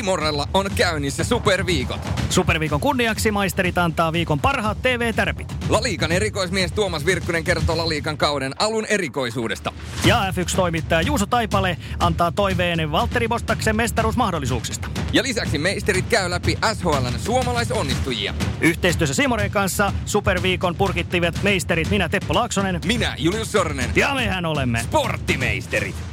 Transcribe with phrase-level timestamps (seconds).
[0.00, 2.00] Siimorella on käynnissä superviikot.
[2.30, 5.54] Superviikon kunniaksi maisterit antaa viikon parhaat TV-tärpit.
[5.68, 9.72] Laliikan erikoismies Tuomas Virkkunen kertoo Laliikan kauden alun erikoisuudesta.
[10.04, 14.88] Ja F1-toimittaja Juuso Taipale antaa toiveen Valtteri Bostaksen mestaruusmahdollisuuksista.
[15.12, 18.34] Ja lisäksi meisterit käy läpi SHLn suomalaisonnistujia.
[18.60, 22.80] Yhteistyössä Simoren kanssa Superviikon purkittivat meisterit minä Teppo Laaksonen.
[22.84, 23.90] Minä Julius Sornen.
[23.96, 26.09] Ja mehän olemme Sporttimeisterit.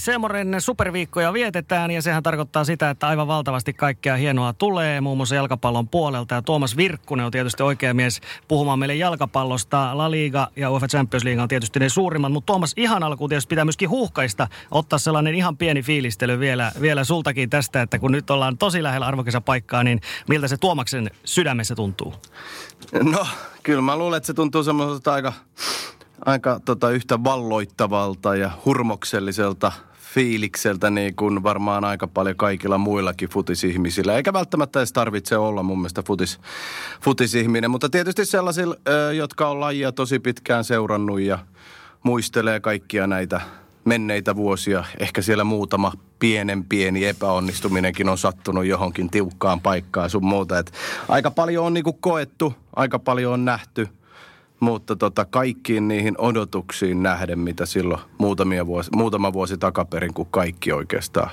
[0.00, 5.34] Seemoren superviikkoja vietetään ja sehän tarkoittaa sitä, että aivan valtavasti kaikkea hienoa tulee, muun muassa
[5.34, 6.34] jalkapallon puolelta.
[6.34, 9.98] Ja Tuomas Virkkunen on tietysti oikea mies puhumaan meille jalkapallosta.
[9.98, 13.48] La Liga ja UEFA Champions League on tietysti ne suurimmat, mutta Tuomas ihan alkuun tietysti
[13.48, 18.30] pitää myöskin huuhkaista ottaa sellainen ihan pieni fiilistely vielä, vielä sultakin tästä, että kun nyt
[18.30, 22.14] ollaan tosi lähellä arvokisapaikkaa, niin miltä se Tuomaksen sydämessä tuntuu?
[23.02, 23.26] No,
[23.62, 25.32] kyllä mä luulen, että se tuntuu semmoiselta aika,
[26.24, 29.72] aika tota, yhtä valloittavalta ja hurmokselliselta
[30.14, 34.16] fiilikseltä niin kuin varmaan aika paljon kaikilla muillakin futisihmisillä.
[34.16, 36.40] Eikä välttämättä edes tarvitse olla mun mielestä futis,
[37.00, 38.76] futisihminen, mutta tietysti sellaisilla,
[39.16, 41.38] jotka on lajia tosi pitkään seurannut ja
[42.02, 43.40] muistelee kaikkia näitä
[43.84, 44.84] menneitä vuosia.
[44.98, 50.58] Ehkä siellä muutama pienen pieni epäonnistuminenkin on sattunut johonkin tiukkaan paikkaan sun muuta.
[50.58, 50.72] Et
[51.08, 53.88] aika paljon on niinku koettu, aika paljon on nähty,
[54.60, 60.72] mutta tota, kaikkiin niihin odotuksiin nähden, mitä silloin muutamia vuosi, muutama vuosi takaperin, kun kaikki
[60.72, 61.30] oikeastaan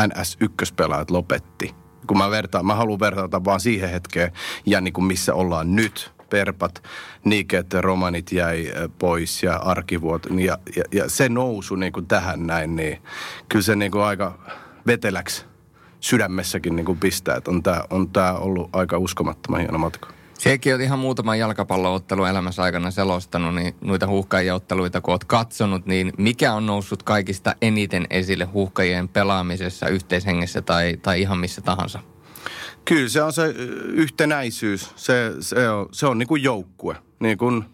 [0.00, 1.74] NS1-pelaajat lopetti.
[2.06, 4.32] Kun mä, vertaan, mä haluan vertaata vaan siihen hetkeen
[4.66, 6.12] ja niin kuin missä ollaan nyt.
[6.30, 6.82] Perpat,
[7.24, 10.26] Niket, Romanit jäi ö, pois ja Arkivuot.
[10.38, 13.02] Ja, ja, ja se nousu niin kuin tähän näin, niin
[13.48, 14.38] kyllä se niin kuin aika
[14.86, 15.44] veteläksi
[16.00, 17.36] sydämessäkin niin kuin pistää.
[17.36, 20.21] Että on tämä on tää ollut aika uskomattoman hieno matka.
[20.42, 26.12] Sekin on ihan muutaman jalkapalloottelun elämässä aikana selostanut, niin noita huuhkajaotteluita kun oot katsonut, niin
[26.18, 31.98] mikä on noussut kaikista eniten esille huuhkajien pelaamisessa, yhteishengessä tai, tai ihan missä tahansa?
[32.84, 33.46] Kyllä se on se
[33.84, 34.90] yhtenäisyys.
[34.96, 36.96] Se, se on, se on niin kuin joukkue.
[37.20, 37.64] Niin kuin,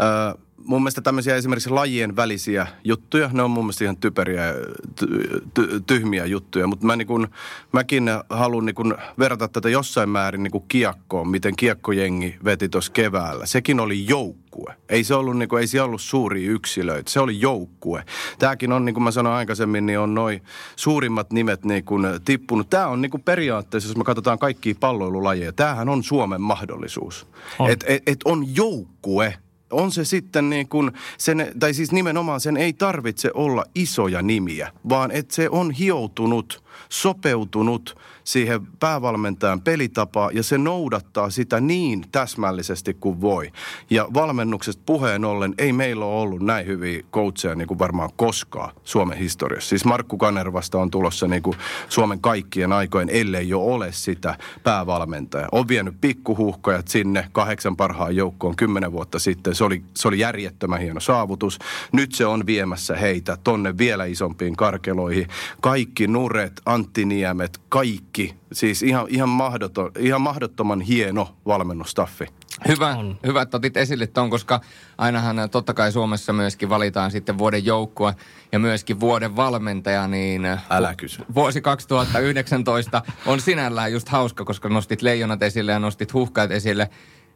[0.00, 4.54] ö, mun mielestä tämmöisiä esimerkiksi lajien välisiä juttuja, ne on mun mielestä ihan typeriä,
[4.96, 5.06] ty,
[5.54, 6.66] ty, tyhmiä juttuja.
[6.66, 7.28] Mutta mä niin
[7.72, 13.46] mäkin haluan niin kuin verrata tätä jossain määrin niin kiekkoon, miten kiekkojengi veti tuossa keväällä.
[13.46, 14.74] Sekin oli joukkue.
[14.88, 18.04] Ei se ollut, niin kuin, ei se ollut suuria yksilöitä, se oli joukkue.
[18.38, 20.42] Tämäkin on, niin kuin mä sanoin aikaisemmin, niin on noin
[20.76, 22.70] suurimmat nimet niin kuin tippunut.
[22.70, 27.26] Tämä on niin kuin periaatteessa, jos me katsotaan kaikkia palloilulajeja, tämähän on Suomen mahdollisuus.
[27.58, 27.70] On.
[27.70, 29.34] Että et, et on joukkue
[29.70, 34.72] on se sitten niin kuin, sen, tai siis nimenomaan sen ei tarvitse olla isoja nimiä,
[34.88, 42.94] vaan että se on hioutunut, sopeutunut siihen päävalmentajan pelitapaan ja se noudattaa sitä niin täsmällisesti
[42.94, 43.52] kuin voi.
[43.90, 48.74] Ja valmennuksesta puheen ollen ei meillä ole ollut näin hyviä coacheja niin kuin varmaan koskaan
[48.84, 49.68] Suomen historiassa.
[49.68, 51.56] Siis Markku Kanervasta on tulossa niin kuin
[51.88, 55.48] Suomen kaikkien aikojen, ellei jo ole sitä päävalmentaja.
[55.52, 59.54] On vienyt pikkuhuhkajat sinne kahdeksan parhaan joukkoon kymmenen vuotta sitten.
[59.54, 61.58] Se oli, se oli järjettömän hieno saavutus.
[61.92, 65.28] Nyt se on viemässä heitä tonne vielä isompiin karkeloihin.
[65.60, 68.34] Kaikki nuret, Antti Niemet, kaikki.
[68.52, 72.26] Siis ihan, ihan, mahdoton, ihan mahdottoman hieno valmennustaffi.
[72.68, 73.18] Hyvä, On.
[73.26, 74.60] hyvä, että otit esille ton, koska
[74.98, 78.14] ainahan äh, totta kai Suomessa myöskin valitaan sitten vuoden joukkue
[78.52, 81.22] ja myöskin vuoden valmentaja, niin äh, Älä kysy.
[81.34, 86.90] vuosi 2019 on sinällään just hauska, koska nostit leijonat esille ja nostit huuhkajat esille.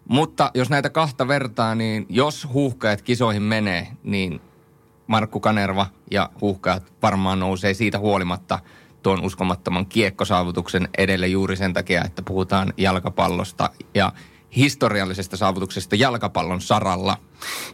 [0.09, 4.41] Mutta jos näitä kahta vertaa, niin jos huuhkajat kisoihin menee, niin
[5.07, 8.59] Markku Kanerva ja huuhkajat varmaan nousee siitä huolimatta
[9.05, 14.13] tuon uskomattoman kiekkosaavutuksen edelle juuri sen takia, että puhutaan jalkapallosta ja
[14.57, 17.17] historiallisesta saavutuksesta jalkapallon saralla.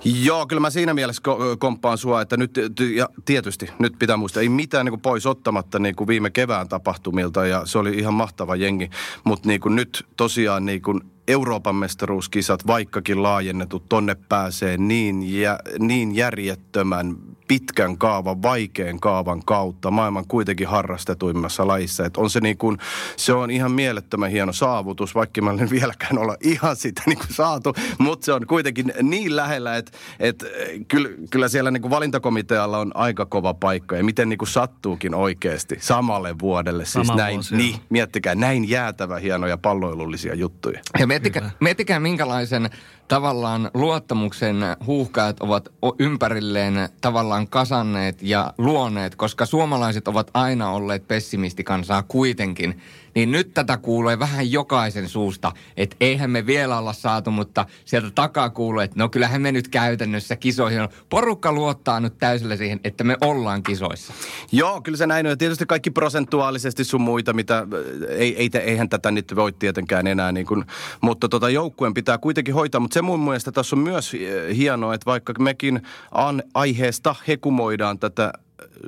[0.04, 2.58] Joo, kyllä mä siinä mielessä ko- komppaan sua, että nyt,
[2.94, 6.68] ja tietysti nyt pitää muistaa, ei mitään niin kuin pois ottamatta niin kuin viime kevään
[6.68, 8.90] tapahtumilta ja se oli ihan mahtava jengi,
[9.24, 15.58] mutta niin kuin nyt tosiaan niin kuin Euroopan mestaruuskisat, vaikkakin laajennetut, tonne pääsee niin, ja,
[15.78, 17.16] niin järjettömän
[17.50, 22.06] pitkän kaavan, vaikean kaavan kautta maailman kuitenkin harrastetuimmassa lajissa.
[22.06, 22.78] Että on se niin kuin,
[23.16, 27.34] se on ihan mielettömän hieno saavutus, vaikka mä en vieläkään olla ihan sitä niin kuin
[27.34, 30.46] saatu, mutta se on kuitenkin niin lähellä, että, että
[30.88, 35.14] kyllä, kyllä siellä niin kuin valintakomitealla on aika kova paikka ja miten niin kuin sattuukin
[35.14, 36.84] oikeasti samalle vuodelle.
[36.84, 40.80] Siis Sama näin, vuosi, niin, miettikää, näin jäätävä hienoja palloilullisia juttuja.
[40.98, 42.70] Ja miettikää, miettikää minkälaisen
[43.10, 45.68] tavallaan luottamuksen huuhkajat ovat
[45.98, 52.80] ympärilleen tavallaan kasanneet ja luoneet, koska suomalaiset ovat aina olleet pessimistikansaa kuitenkin.
[53.14, 58.10] Niin nyt tätä kuulee vähän jokaisen suusta, että eihän me vielä olla saatu, mutta sieltä
[58.10, 60.88] takaa kuulee, että no kyllähän me nyt käytännössä kisoihin on.
[61.08, 64.12] Porukka luottaa nyt täysillä siihen, että me ollaan kisoissa.
[64.52, 65.30] Joo, kyllä se näin on.
[65.30, 67.66] Ja tietysti kaikki prosentuaalisesti sun muita, mitä
[68.08, 70.32] ei, ei, eihän tätä nyt voi tietenkään enää.
[70.32, 70.64] Niin kuin,
[71.00, 72.80] mutta tota, joukkueen pitää kuitenkin hoitaa.
[72.80, 75.82] Mutta se mun mielestä tässä on myös eh, hienoa, että vaikka mekin
[76.12, 78.32] an, aiheesta hekumoidaan tätä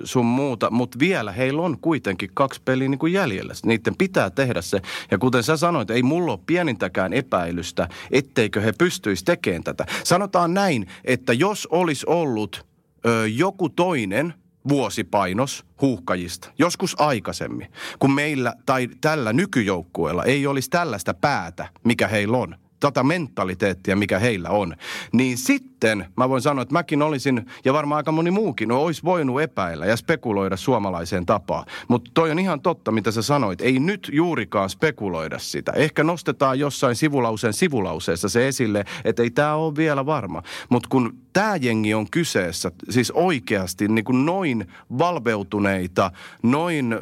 [0.04, 3.52] sun muuta, mutta vielä heillä on kuitenkin kaksi peliä niin kuin jäljellä.
[3.64, 4.80] Niiden pitää tehdä se.
[5.10, 9.86] Ja kuten sä sanoit, ei mulla ole pienintäkään epäilystä, etteikö he pystyisi tekemään tätä.
[10.04, 12.66] Sanotaan näin, että jos olisi ollut
[13.06, 14.34] ö, joku toinen
[14.68, 22.36] vuosipainos huuhkajista, joskus aikaisemmin, kun meillä tai tällä nykyjoukkueella ei olisi tällaista päätä, mikä heillä
[22.36, 24.74] on, tätä mentaliteettia, mikä heillä on,
[25.12, 29.02] niin sitten mä voin sanoa, että mäkin olisin, ja varmaan aika moni muukin, no, olisi
[29.04, 31.66] voinut epäillä ja spekuloida suomalaiseen tapaan.
[31.88, 33.60] Mutta toi on ihan totta, mitä sä sanoit.
[33.60, 35.72] Ei nyt juurikaan spekuloida sitä.
[35.72, 40.42] Ehkä nostetaan jossain sivulauseen sivulauseessa se esille, että ei tämä ole vielä varma.
[40.68, 44.66] Mutta kun tämä jengi on kyseessä, siis oikeasti niin kuin noin
[44.98, 46.10] valveutuneita,
[46.42, 46.96] noin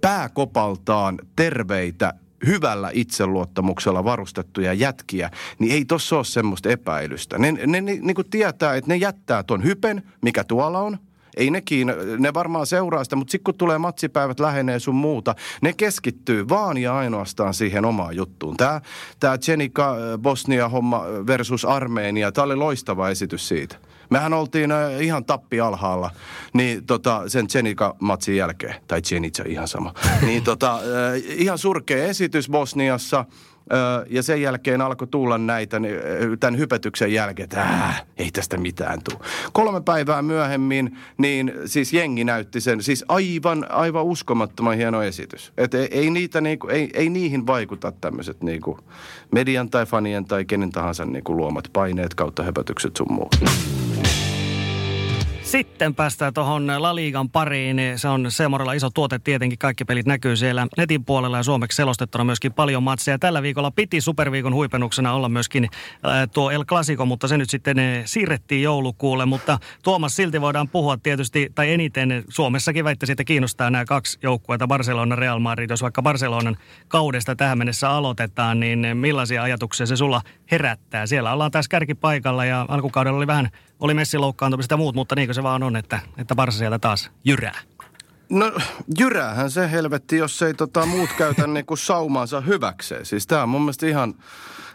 [0.00, 2.14] pääkopaltaan terveitä
[2.46, 7.38] hyvällä itseluottamuksella varustettuja jätkiä, niin ei tossa ole semmoista epäilystä.
[7.38, 10.98] Ne, ne, ne niin kuin tietää, että ne jättää ton hypen, mikä tuolla on,
[11.36, 15.34] ei ne kiinno, ne varmaan seuraa sitä, mutta sitten kun tulee matsipäivät lähenee sun muuta,
[15.60, 18.56] ne keskittyy vaan ja ainoastaan siihen omaan juttuun.
[18.56, 18.80] Tämä,
[19.20, 23.76] tämä Jenika Bosnia-homma versus Armeenia, tämä oli loistava esitys siitä.
[24.10, 26.10] Mehän oltiin äh, ihan tappi alhaalla
[26.52, 29.94] niin, tota, sen Jenika-matsin jälkeen, tai Jenica ihan sama.
[30.26, 30.82] niin tota, äh,
[31.36, 33.24] ihan surkea esitys Bosniassa.
[33.72, 35.96] Ö, ja sen jälkeen alkoi tulla näitä niin,
[36.40, 39.24] tämän hypetyksen jälkeen, että äh, ei tästä mitään tule.
[39.52, 45.52] Kolme päivää myöhemmin, niin siis jengi näytti sen, siis aivan, aivan uskomattoman hieno esitys.
[45.56, 48.78] Et ei, ei, niitä niinku, ei, ei niihin vaikuta tämmöiset niinku
[49.32, 53.36] median tai fanien tai kenen tahansa niinku luomat paineet kautta höpötykset sun muut.
[55.46, 57.80] Sitten päästään tuohon La Ligan pariin.
[57.96, 59.58] Se on Seemorella iso tuote tietenkin.
[59.58, 63.18] Kaikki pelit näkyy siellä netin puolella ja suomeksi selostettuna myöskin paljon matseja.
[63.18, 67.78] Tällä viikolla piti superviikon huipennuksena olla myöskin äh, tuo El Clasico, mutta se nyt sitten
[67.78, 69.26] äh, siirrettiin joulukuulle.
[69.26, 74.66] Mutta Tuomas, silti voidaan puhua tietysti, tai eniten Suomessakin väittäisi, että kiinnostaa nämä kaksi joukkuetta,
[74.66, 75.70] Barcelona Real Madrid.
[75.70, 76.56] Jos vaikka Barcelonan
[76.88, 81.06] kaudesta tähän mennessä aloitetaan, niin millaisia ajatuksia se sulla herättää?
[81.06, 83.50] Siellä ollaan tässä kärkipaikalla ja alkukaudella oli vähän
[83.80, 87.10] oli Messi loukkaantumista ja muut, mutta niinkö se vaan on, että, että Barsa sieltä taas
[87.24, 87.60] jyrää?
[88.30, 88.52] No
[88.98, 93.06] jyräähän se helvetti, jos ei tota, muut käytä niinku saumaansa hyväkseen.
[93.06, 94.14] Siis tää on mun mielestä ihan,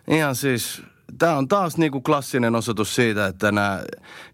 [0.07, 0.83] ihan siis,
[1.17, 3.83] tää on taas niinku klassinen osoitus siitä, että nämä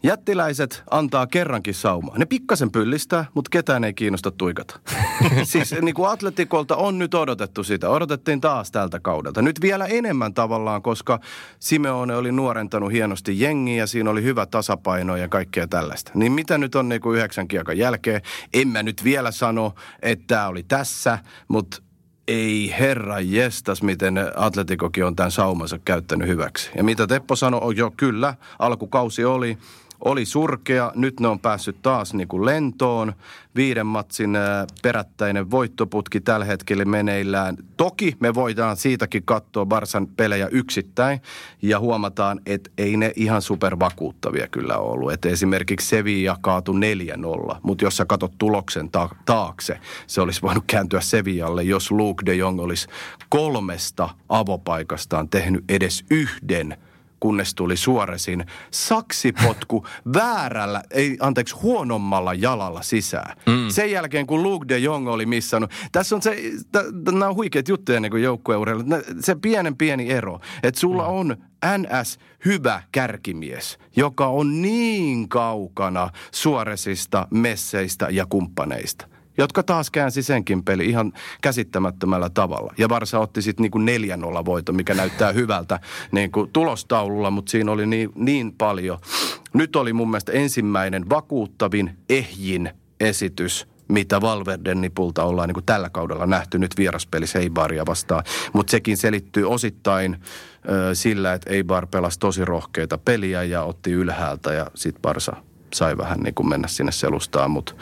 [0.03, 2.17] jättiläiset antaa kerrankin saumaa.
[2.17, 4.79] Ne pikkasen pyllistää, mutta ketään ei kiinnosta tuikata.
[5.43, 7.89] siis niinku Atletikolta on nyt odotettu sitä.
[7.89, 9.41] Odotettiin taas tältä kaudelta.
[9.41, 11.19] Nyt vielä enemmän tavallaan, koska
[11.59, 16.11] Simeone oli nuorentanut hienosti jengiä ja siinä oli hyvä tasapaino ja kaikkea tällaista.
[16.13, 18.21] Niin mitä nyt on niinku yhdeksän kiekan jälkeen?
[18.53, 21.86] En mä nyt vielä sano, että tämä oli tässä, mutta
[22.27, 26.69] ei herra jestas, miten Atletikokin on tämän saumansa käyttänyt hyväksi.
[26.75, 29.57] Ja mitä Teppo sanoi, on jo kyllä, alkukausi oli,
[30.05, 30.91] oli surkea.
[30.95, 33.13] Nyt ne on päässyt taas niin kuin lentoon.
[33.55, 34.37] Viiden matsin
[34.81, 37.57] perättäinen voittoputki tällä hetkellä meneillään.
[37.77, 41.21] Toki me voidaan siitäkin katsoa Barsan pelejä yksittäin
[41.61, 45.11] ja huomataan, että ei ne ihan supervakuuttavia kyllä ollut.
[45.11, 50.63] Että esimerkiksi Sevilla kaatu 4-0, mutta jos sä katsot tuloksen ta- taakse, se olisi voinut
[50.67, 52.87] kääntyä Sevillalle, jos Luke de Jong olisi
[53.29, 56.77] kolmesta avopaikastaan tehnyt edes yhden
[57.19, 63.37] kunnes tuli Suoresin saksipotku väärällä, ei anteeksi, huonommalla jalalla sisään.
[63.45, 63.69] Mm.
[63.69, 65.71] Sen jälkeen, kun Luke de Jong oli missannut.
[65.91, 66.37] Tässä on se,
[67.11, 68.83] nämä on huikeat juttuja niin kuin joukkueurheilla.
[69.19, 71.13] Se pienen pieni ero, että sulla mm.
[71.13, 71.37] on
[71.77, 80.63] NS hyvä kärkimies, joka on niin kaukana Suoresista, messeistä ja kumppaneista jotka taas käänsi senkin
[80.63, 82.73] peli ihan käsittämättömällä tavalla.
[82.77, 83.79] Ja Varsa otti sitten niinku
[84.41, 85.79] 4-0 voito, mikä näyttää hyvältä
[86.11, 88.99] niinku tulostaululla, mutta siinä oli niin, niin paljon
[89.53, 95.89] nyt oli mun mielestä ensimmäinen vakuuttavin, ehjin esitys mitä Valverden nipulta ollaan niin kuin tällä
[95.89, 98.23] kaudella nähty nyt vieraspelissä Eibaria vastaan.
[98.53, 100.17] Mutta sekin selittyy osittain
[100.69, 105.35] ö, sillä, että Eibar pelasi tosi rohkeita peliä ja otti ylhäältä ja sitten Barsa
[105.73, 107.51] sai vähän niin kuin mennä sinne selustaan.
[107.51, 107.73] Mutta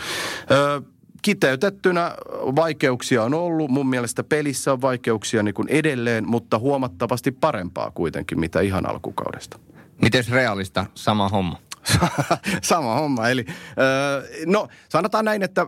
[1.25, 2.15] kiteytettynä
[2.55, 3.71] vaikeuksia on ollut.
[3.71, 9.59] Mun mielestä pelissä on vaikeuksia niin kuin edelleen, mutta huomattavasti parempaa kuitenkin, mitä ihan alkukaudesta.
[10.01, 11.59] Miten realista sama homma?
[12.61, 13.29] sama homma.
[13.29, 13.45] Eli,
[14.45, 15.67] no sanotaan näin, että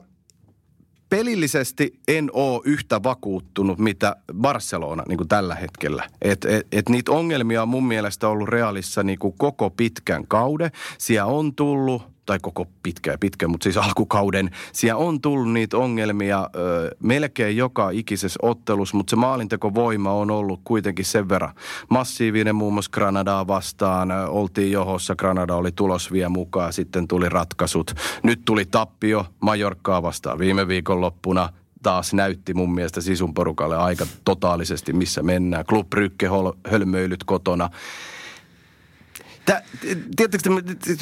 [1.09, 6.09] pelillisesti en ole yhtä vakuuttunut, mitä Barcelona niin kuin tällä hetkellä.
[6.21, 10.71] Et, et, et niitä ongelmia on mun mielestä ollut Realissa niin kuin koko pitkän kauden.
[10.97, 14.49] Siellä on tullut tai koko pitkä ja pitkä, mutta siis alkukauden.
[14.73, 20.61] Siellä on tullut niitä ongelmia ö, melkein joka ikisessä ottelussa, mutta se maalintekovoima on ollut
[20.63, 21.55] kuitenkin sen verran
[21.89, 24.11] massiivinen muun muassa Granadaa vastaan.
[24.11, 27.93] Oltiin johossa, Granada oli tulos vielä mukaan, sitten tuli ratkaisut.
[28.23, 31.49] Nyt tuli tappio Majorkaa vastaan viime viikon loppuna
[31.83, 35.65] taas näytti mun mielestä sisun porukalle aika totaalisesti, missä mennään.
[35.65, 36.29] Klub Brygge
[36.71, 37.69] hölmöilyt kotona.
[40.15, 40.49] Tiedättekö,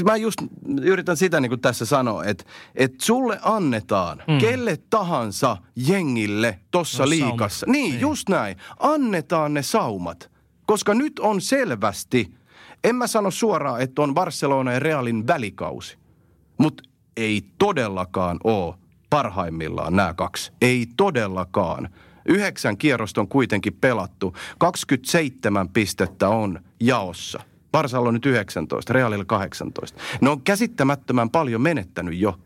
[0.04, 0.42] mä just
[0.82, 2.44] yritän sitä niin kuin tässä sanoa, että,
[2.76, 4.38] että sulle annetaan mm.
[4.38, 7.60] kelle tahansa jengille tossa no, liikassa.
[7.60, 7.72] Sauma.
[7.72, 8.58] Niin, niin, just näin.
[8.80, 10.32] Annetaan ne saumat.
[10.66, 12.34] Koska nyt on selvästi,
[12.84, 15.98] en mä sano suoraan, että on Barcelona ja Realin välikausi.
[16.58, 16.84] Mutta
[17.18, 18.76] ei todellakaan ole
[19.10, 20.52] parhaimmillaan nämä kaksi.
[20.62, 21.90] Ei todellakaan.
[22.26, 24.34] Yhdeksän kierrosta on kuitenkin pelattu.
[24.58, 27.40] 27 pistettä on jaossa–
[27.76, 30.00] Barsalla on nyt 19, Realilla 18.
[30.22, 32.40] Ne on käsittämättömän paljon menettänyt jo.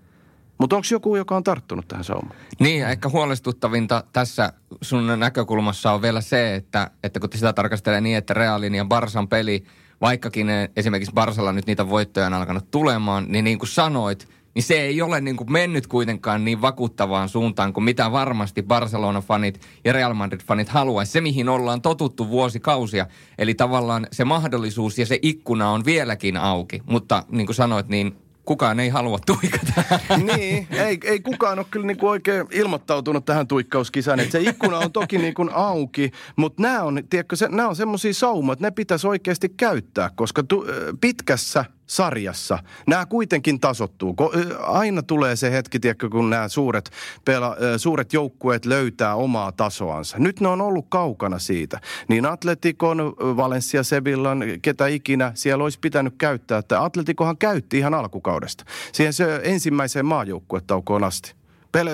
[0.57, 2.35] Mutta onko joku, joka on tarttunut tähän saumaan?
[2.59, 8.17] Niin, ehkä huolestuttavinta tässä sun näkökulmassa on vielä se, että, että kun sitä tarkastelee niin,
[8.17, 9.63] että Realin ja Barsan peli,
[10.01, 14.81] vaikkakin esimerkiksi Barsalla nyt niitä voittoja on alkanut tulemaan, niin niin kuin sanoit– niin se
[14.81, 20.13] ei ole niin kuin mennyt kuitenkaan niin vakuuttavaan suuntaan kuin mitä varmasti Barcelona-fanit ja Real
[20.13, 21.11] Madrid-fanit haluaisi.
[21.11, 23.07] Se, mihin ollaan totuttu vuosikausia.
[23.37, 26.81] Eli tavallaan se mahdollisuus ja se ikkuna on vieläkin auki.
[26.85, 28.15] Mutta niin kuin sanoit, niin
[28.45, 29.83] kukaan ei halua tuikata.
[30.17, 34.19] niin, ei, ei kukaan ole kyllä niin kuin oikein ilmoittautunut tähän tuikkauskisaan.
[34.19, 38.13] Että se ikkuna on toki niin kuin auki, mutta nämä on, tiedätkö, se, on semmoisia
[38.13, 40.65] saumat, että ne pitäisi oikeasti käyttää, koska tu,
[41.01, 42.59] pitkässä– sarjassa.
[42.87, 44.15] Nämä kuitenkin tasottuu.
[44.61, 46.91] Aina tulee se hetki, tiedätkö, kun nämä suuret,
[47.25, 50.19] pela, suuret joukkueet löytää omaa tasoansa.
[50.19, 51.81] Nyt ne on ollut kaukana siitä.
[52.07, 56.57] Niin Atletikon, Valencia, Sevillan, ketä ikinä siellä olisi pitänyt käyttää.
[56.57, 58.65] Että Atletikohan käytti ihan alkukaudesta.
[58.91, 61.39] Siihen se ensimmäiseen maajoukkuetaukoon asti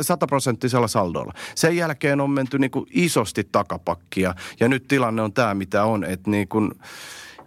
[0.02, 1.34] sataprosenttisella saldolla.
[1.56, 6.04] Sen jälkeen on menty niin kuin isosti takapakkia ja nyt tilanne on tämä, mitä on.
[6.04, 6.72] Että niin kuin,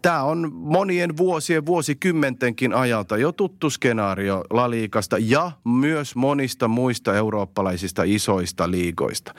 [0.02, 8.02] Tämä on monien vuosien, vuosikymmentenkin ajalta jo tuttu skenaario Laliikasta ja myös monista muista eurooppalaisista
[8.06, 9.34] isoista liigoista.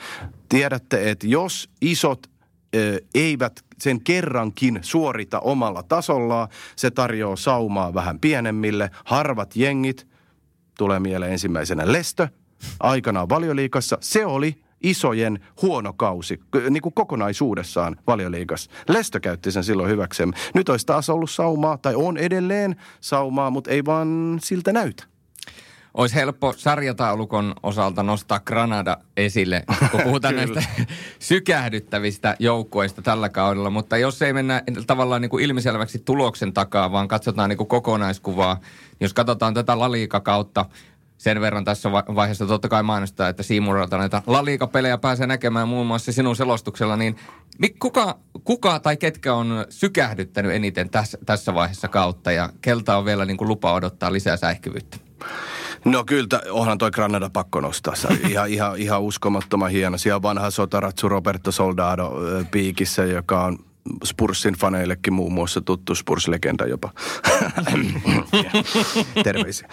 [0.48, 2.26] Tiedätte, että jos isot
[3.14, 6.48] eivät sen kerrankin suorita omalla tasollaan.
[6.76, 8.90] Se tarjoaa saumaa vähän pienemmille.
[9.04, 10.06] Harvat jengit,
[10.78, 12.28] tulee mieleen ensimmäisenä Lestö,
[12.80, 13.98] aikanaan valioliikassa.
[14.00, 18.70] Se oli isojen huono kausi, niin kuin kokonaisuudessaan valioliigassa.
[18.88, 20.32] Lestö käytti sen silloin hyväkseen.
[20.54, 25.04] Nyt olisi taas ollut saumaa, tai on edelleen saumaa, mutta ei vaan siltä näytä.
[25.94, 30.62] Olisi helppo sarjataulukon osalta nostaa Granada esille, kun puhutaan näistä
[31.18, 33.70] sykähdyttävistä joukkueista tällä kaudella.
[33.70, 38.60] Mutta jos ei mennä tavallaan niin kuin ilmiselväksi tuloksen takaa, vaan katsotaan niin kuin kokonaiskuvaa,
[39.00, 40.64] jos katsotaan tätä laliikakautta,
[41.20, 45.86] sen verran tässä vaiheessa totta kai mainostaa, että Siimuralta näitä La pelejä pääsee näkemään muun
[45.86, 47.16] muassa sinun selostuksella, niin
[47.78, 53.24] kuka, kuka tai ketkä on sykähdyttänyt eniten tässä, tässä vaiheessa kautta ja kelta on vielä
[53.24, 54.96] niin kuin lupa odottaa lisää säihkyvyyttä?
[55.84, 57.94] No kyllä, onhan toi Granada pakko nostaa.
[58.28, 59.98] Ihan, ihan, ihan uskomattoman hieno.
[59.98, 62.12] Siellä on vanha sotaratsu Roberto Soldado
[62.50, 63.58] piikissä, joka on
[64.04, 66.90] Spursin faneillekin muun muassa tuttu Spurs-legenda jopa.
[69.24, 69.68] Terveisiä.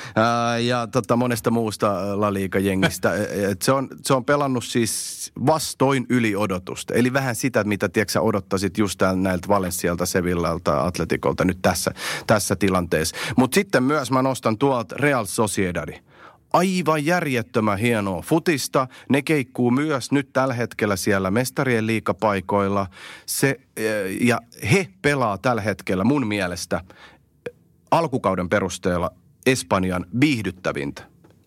[0.61, 3.13] Ja tota, monesta muusta La Liga-jengistä.
[3.51, 6.93] Et se, on, se on pelannut siis vastoin yli odotusta.
[6.93, 11.91] Eli vähän sitä, mitä tiedätkö, odottaisit just näiltä Valenssialta, Sevillalta, Atletikolta nyt tässä,
[12.27, 13.15] tässä tilanteessa.
[13.35, 16.06] Mutta sitten myös mä nostan tuolta Real Sociedadi
[16.53, 18.87] aivan järjettömän hienoa futista.
[19.09, 22.87] Ne keikkuu myös nyt tällä hetkellä siellä mestarien liikapaikoilla.
[23.25, 23.85] Se, eh,
[24.21, 26.81] ja he pelaa tällä hetkellä mun mielestä
[27.91, 29.11] alkukauden perusteella
[29.45, 31.03] Espanjan viihdyttävintä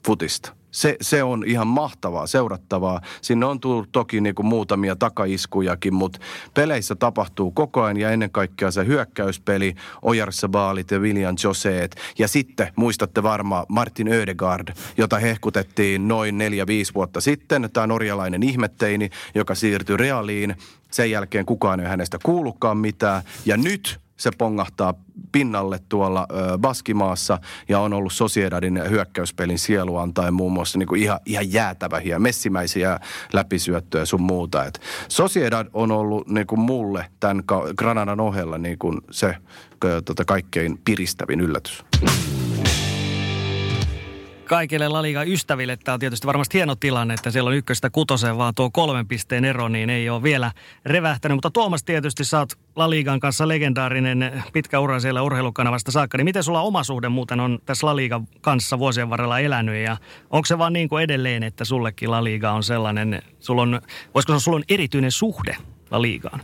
[0.07, 0.60] futista.
[0.71, 3.01] Se, se on ihan mahtavaa, seurattavaa.
[3.23, 6.19] Sinne on tullut toki niin kuin muutamia takaiskujakin, mutta
[6.55, 11.97] peleissä tapahtuu koko ajan ja ennen kaikkea se hyökkäyspeli, Ojarsabaalit ja William Joseet.
[12.19, 16.41] Ja sitten muistatte varmaan Martin Ödegaard, jota hehkutettiin noin
[16.91, 17.71] 4-5 vuotta sitten.
[17.73, 20.57] Tämä norjalainen ihmetteini, joka siirtyi Realiin.
[20.91, 23.23] Sen jälkeen kukaan ei hänestä kuullutkaan mitään.
[23.45, 24.95] Ja nyt se pongahtaa
[25.33, 31.03] pinnalle tuolla ö, Baskimaassa ja on ollut Sociedadin hyökkäyspelin sielu antaen muun muassa niin kuin
[31.03, 33.01] ihan, ihan jäätävähiä, messimäisiä
[33.33, 34.65] läpisyöttöjä sun muuta.
[34.65, 37.45] Et Sociedad on ollut niin kuin mulle tämän
[37.77, 39.37] Granadan ohella niin kuin se
[40.05, 41.85] tota, kaikkein piristävin yllätys
[44.51, 48.39] kaikille La Liga ystäville tämä on tietysti varmasti hieno tilanne, että siellä on ykköstä kutoseen
[48.39, 50.53] vaan tuo kolmen pisteen ero, niin ei ole vielä
[50.87, 51.37] revähtänyt.
[51.37, 56.19] Mutta Tuomas tietysti sä oot La Ligan kanssa legendaarinen pitkä ura siellä urheilukanavasta saakka.
[56.19, 59.97] Niin miten sulla oma suhde muuten on tässä La Ligan kanssa vuosien varrella elänyt ja
[60.31, 63.81] onko se vaan niin kuin edelleen, että sullekin La Liga on sellainen, sulla on,
[64.15, 65.57] voisiko sanoa, sulla on erityinen suhde
[65.91, 66.41] La Ligaan?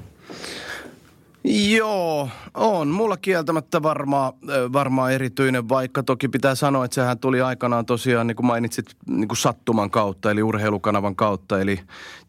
[1.48, 2.88] Joo, on.
[2.88, 4.32] Mulla kieltämättä varmaan
[4.72, 9.28] varmaa erityinen, vaikka toki pitää sanoa, että sehän tuli aikanaan tosiaan, niin kuin mainitsit, niin
[9.28, 11.80] kuin sattuman kautta, eli urheilukanavan kautta, eli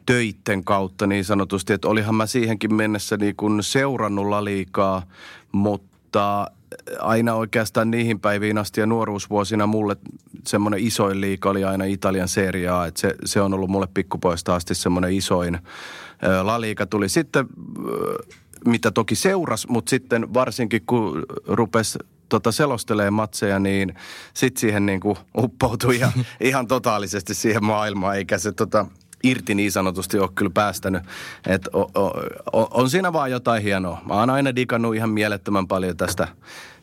[0.05, 1.73] töitten kautta niin sanotusti.
[1.73, 5.03] Että olihan mä siihenkin mennessä niin kuin seurannut liikaa,
[5.51, 6.51] mutta
[6.99, 9.95] aina oikeastaan niihin päiviin asti ja nuoruusvuosina mulle
[10.47, 12.85] semmoinen isoin liika oli aina Italian seriaa.
[12.85, 15.59] Että se, se on ollut mulle pikkupoista asti semmoinen isoin.
[16.43, 17.45] La Liga tuli sitten
[18.69, 23.95] mitä toki seuras, mutta sitten varsinkin kun rupesi tota selostelee matseja, niin
[24.33, 28.85] sitten siihen niin kuin uppoutui ihan, ihan totaalisesti siihen maailmaan, eikä se tota,
[29.23, 31.03] irti niin sanotusti ole kyllä päästänyt.
[31.47, 32.05] Et o, o,
[32.53, 34.01] o, on siinä vaan jotain hienoa.
[34.05, 36.27] Mä oon aina digannut ihan mielettömän paljon tästä,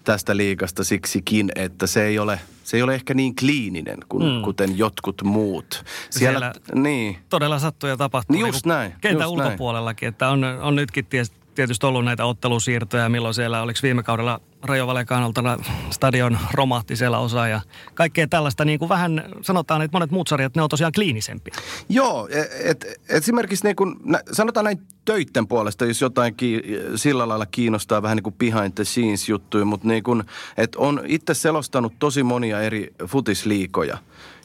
[0.04, 4.42] tästä liikasta siksikin, että se ei ole, se ei ole ehkä niin kliininen kuin mm.
[4.42, 5.84] kuten jotkut muut.
[6.10, 7.18] Siellä, Siellä niin.
[7.28, 8.36] todella sattuu ja tapahtuu.
[8.36, 8.94] Niin just niin näin.
[9.00, 10.12] Kentän just ulkopuolellakin, näin.
[10.12, 14.86] että on, on nytkin tietysti tietysti ollut näitä ottelusiirtoja, milloin siellä, oliko viime kaudella Rajo
[14.86, 15.58] Valekanolta
[15.90, 17.60] stadion romahti siellä osa ja
[17.94, 21.54] kaikkea tällaista, niin kuin vähän sanotaan, että monet muut sarjat, ne on tosiaan kliinisempiä.
[21.88, 24.00] Joo, et, et, esimerkiksi niin kun,
[24.32, 26.62] sanotaan näin töitten puolesta, jos jotain ki,
[26.96, 30.24] sillä lailla kiinnostaa vähän niin kuin behind the scenes juttuja, mutta niin kun,
[30.56, 33.98] et on itse selostanut tosi monia eri futisliikoja.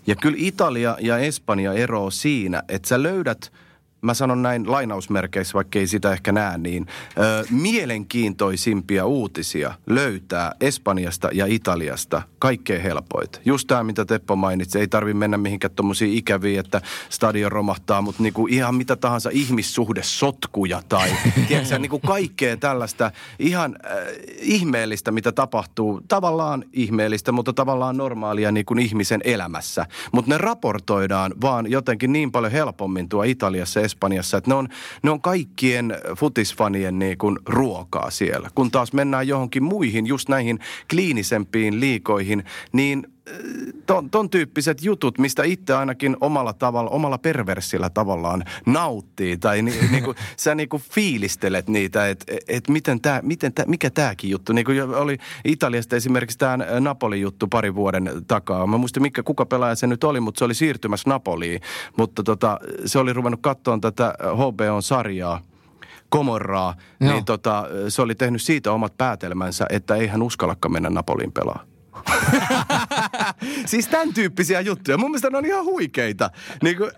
[0.07, 3.51] Ja kyllä Italia ja Espanja eroaa siinä, että sä löydät–
[4.01, 11.29] mä sanon näin lainausmerkeissä, vaikka ei sitä ehkä näe, niin ö, mielenkiintoisimpia uutisia löytää Espanjasta
[11.33, 13.41] ja Italiasta kaikkein helpoit.
[13.45, 18.23] Just tämä, mitä Teppo mainitsi, ei tarvi mennä mihinkään tuommoisia ikäviä, että stadion romahtaa, mutta
[18.23, 21.09] niinku ihan mitä tahansa ihmissuhdesotkuja tai
[21.47, 23.91] tiedätkö, niinku kaikkea tällaista ihan äh,
[24.41, 26.01] ihmeellistä, mitä tapahtuu.
[26.07, 29.85] Tavallaan ihmeellistä, mutta tavallaan normaalia niin kuin ihmisen elämässä.
[30.11, 34.67] Mutta ne raportoidaan vaan jotenkin niin paljon helpommin tuo Italiassa Espanjassa, että ne on,
[35.03, 38.49] ne on kaikkien futisfanien niin kuin ruokaa siellä.
[38.55, 43.07] Kun taas mennään johonkin muihin, just näihin kliinisempiin liikoihin, niin
[43.85, 49.37] ton, ton tyyppiset jutut, mistä itse ainakin omalla tavalla, omalla perversillä tavallaan nauttii.
[49.37, 54.29] Tai ni, niinku, sä niinku fiilistelet niitä, että et miten tää, miten tää, mikä tääkin
[54.29, 54.53] juttu.
[54.53, 58.67] Niinku oli Italiasta esimerkiksi tämä Napoli-juttu pari vuoden takaa.
[58.67, 61.61] Mä muistan, mikä, kuka pelaaja se nyt oli, mutta se oli siirtymässä Napoliin.
[61.97, 65.41] Mutta tota, se oli ruvennut katsoa tätä HBOn-sarjaa.
[66.09, 67.13] Komorraa, Joo.
[67.13, 71.68] niin tota, se oli tehnyt siitä omat päätelmänsä, että ei hän uskallakaan mennä Napoliin pelaa.
[73.71, 74.97] siis tämän tyyppisiä juttuja.
[74.97, 76.31] Mun mielestä ne on ihan huikeita.
[76.63, 76.91] Niin kuin,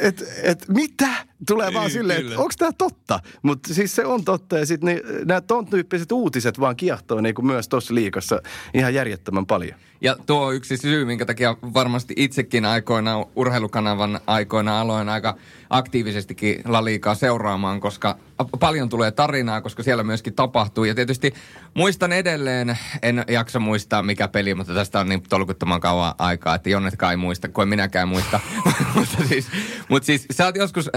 [0.00, 1.08] et, et, mitä?
[1.46, 3.20] Tulee vaan silleen, että onko tämä totta?
[3.42, 4.58] Mutta siis se on totta.
[4.58, 8.42] Ja sitten nämä ton tyyppiset uutiset vaan kiehtoo niin kuin myös tuossa liikassa
[8.74, 9.74] ihan järjettömän paljon.
[10.00, 15.36] Ja tuo on yksi syy, minkä takia varmasti itsekin aikoina urheilukanavan aikoina aloin aika
[15.70, 18.18] aktiivisestikin La Liigaa seuraamaan, koska
[18.60, 20.84] paljon tulee tarinaa, koska siellä myöskin tapahtuu.
[20.84, 21.34] Ja tietysti
[21.74, 26.70] muistan edelleen, en jaksa muistaa mikä peli, mutta tästä on niin tolkuttoman kauan aikaa, että
[26.70, 28.40] Jonnetkaan ei muista, kuin minäkään muista.
[28.94, 29.48] mutta, siis,
[29.88, 30.90] mutta siis sä oot joskus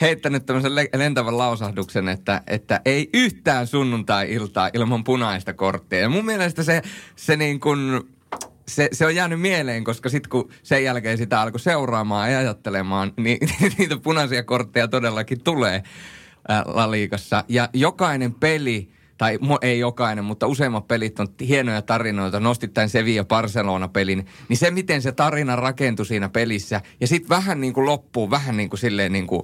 [0.00, 5.98] heittänyt tämmöisen lentävän lausahduksen, että, että ei yhtään sunnuntai-iltaa ilman punaista korttia.
[5.98, 6.82] Ja mun mielestä se,
[7.16, 8.02] se niin kuin
[8.68, 13.12] se, se on jäänyt mieleen, koska sitten kun sen jälkeen sitä alkoi seuraamaan ja ajattelemaan,
[13.16, 13.38] niin
[13.78, 15.82] niitä punaisia kortteja todellakin tulee
[16.48, 17.44] ää, La Liigassa.
[17.48, 22.40] Ja jokainen peli, tai ei jokainen, mutta useimmat pelit on hienoja tarinoita.
[22.40, 27.60] Nostit tämän Sevilla Barcelona-pelin, niin se miten se tarina rakentui siinä pelissä, ja sitten vähän
[27.60, 29.42] niin kuin loppuu, vähän niin kuin silleen niin kuin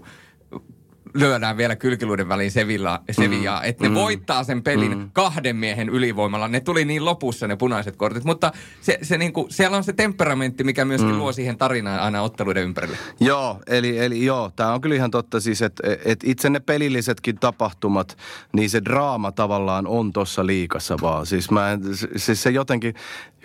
[1.14, 3.68] lyödään vielä kylkiluiden väliin Sevilla, Sevillaa, mm.
[3.68, 3.94] että ne mm.
[3.94, 5.10] voittaa sen pelin mm.
[5.12, 6.48] kahden miehen ylivoimalla.
[6.48, 10.64] Ne tuli niin lopussa ne punaiset kortit, mutta se, se niinku, siellä on se temperamentti,
[10.64, 11.18] mikä myöskin mm.
[11.18, 12.96] luo siihen tarinaan aina otteluiden ympärille.
[13.20, 17.38] Joo, eli, eli joo, tämä on kyllä ihan totta siis, että et itse ne pelillisetkin
[17.38, 18.16] tapahtumat,
[18.52, 21.26] niin se draama tavallaan on tuossa liikassa vaan.
[21.26, 21.80] Siis, mä en,
[22.16, 22.94] siis se jotenkin,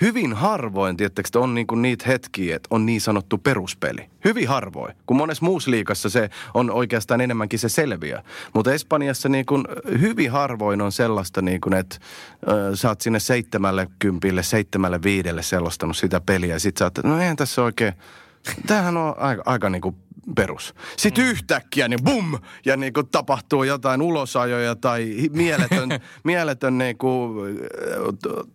[0.02, 4.10] hyvin harvoin, tiettäkö, on niinku niitä hetkiä, että on niin sanottu peruspeli.
[4.26, 4.96] Hyvin harvoin.
[5.06, 8.24] Kun monessa muussa liikassa se on oikeastaan enemmänkin se selviä.
[8.54, 9.64] Mutta Espanjassa niinku
[10.02, 11.98] hyvin harvoin on sellaista, niinku, että
[12.74, 16.56] sä oot sinne seitsemälle kympille, seitsemälle viidelle selostanut sitä peliä.
[16.56, 17.94] Ja sit sä oot, no eihän tässä oikein,
[18.68, 19.96] tämähän on aika, aika niinku
[20.36, 20.76] perus.
[20.98, 21.30] Sitten mm.
[21.30, 25.90] yhtäkkiä niin bum, ja niin kuin tapahtuu jotain ulosajoja tai mieletön,
[26.24, 27.60] mieletön niin kuin,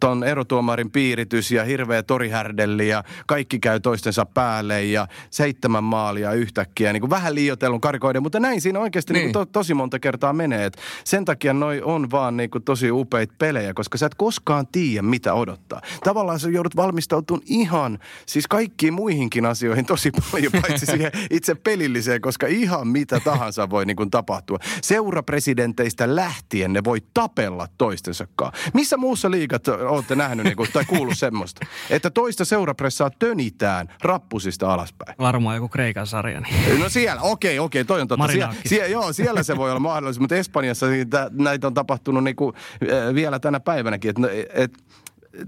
[0.01, 6.93] ton erotuomarin piiritys ja hirveä torihärdelli ja kaikki käy toistensa päälle ja seitsemän maalia yhtäkkiä.
[6.93, 9.25] Niin kuin vähän liioitellun karikoiden, mutta näin siinä oikeasti niin.
[9.25, 10.65] Niin kuin to, tosi monta kertaa menee.
[10.65, 14.67] Et sen takia noi on vaan niin kuin tosi upeita pelejä, koska sä et koskaan
[14.67, 15.81] tiedä, mitä odottaa.
[16.05, 22.21] Tavallaan sä joudut valmistautumaan ihan, siis kaikkiin muihinkin asioihin tosi paljon, paitsi siihen itse pelilliseen,
[22.21, 24.59] koska ihan mitä tahansa voi niin kuin tapahtua.
[24.83, 28.53] Seurapresidenteistä lähtien ne voi tapella toistensakaan.
[28.75, 31.67] Missä muussa liigat olette nähnyt niin kuin, tai kuullut semmoista?
[31.91, 35.15] Että toista seurapressaa tönitään rappusista alaspäin.
[35.19, 36.41] Varmaan joku Kreikan sarja.
[36.41, 36.81] Niin.
[36.81, 38.29] No siellä, okei, okei, toi on totta.
[38.29, 40.87] Sie- sie- joo, siellä se voi olla mahdollista, mutta Espanjassa
[41.33, 42.55] näitä on tapahtunut niin kuin,
[43.15, 44.11] vielä tänä päivänäkin.
[44.11, 44.73] Että et,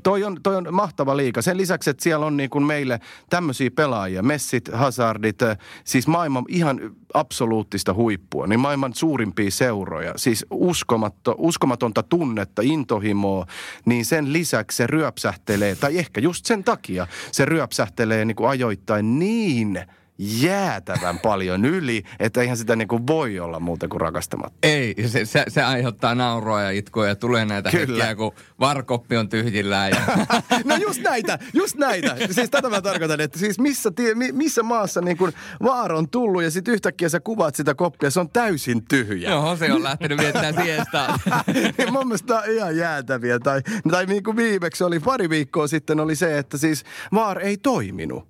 [0.02, 1.42] toi on, toi on mahtava liika.
[1.42, 3.00] Sen lisäksi, että siellä on niin kuin meille
[3.30, 6.80] tämmöisiä pelaajia, Messit, Hazardit, äh, siis maailman ihan
[7.14, 13.46] absoluuttista huippua, niin maailman suurimpia seuroja, siis uskomatto, uskomatonta tunnetta, intohimoa,
[13.84, 19.18] niin sen lisäksi se ryöpsähtelee, tai ehkä just sen takia se ryöpsähtelee niin kuin ajoittain
[19.18, 19.80] niin–
[20.20, 24.58] jäätävän paljon yli, että eihän sitä niinku voi olla muuta kuin rakastamatta.
[24.62, 28.04] Ei, se, se, se aiheuttaa nauroa ja itkoa ja tulee näitä Kyllä.
[28.04, 29.90] hetkiä, kun varkoppi on tyhjillään.
[29.90, 30.00] Ja...
[30.64, 32.16] no just näitä, just näitä.
[32.30, 36.42] Siis tätä mä tarkoitan, että siis missä, tie, missä maassa niin kun vaara on tullut
[36.42, 39.30] ja sitten yhtäkkiä sä kuvaat sitä koppia, se on täysin tyhjä.
[39.30, 41.18] Joo, se on lähtenyt viettämään siestaa.
[41.92, 43.38] Mun mielestä on ihan jäätäviä.
[43.38, 47.56] Tai, tai niin kuin viimeksi oli pari viikkoa sitten oli se, että siis vaar ei
[47.56, 48.29] toiminut.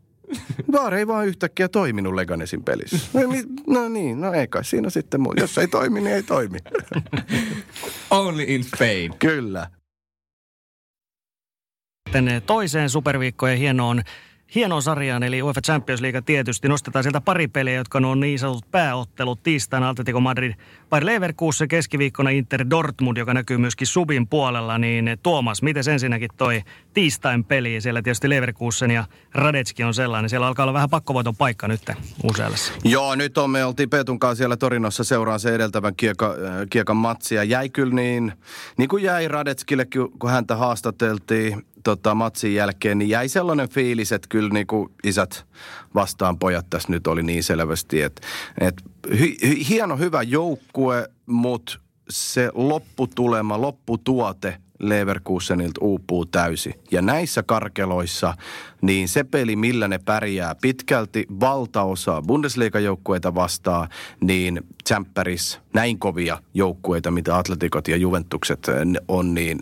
[0.72, 2.98] Vaar ei vaan yhtäkkiä toiminut Leganesin pelissä.
[3.14, 3.20] No,
[3.66, 5.34] no niin, no ei kai siinä sitten muu.
[5.36, 6.58] Jos ei toimi, niin ei toimi.
[8.10, 9.18] Only in Spain.
[9.18, 9.70] Kyllä.
[12.12, 14.02] Tänne toiseen superviikkojen hienoon
[14.54, 16.68] hienoon sarjaan, eli UEFA Champions League tietysti.
[16.68, 19.42] Nostetaan sieltä pari peliä, jotka on niin sanotut pääottelut.
[19.42, 20.52] Tiistaina Atletico Madrid,
[20.90, 24.78] Bayer Leverkusen keskiviikkona Inter Dortmund, joka näkyy myöskin Subin puolella.
[24.78, 26.62] Niin Tuomas, miten ensinnäkin toi
[26.94, 27.80] tiistain peli?
[27.80, 30.30] Siellä tietysti Leverkusen ja Radetski on sellainen.
[30.30, 31.80] Siellä alkaa olla vähän pakkovoiton paikka nyt
[32.22, 32.72] useallessa.
[32.84, 37.44] Joo, nyt on, me oltiin Petunkaan siellä Torinossa seuraan se edeltävän kieka, äh, kiekan matsia.
[37.44, 38.32] Jäi kyllä niin,
[38.76, 39.86] niin kuin jäi Radetskille,
[40.18, 45.46] kun häntä haastateltiin tota, matsin jälkeen, niin jäi sellainen fiilis, että kyllä niin kuin isät
[45.94, 48.26] vastaan pojat tässä nyt oli niin selvästi, että,
[48.60, 48.82] että
[49.18, 49.36] hy,
[49.68, 51.78] hieno hyvä joukkue, mutta
[52.10, 56.74] se lopputulema, lopputuote Leverkusenilta uupuu täysi.
[56.90, 58.34] Ja näissä karkeloissa,
[58.82, 63.88] niin se peli, millä ne pärjää pitkälti valtaosa Bundesliga-joukkueita vastaan,
[64.20, 68.66] niin Tsemppäris näin kovia joukkueita, mitä Atletikot ja Juventukset
[69.08, 69.60] on, niin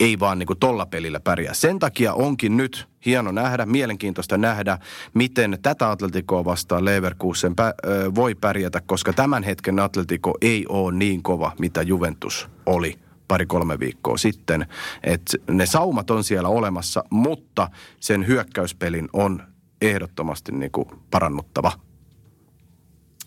[0.00, 1.54] ei vaan niin kuin tolla pelillä pärjää.
[1.54, 4.78] Sen takia onkin nyt hieno nähdä, mielenkiintoista nähdä,
[5.14, 11.22] miten tätä Atletikoa vastaan Leverkusen pä- voi pärjätä, koska tämän hetken Atletiko ei ole niin
[11.22, 14.66] kova, mitä Juventus oli pari-kolme viikkoa sitten.
[15.02, 19.42] Et ne saumat on siellä olemassa, mutta sen hyökkäyspelin on
[19.82, 21.72] ehdottomasti niin kuin parannuttava.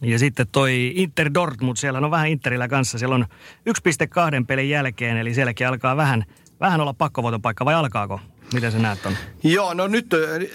[0.02, 2.98] Ja sitten toi Inter Dortmund, siellä on vähän Interillä kanssa.
[2.98, 3.26] Siellä on
[3.70, 6.26] 1,2 pelin jälkeen, eli sielläkin alkaa vähän–
[6.60, 8.20] vähän olla pakkovoitopaikka vai alkaako?
[8.54, 9.14] Miten sä näet on?
[9.44, 10.06] Joo, no nyt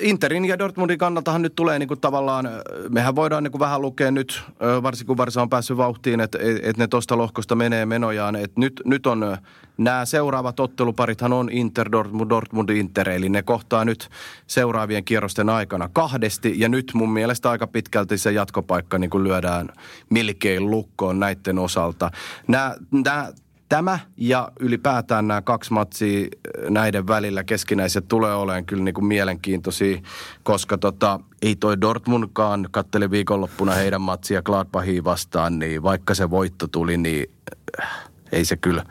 [0.00, 2.48] Interin ja Dortmundin kannaltahan nyt tulee niin kuin tavallaan,
[2.88, 4.42] mehän voidaan niin kuin vähän lukea nyt,
[4.82, 8.36] varsinkin kun Varsa on päässyt vauhtiin, että, että ne tuosta lohkosta menee menojaan.
[8.36, 9.36] Että nyt, nyt on
[9.78, 14.08] nämä seuraavat otteluparithan on Inter, Dortmund, Dortmund, Inter, eli ne kohtaa nyt
[14.46, 16.54] seuraavien kierrosten aikana kahdesti.
[16.56, 19.68] Ja nyt mun mielestä aika pitkälti se jatkopaikka niin kuin lyödään
[20.10, 22.10] melkein lukkoon näiden osalta.
[22.48, 23.32] Nämä, nämä
[23.70, 29.04] tämä ja ylipäätään nämä kaksi matsia äh, näiden välillä keskinäiset tulee olemaan kyllä niin kuin
[29.04, 30.00] mielenkiintoisia,
[30.42, 36.66] koska tota, ei toi Dortmundkaan katteli viikonloppuna heidän matsia Gladbachia vastaan, niin vaikka se voitto
[36.66, 37.26] tuli, niin
[37.82, 38.84] äh, ei se kyllä,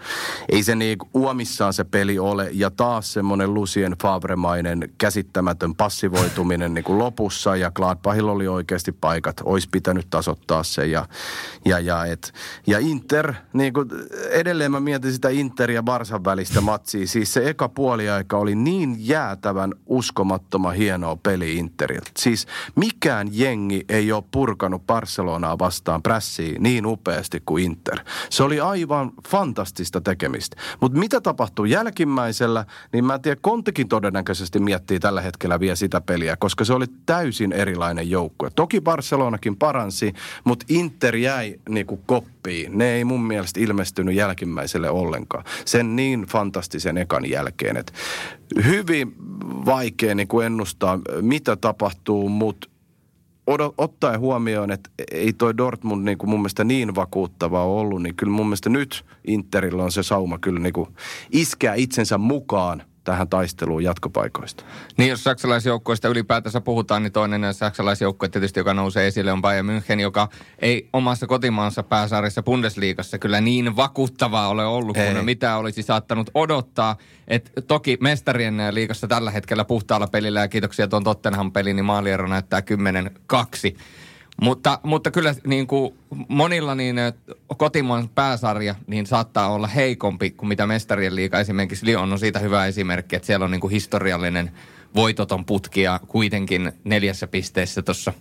[0.49, 2.49] ei se niin uomissaan se peli ole.
[2.53, 9.41] Ja taas semmoinen Lucien Fabremainen käsittämätön passivoituminen niin kuin lopussa ja Gladbachilla oli oikeasti paikat.
[9.43, 11.05] Olisi pitänyt tasoittaa se ja,
[11.65, 12.33] ja, ja, et,
[12.67, 13.89] ja Inter, niin kuin
[14.29, 17.07] edelleen mä mietin sitä Inter ja Barsan välistä matsia.
[17.07, 22.11] Siis se eka puoliaika oli niin jäätävän uskomattoman hienoa peli Interiltä.
[22.17, 27.99] Siis mikään jengi ei ole purkanut Barcelonaa vastaan prässiin niin upeasti kuin Inter.
[28.29, 30.57] Se oli aivan fantastista tekemistä.
[30.81, 36.01] Mutta mitä tapahtuu jälkimmäisellä, niin mä en tiedä, Kontekin todennäköisesti miettii tällä hetkellä vielä sitä
[36.01, 38.49] peliä, koska se oli täysin erilainen joukkue.
[38.55, 40.13] Toki Barcelonakin paransi,
[40.43, 42.77] mutta Inter jäi niinku koppiin.
[42.77, 45.43] Ne ei mun mielestä ilmestynyt jälkimmäiselle ollenkaan.
[45.65, 47.93] Sen niin fantastisen ekan jälkeen, että
[48.65, 49.15] hyvin
[49.65, 52.68] vaikea niinku ennustaa, mitä tapahtuu, mutta
[53.77, 58.33] ottaen huomioon, että ei toi Dortmund niin kuin mun mielestä niin vakuuttava ollut, niin kyllä
[58.33, 60.89] mun mielestä nyt Interillä on se sauma kyllä niin kuin
[61.31, 64.63] iskeä itsensä mukaan tähän taisteluun jatkopaikoista.
[64.97, 69.99] Niin, jos saksalaisjoukkoista ylipäätänsä puhutaan, niin toinen saksalaisjoukkue tietysti, joka nousee esille, on Bayern München,
[69.99, 70.27] joka
[70.59, 75.13] ei omassa kotimaansa pääsarjassa Bundesliigassa kyllä niin vakuuttavaa ole ollut ei.
[75.13, 76.97] kuin mitä olisi saattanut odottaa.
[77.27, 82.27] Et toki mestarien liigassa tällä hetkellä puhtaalla pelillä ja kiitoksia tuon Tottenham peli, niin maaliero
[82.27, 83.77] näyttää 10-2.
[84.41, 85.93] Mutta, mutta kyllä niin kuin
[86.27, 86.95] monilla niin
[87.57, 91.39] kotimaan pääsarja niin saattaa olla heikompi kuin mitä mestarien liiga.
[91.39, 94.51] Esimerkiksi Lyon on siitä hyvä esimerkki, että siellä on niin kuin historiallinen
[94.95, 98.13] voitoton putki ja kuitenkin neljässä pisteessä tuossa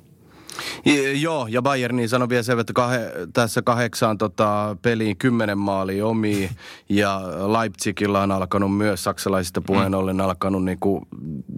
[1.20, 6.50] Joo, ja Bayernin sanoi vielä se, että kah- tässä kahdeksaan tota, peliin kymmenen maalia omi
[6.88, 7.20] ja
[7.60, 9.98] Leipzigillä on alkanut myös saksalaisista puheen mm.
[9.98, 11.08] ollen alkanut niinku,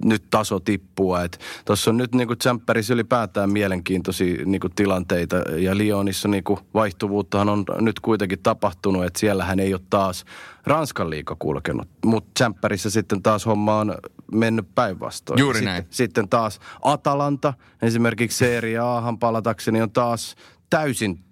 [0.04, 1.18] nyt taso tippua.
[1.64, 8.00] Tuossa on nyt niinku Tsemppärissä ylipäätään mielenkiintoisia niinku, tilanteita ja Lyonissa niinku, vaihtuvuuttahan on nyt
[8.00, 10.24] kuitenkin tapahtunut, että siellähän ei ole taas
[10.66, 11.88] Ranskan liiga kulkenut.
[12.04, 13.94] Mutta Tsemppärissä sitten taas homma on
[14.32, 15.38] mennyt päinvastoin.
[15.38, 15.86] Juuri sitten, näin.
[15.90, 20.36] Sitten taas Atalanta, esimerkiksi Serie Ahan palatakseni, on taas
[20.70, 21.24] täysin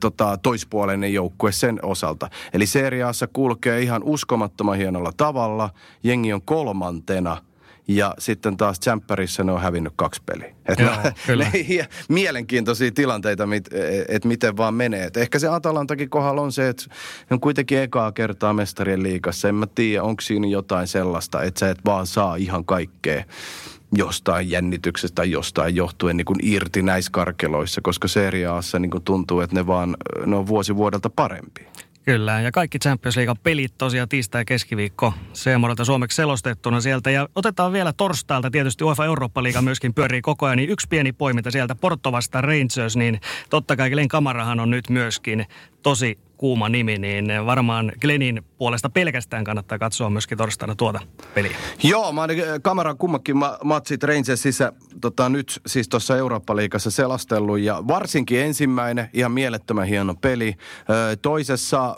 [0.00, 2.30] tota, toispuoleinen joukkue sen osalta.
[2.52, 5.70] Eli Serie Assa kulkee ihan uskomattoman hienolla tavalla.
[6.02, 7.36] Jengi on kolmantena–
[7.88, 10.54] ja sitten taas Champerissa ne on hävinnyt kaksi peliä.
[10.68, 11.46] Et Joo, ne, kyllä.
[11.52, 13.44] Ne, mielenkiintoisia tilanteita,
[14.08, 15.04] että miten vaan menee.
[15.04, 16.84] Et ehkä se Atalantakin kohdalla on se, että
[17.30, 19.48] on kuitenkin ekaa kertaa mestarien liikassa.
[19.48, 23.24] En mä tiedä, onko siinä jotain sellaista, että sä et vaan saa ihan kaikkea
[23.94, 29.40] jostain jännityksestä tai jostain johtuen niin kuin irti näissä karkeloissa, koska seriaassa niin kuin tuntuu,
[29.40, 29.96] että ne vaan
[30.26, 31.66] ne on vuosi vuodelta parempi.
[32.04, 37.10] Kyllä, ja kaikki Champions League pelit tosiaan tiistai keskiviikko Seemorelta suomeksi selostettuna sieltä.
[37.10, 41.50] Ja otetaan vielä torstailta, tietysti UEFA Eurooppa-liiga myöskin pyörii koko ajan, niin yksi pieni poiminta
[41.50, 45.46] sieltä Porto vasta Rangers, niin totta kai Glenn Kamarahan on nyt myöskin
[45.82, 51.00] tosi kuuma nimi, niin varmaan Glenin puolesta pelkästään kannattaa katsoa myöskin torstaina tuota
[51.34, 51.56] peliä.
[51.82, 57.82] Joo, mä olen kameran kummakin ma- matsit Rangersissa tota, nyt siis tuossa Eurooppa-liigassa selastellut ja
[57.88, 60.54] varsinkin ensimmäinen ihan mielettömän hieno peli.
[61.22, 61.96] toisessa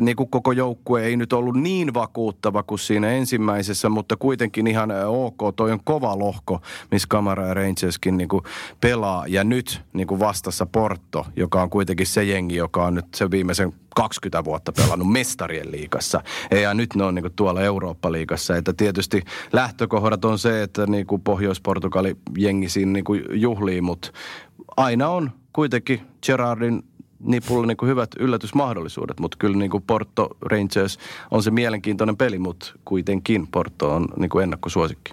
[0.00, 4.90] niin kuin koko joukkue ei nyt ollut niin vakuuttava kuin siinä ensimmäisessä, mutta kuitenkin ihan
[5.06, 5.36] ok.
[5.56, 8.42] Toi on kova lohko, missä Kamara ja Rangerskin niin kuin
[8.80, 13.14] pelaa ja nyt niin kuin vastassa Porto, joka on kuitenkin se jengi, joka on nyt
[13.14, 16.22] se viimeisen 20 vuotta pelannut mestarien liigassa.
[16.62, 18.56] Ja nyt ne on niin kuin tuolla Eurooppa-liigassa.
[18.56, 24.12] Että tietysti lähtökohdat on se, että niin kuin Pohjois-Portugali jengi siinä niin kuin juhlii, mutta
[24.76, 26.82] aina on kuitenkin Gerardin
[27.24, 30.98] nipulla niin kuin hyvät yllätysmahdollisuudet, mutta kyllä niin kuin Porto Rangers
[31.30, 35.10] on se mielenkiintoinen peli, mutta kuitenkin Porto on niin kuin ennakkosuosikki.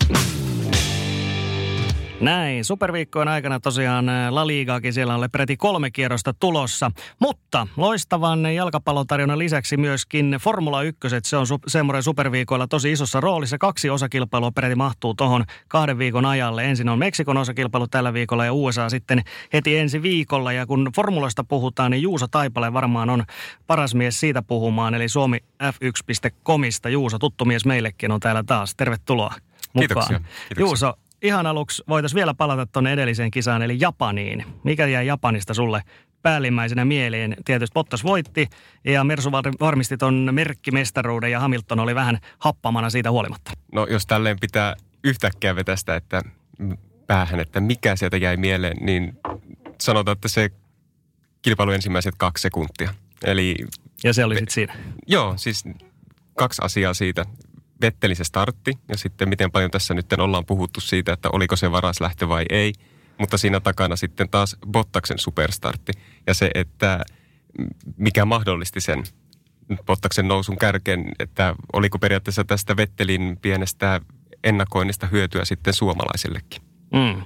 [2.22, 6.92] Näin, superviikkojen aikana tosiaan La Ligaakin siellä on peräti kolme kierrosta tulossa.
[7.20, 13.58] Mutta loistavan jalkapallotarjonnan lisäksi myöskin Formula 1, se on semmoinen superviikoilla tosi isossa roolissa.
[13.58, 16.66] Kaksi osakilpailua peräti mahtuu tuohon kahden viikon ajalle.
[16.66, 20.54] Ensin on Meksikon osakilpailu tällä viikolla ja USA sitten heti ensi viikolla.
[20.54, 23.24] Ja kun formulasta puhutaan, niin Juuso Taipale varmaan on
[23.68, 24.96] paras mies siitä puhumaan.
[24.96, 26.90] Eli Suomi F1.comista.
[26.90, 28.76] Juuso, tuttu mies meillekin on täällä taas.
[28.76, 29.34] Tervetuloa
[29.74, 29.88] mukaan.
[29.88, 30.20] Kiitoksia.
[30.20, 30.60] Kiitoksia.
[30.60, 34.46] Juuso, ihan aluksi voitaisiin vielä palata tuonne edelliseen kisaan, eli Japaniin.
[34.64, 35.82] Mikä jäi Japanista sulle
[36.22, 37.36] päällimmäisenä mieleen?
[37.46, 38.48] Tietysti Bottas voitti
[38.86, 43.52] ja Mersu varmisti ton merkkimestaruuden ja Hamilton oli vähän happamana siitä huolimatta.
[43.74, 46.22] No jos tälleen pitää yhtäkkiä vetästä, että
[47.08, 49.20] päähän, että mikä sieltä jäi mieleen, niin
[49.82, 50.50] sanotaan, että se
[51.42, 52.94] kilpailu ensimmäiset kaksi sekuntia.
[53.24, 53.56] Eli,
[54.04, 54.76] ja se oli sitten siinä?
[55.08, 55.64] Joo, siis
[56.36, 57.26] kaksi asiaa siitä.
[57.82, 61.72] Vettelin se startti ja sitten miten paljon tässä nyt ollaan puhuttu siitä, että oliko se
[61.72, 62.74] varas lähtö vai ei.
[63.18, 65.92] Mutta siinä takana sitten taas Bottaksen superstartti
[66.28, 67.06] ja se, että
[67.98, 69.04] mikä mahdollisti sen
[69.86, 74.02] Bottaksen nousun kärkeen, että oliko periaatteessa tästä Vettelin pienestä
[74.44, 76.62] ennakoinnista hyötyä sitten suomalaisillekin.
[76.94, 77.24] Mm.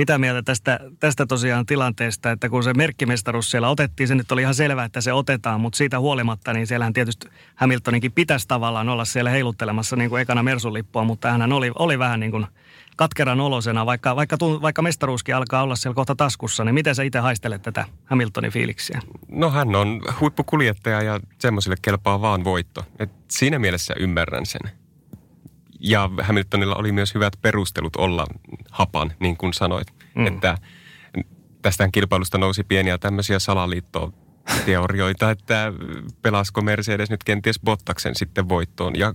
[0.00, 4.42] Mitä mieltä tästä, tästä tosiaan tilanteesta, että kun se merkkimestaruus siellä otettiin, se nyt oli
[4.42, 9.04] ihan selvää, että se otetaan, mutta siitä huolimatta, niin siellähän tietysti Hamiltoninkin pitäisi tavallaan olla
[9.04, 12.46] siellä heiluttelemassa niin kuin ekana Mersun lippua, mutta hän oli, oli vähän niin kuin
[12.96, 17.18] katkeran olosena, vaikka, vaikka, vaikka mestaruuskin alkaa olla siellä kohta taskussa, niin miten sä itse
[17.18, 19.00] haistelet tätä Hamiltonin fiiliksiä?
[19.28, 22.84] No hän on huippukuljettaja ja semmoisille kelpaa vaan voitto.
[22.98, 24.79] Et siinä mielessä ymmärrän sen.
[25.80, 28.26] Ja Hamiltonilla oli myös hyvät perustelut olla
[28.70, 29.88] hapan, niin kuin sanoit.
[30.14, 30.26] Mm.
[30.26, 30.58] Että
[31.62, 35.72] tästä kilpailusta nousi pieniä tämmöisiä salaliittoteorioita, että
[36.22, 38.98] pelasko Mercedes nyt kenties Bottaksen sitten voittoon.
[38.98, 39.14] Ja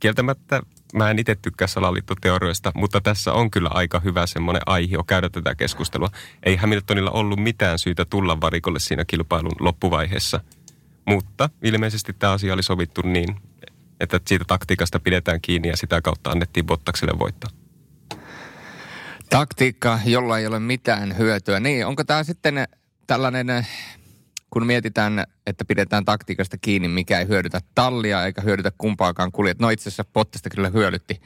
[0.00, 0.62] kieltämättä
[0.94, 5.54] mä en itse tykkää salaliittoteorioista, mutta tässä on kyllä aika hyvä semmoinen aihe käydä tätä
[5.54, 6.10] keskustelua.
[6.42, 10.40] Ei Hamiltonilla ollut mitään syytä tulla varikolle siinä kilpailun loppuvaiheessa.
[11.06, 13.36] Mutta ilmeisesti tämä asia oli sovittu niin,
[14.00, 17.50] että siitä taktiikasta pidetään kiinni ja sitä kautta annettiin Bottakselle voittaa.
[19.30, 21.60] Taktiikka, jolla ei ole mitään hyötyä.
[21.60, 22.68] Niin, onko tämä sitten
[23.06, 23.66] tällainen,
[24.50, 29.58] kun mietitään, että pidetään taktiikasta kiinni, mikä ei hyödytä tallia eikä hyödytä kumpaakaan kuljet.
[29.58, 31.20] No itse asiassa Bottasta kyllä hyödytti.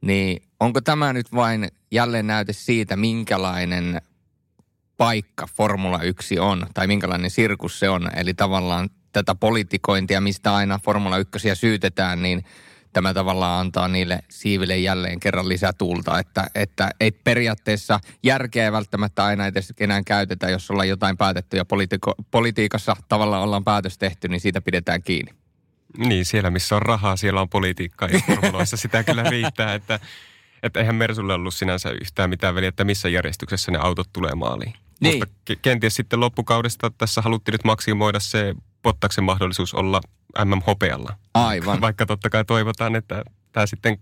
[0.00, 4.00] Niin onko tämä nyt vain jälleen näyte siitä, minkälainen
[4.96, 8.10] paikka Formula 1 on, tai minkälainen sirkus se on.
[8.16, 12.44] Eli tavallaan tätä politikointia, mistä aina Formula 1 syytetään, niin
[12.92, 19.24] tämä tavallaan antaa niille siiville jälleen kerran lisätuulta, että, että ei periaatteessa järkeä ei välttämättä
[19.24, 24.28] aina edes enää käytetä, jos ollaan jotain päätetty ja politiiko, politiikassa tavallaan ollaan päätös tehty,
[24.28, 25.32] niin siitä pidetään kiinni.
[25.98, 30.00] Niin, siellä missä on rahaa, siellä on politiikkaa ja formuloissa sitä kyllä riittää, että,
[30.62, 34.74] että eihän Mersulle ollut sinänsä yhtään mitään väliä, että missä järjestyksessä ne autot tulee maaliin.
[35.00, 35.18] Niin.
[35.18, 40.00] Mutta kenties sitten loppukaudesta tässä haluttiin nyt maksimoida se Bottaksen mahdollisuus olla
[40.44, 41.16] MM-hopealla.
[41.34, 41.80] Aivan.
[41.86, 43.98] Vaikka totta kai toivotaan, että tämä sitten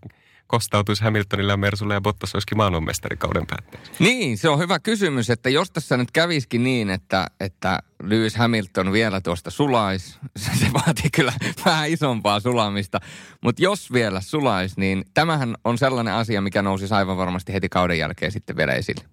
[0.50, 3.92] kostautuisi Hamiltonille ja Mersulle ja Bottas olisikin maailmanmestarikauden päätteeksi.
[3.98, 8.92] Niin, se on hyvä kysymys, että jos tässä nyt käviskin niin, että, että Lewis Hamilton
[8.92, 10.18] vielä tuosta sulais,
[10.60, 11.32] se vaatii kyllä
[11.64, 13.00] vähän isompaa sulamista,
[13.40, 17.98] mutta jos vielä sulais, niin tämähän on sellainen asia, mikä nousi aivan varmasti heti kauden
[17.98, 19.04] jälkeen sitten vielä esille.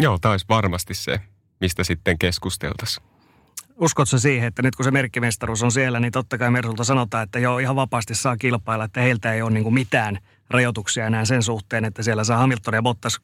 [0.00, 1.20] Joo, tämä olisi varmasti se,
[1.60, 3.15] mistä sitten keskusteltaisiin.
[3.76, 7.38] Uskotko siihen, että nyt kun se merkkimestaruus on siellä, niin totta kai Mersulta sanotaan, että
[7.38, 10.18] joo, ihan vapaasti saa kilpailla, että heiltä ei ole niin mitään
[10.50, 13.20] rajoituksia enää sen suhteen, että siellä saa Hamilton ja Bottas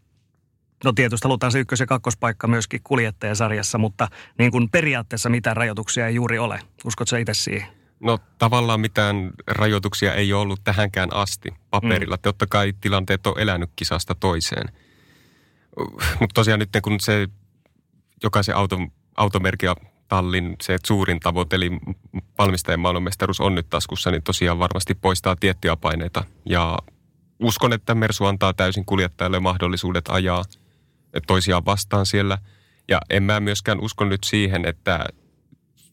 [0.84, 6.06] No tietysti halutaan se ykkös- ja kakkospaikka myöskin kuljettajasarjassa, mutta niin kuin periaatteessa mitään rajoituksia
[6.06, 6.60] ei juuri ole.
[6.84, 7.68] Uskotko itse siihen?
[8.00, 12.16] No tavallaan mitään rajoituksia ei ole ollut tähänkään asti paperilla.
[12.16, 12.22] Mm.
[12.22, 14.68] Totta kai tilanteet on elänyt kisasta toiseen.
[16.20, 17.28] Mutta tosiaan nyt kun se
[18.22, 18.78] jokaisen auto,
[19.16, 19.66] automerkki
[20.12, 21.70] tallin se suurin tavoite, eli
[22.38, 26.24] valmistajan maailmanmestaruus on nyt taskussa, niin tosiaan varmasti poistaa tiettyjä paineita.
[26.46, 26.78] Ja
[27.40, 30.44] uskon, että Mersu antaa täysin kuljettajalle mahdollisuudet ajaa
[31.26, 32.38] toisiaan vastaan siellä.
[32.88, 35.06] Ja en mä myöskään usko nyt siihen, että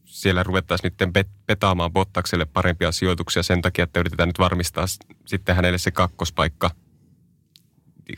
[0.05, 4.85] siellä ruvettaisiin nyt petaamaan Bottakselle parempia sijoituksia sen takia, että yritetään nyt varmistaa
[5.25, 6.71] sitten hänelle se kakkospaikka–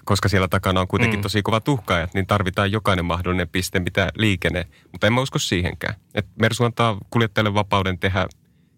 [0.05, 1.21] koska siellä takana on kuitenkin mm.
[1.21, 4.67] tosi kova tuhkaajat, niin tarvitaan jokainen mahdollinen piste, mitä liikenne.
[4.91, 5.95] Mutta en mä usko siihenkään.
[6.15, 8.27] Et Mersu antaa kuljettajalle vapauden tehdä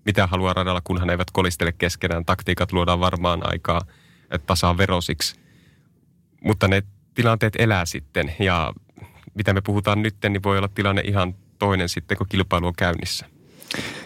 [0.05, 2.25] mitä haluaa radalla, kunhan eivät kolistele keskenään.
[2.25, 3.81] Taktiikat luodaan varmaan aikaa
[4.45, 5.35] tasaan verosiksi.
[6.43, 8.73] Mutta ne tilanteet elää sitten ja
[9.33, 13.25] mitä me puhutaan nyt, niin voi olla tilanne ihan toinen sitten, kun kilpailu on käynnissä.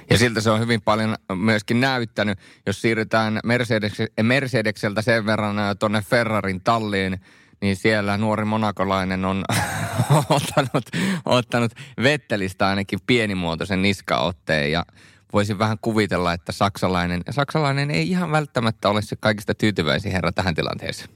[0.09, 2.39] Ja siltä se on hyvin paljon myöskin näyttänyt.
[2.65, 7.21] Jos siirrytään Mercedes, Mercedekseltä sen verran tuonne Ferrarin talliin,
[7.61, 9.45] niin siellä nuori monakolainen on
[10.29, 10.89] ottanut,
[11.25, 11.71] ottanut
[12.03, 14.85] Vettelistä ainakin pienimuotoisen niskaotteen ja
[15.33, 20.55] voisin vähän kuvitella, että saksalainen, saksalainen ei ihan välttämättä ole se kaikista tyytyväisin herra tähän
[20.55, 21.09] tilanteeseen.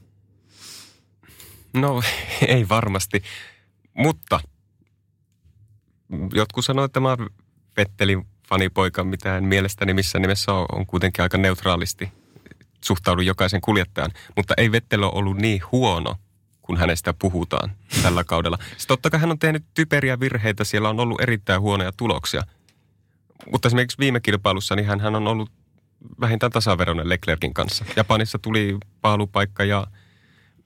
[1.74, 2.02] No
[2.48, 3.22] ei varmasti,
[3.94, 4.40] mutta
[6.34, 7.16] jotkut sanoivat, että tämä
[7.76, 12.12] Vettelin fanipoika mitään mielestäni missä nimessä on, on kuitenkin aika neutraalisti
[12.84, 14.10] suhtaudun jokaisen kuljettajan.
[14.36, 16.16] Mutta ei Vettel ole ollut niin huono,
[16.62, 17.70] kun hänestä puhutaan
[18.02, 18.58] tällä kaudella.
[18.60, 22.42] Sitten totta kai hän on tehnyt typeriä virheitä, siellä on ollut erittäin huonoja tuloksia.
[23.52, 25.50] Mutta esimerkiksi viime kilpailussa niin hän, hän on ollut
[26.20, 27.84] vähintään tasaveroinen Leclerkin kanssa.
[27.96, 29.86] Japanissa tuli paalupaikka ja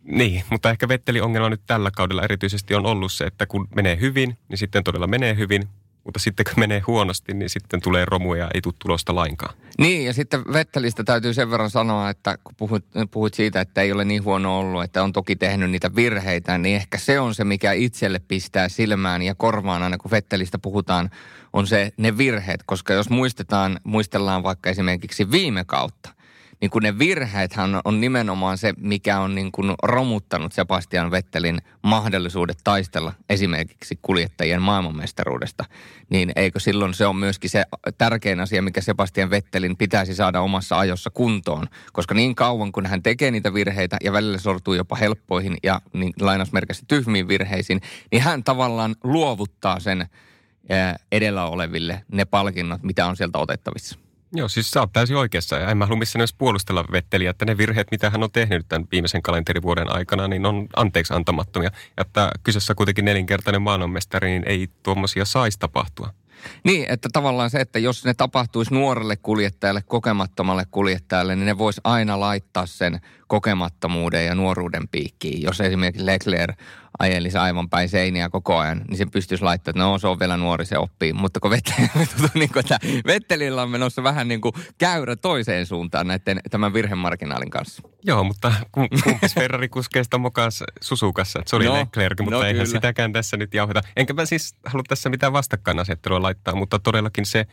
[0.03, 4.01] niin, mutta ehkä Vettelin ongelma nyt tällä kaudella erityisesti on ollut se, että kun menee
[4.01, 5.68] hyvin, niin sitten todella menee hyvin
[6.07, 9.55] Mutta sitten kun menee huonosti, niin sitten tulee romuja ja ei tule tulosta lainkaan.
[9.79, 13.92] Niin, ja sitten Vettelistä täytyy sen verran sanoa, että kun puhuit, puhuit siitä, että ei
[13.92, 17.45] ole niin huono ollut, että on toki tehnyt niitä virheitä, niin ehkä se on se,
[17.45, 21.11] mikä itselle pistää silmään ja korvaan aina, kun Vettelistä puhutaan,
[21.53, 22.63] on se ne virheet.
[22.67, 26.15] Koska jos muistetaan, muistellaan vaikka esimerkiksi viime kautta,
[26.61, 32.59] niin kuin ne virheethän on nimenomaan se, mikä on niin kuin romuttanut Sebastian Vettelin mahdollisuudet
[32.65, 35.65] taistella esimerkiksi kuljettajien maailmanmestaruudesta.
[36.11, 37.65] Niin eikö silloin se on myöskin se
[37.98, 41.67] tärkein asia, mikä Sebastian Vettelin pitäisi saada omassa ajossa kuntoon.
[41.92, 46.13] Koska niin kauan kun hän tekee niitä virheitä ja välillä sortuu jopa helppoihin ja niin
[46.21, 47.81] lainausmerkästi tyhmiin virheisiin,
[48.13, 50.07] niin hän tavallaan luovuttaa sen
[51.13, 54.06] edellä oleville ne palkinnot, mitä on sieltä otettavissa.
[54.33, 55.60] Joo, siis sä oot täysin oikeassa.
[55.60, 58.88] En mä halua missään edes puolustella Vetteliä, että ne virheet, mitä hän on tehnyt tämän
[58.92, 61.70] viimeisen kalenterivuoden aikana, niin on anteeksi antamattomia.
[61.96, 66.14] Ja että kyseessä kuitenkin nelinkertainen maailmanmestari, niin ei tuommoisia saisi tapahtua.
[66.64, 71.81] Niin, että tavallaan se, että jos ne tapahtuisi nuorelle kuljettajalle, kokemattomalle kuljettajalle, niin ne voisi
[71.85, 75.42] aina laittaa sen kokemattomuuden ja nuoruuden piikkiin.
[75.42, 76.56] Jos esimerkiksi Leclerc
[76.98, 80.37] ajelisi aivan päin seiniä koko ajan, niin se pystyisi laittamaan, että no se on vielä
[80.37, 81.12] nuori, se oppii.
[81.12, 86.06] Mutta kun Vettelillä, niin kuin, että Vettelillä on menossa vähän niin kuin käyrä toiseen suuntaan
[86.06, 87.83] näiden, tämän virhemarginaalin kanssa.
[88.04, 92.66] Joo, mutta kumpis Ferrari kuskeista mokas Susukassa, että se oli no, Leclerc, mutta no, eihän
[92.66, 92.77] kyllä.
[92.77, 93.83] sitäkään tässä nyt jauheta.
[93.96, 97.46] Enkä mä siis halua tässä mitään vastakkainasettelua laittaa, mutta todellakin se,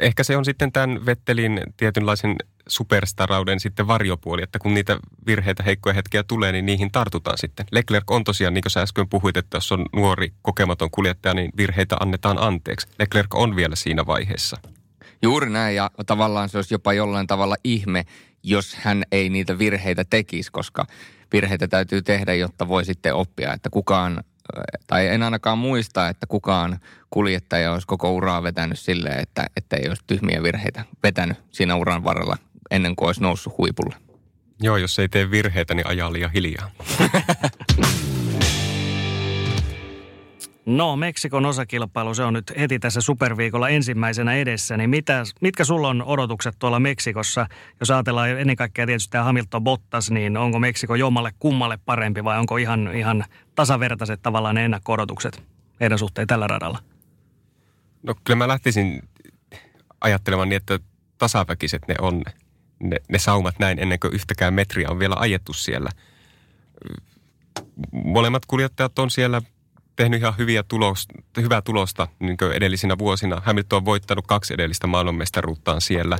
[0.00, 2.36] ehkä se on sitten tämän Vettelin tietynlaisen
[2.68, 7.66] superstarauden sitten varjopuoli, että kun niitä virheitä, heikkoja hetkiä tulee, niin niihin tartutaan sitten.
[7.72, 11.50] Leclerc on tosiaan, niin kuin sä äsken puhuit, että jos on nuori kokematon kuljettaja, niin
[11.56, 12.88] virheitä annetaan anteeksi.
[12.98, 14.56] Leclerc on vielä siinä vaiheessa.
[15.22, 18.04] Juuri näin, ja tavallaan se olisi jopa jollain tavalla ihme,
[18.42, 20.86] jos hän ei niitä virheitä tekisi, koska
[21.32, 24.24] virheitä täytyy tehdä, jotta voi sitten oppia, että kukaan
[24.86, 29.88] tai en ainakaan muista, että kukaan kuljettaja olisi koko uraa vetänyt silleen, että, että ei
[29.88, 32.36] olisi tyhmiä virheitä vetänyt siinä uran varrella
[32.74, 33.96] ennen kuin olisi noussut huipulle.
[34.60, 36.70] Joo, jos ei tee virheitä, niin ajaa liian hiljaa.
[40.66, 44.76] No, Meksikon osakilpailu, se on nyt heti tässä superviikolla ensimmäisenä edessä.
[44.76, 47.46] Niin mitä, mitkä sulla on odotukset tuolla Meksikossa?
[47.80, 52.38] Jos ajatellaan ennen kaikkea tietysti tämä Hamilton Bottas, niin onko Meksiko jommalle kummalle parempi vai
[52.38, 55.42] onko ihan, ihan tasavertaiset tavallaan ne ennakko-odotukset
[55.80, 56.78] heidän suhteen tällä radalla?
[58.02, 59.02] No kyllä mä lähtisin
[60.00, 60.78] ajattelemaan niin, että
[61.18, 62.22] tasaväkiset ne on
[62.90, 65.90] ne, ne saumat näin ennen kuin yhtäkään metriä on vielä ajettu siellä.
[67.92, 69.42] Molemmat kuljettajat on siellä
[69.96, 71.08] tehnyt ihan hyviä tulos,
[71.40, 73.42] hyvää tulosta niin edellisinä vuosina.
[73.44, 76.18] Hamilton on voittanut kaksi edellistä maailmanmestaruuttaan siellä.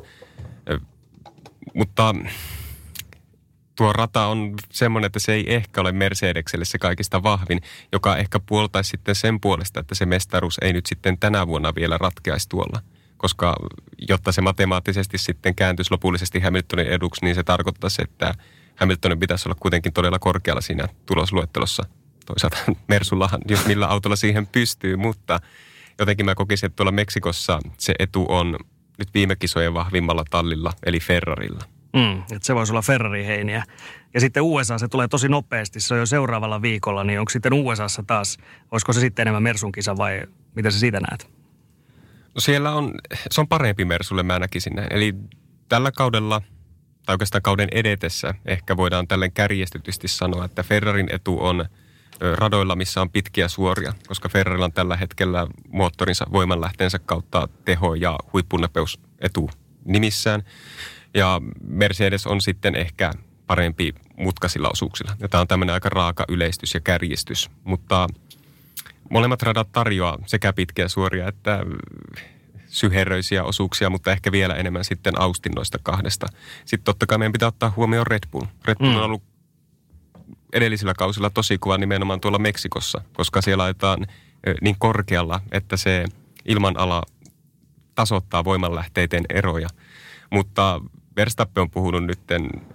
[1.75, 2.15] Mutta
[3.77, 7.61] tuo rata on semmoinen, että se ei ehkä ole Mercedekselle se kaikista vahvin,
[7.93, 11.99] joka ehkä puoltaisi sitten sen puolesta, että se mestaruus ei nyt sitten tänä vuonna vielä
[11.99, 12.81] ratkeaisi tuolla.
[13.25, 13.57] Koska
[14.09, 18.35] jotta se matemaattisesti sitten kääntyisi lopullisesti Hamiltonin eduksi, niin se tarkoittaisi, että
[18.77, 21.83] Hamiltonin pitäisi olla kuitenkin todella korkealla siinä tulosluettelossa
[22.27, 22.57] toisaalta
[22.89, 25.41] Mersullahan, jos millä autolla siihen pystyy, mutta
[25.99, 28.57] jotenkin mä kokisin, että tuolla Meksikossa se etu on
[28.99, 31.65] nyt viime kisojen vahvimmalla tallilla, eli Ferrarilla.
[31.97, 33.65] Mm, että se voisi olla Ferrari-heiniä.
[34.15, 37.53] Ja sitten USA se tulee tosi nopeasti, se on jo seuraavalla viikolla, niin onko sitten
[37.53, 38.39] USAssa taas,
[38.71, 40.23] olisiko se sitten enemmän Mersun kisa vai
[40.55, 41.34] miten sä siitä näet?
[42.39, 42.95] Siellä on,
[43.31, 44.93] se on parempi Mersulle mä näkisin näin.
[44.93, 45.15] Eli
[45.69, 46.43] tällä kaudella,
[47.07, 51.65] tai oikeastaan kauden edetessä, ehkä voidaan tälleen kärjestetysti sanoa, että Ferrarin etu on–
[52.21, 58.19] radoilla, missä on pitkiä suoria, koska Ferrarilla on tällä hetkellä moottorinsa voimanlähteensä kautta teho- ja
[58.33, 59.51] huippunopeus etu
[59.85, 60.43] nimissään.
[61.15, 63.13] Ja Mercedes on sitten ehkä
[63.47, 65.17] parempi mutkaisilla osuuksilla.
[65.21, 68.09] Ja tämä on tämmöinen aika raaka yleistys ja kärjistys, mutta
[69.11, 71.61] molemmat radat tarjoaa sekä pitkiä suoria että
[72.67, 76.27] syheröisiä osuuksia, mutta ehkä vielä enemmän sitten Austin noista kahdesta.
[76.65, 78.45] Sitten totta kai meidän pitää ottaa huomioon Red Bull.
[78.65, 78.97] Red Bull mm.
[78.97, 79.23] on ollut
[80.53, 84.07] edellisillä kausilla tosi kuva nimenomaan tuolla Meksikossa, koska siellä laitetaan
[84.61, 86.05] niin korkealla, että se
[86.45, 87.03] ilmanala
[87.95, 89.69] tasoittaa voimanlähteiden eroja.
[90.31, 90.81] Mutta
[91.17, 92.21] Verstappen on puhunut nyt,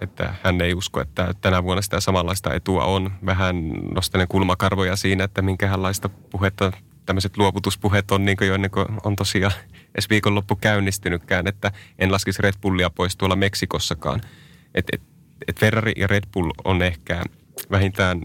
[0.00, 3.12] että hän ei usko, että tänä vuonna sitä samanlaista etua on.
[3.26, 6.72] Vähän nostelen kulmakarvoja siinä, että minkälaista puhetta
[7.06, 9.52] tämmöiset luovutuspuheet on niin jo ennen kuin on tosiaan
[9.94, 14.20] edes viikonloppu käynnistynytkään, että en laskisi Red Bullia pois tuolla Meksikossakaan.
[14.74, 15.02] Et, et,
[15.48, 17.22] et Ferrari ja Red Bull on ehkä
[17.70, 18.22] vähintään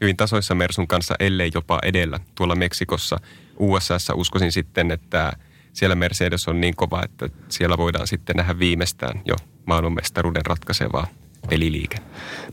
[0.00, 3.16] hyvin tasoissa Mersun kanssa, ellei jopa edellä tuolla Meksikossa.
[3.58, 5.32] USAssa uskoisin sitten, että
[5.72, 9.36] siellä Mercedes on niin kova, että siellä voidaan sitten nähdä viimeistään jo
[9.66, 11.06] maailmanmestaruuden ratkaisevaa
[11.48, 11.96] peliliike.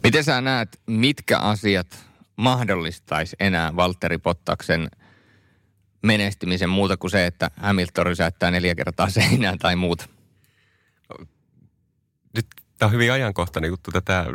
[0.04, 2.06] Miten sä näet, mitkä asiat
[2.36, 4.88] mahdollistaisi enää Valtteri Pottaksen
[6.04, 10.06] menestymisen muuta kuin se, että Hamilton rysäyttää neljä kertaa seinään tai muuta?
[12.36, 12.48] Nyt
[12.78, 14.26] tämä on hyvin ajankohtainen juttu tätä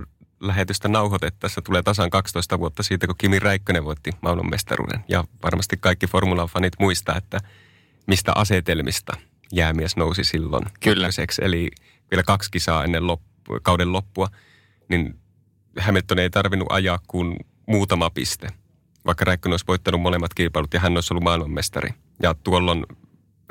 [0.40, 5.04] lähetystä nauhoitettaessa tulee tasan 12 vuotta siitä, kun Kimi Räikkönen voitti maailmanmestaruuden.
[5.08, 7.38] Ja varmasti kaikki Formula-fanit muistaa, että
[8.06, 9.12] mistä asetelmista
[9.52, 11.08] jäämies nousi silloin Kyllä.
[11.42, 11.70] Eli
[12.10, 14.28] vielä kaksi kisaa ennen loppu, kauden loppua,
[14.88, 15.18] niin
[15.78, 17.36] Hamilton ei tarvinnut ajaa kuin
[17.66, 18.48] muutama piste.
[19.06, 21.90] Vaikka Räikkönen olisi voittanut molemmat kilpailut ja hän olisi ollut maailmanmestari.
[22.22, 22.86] Ja tuolloin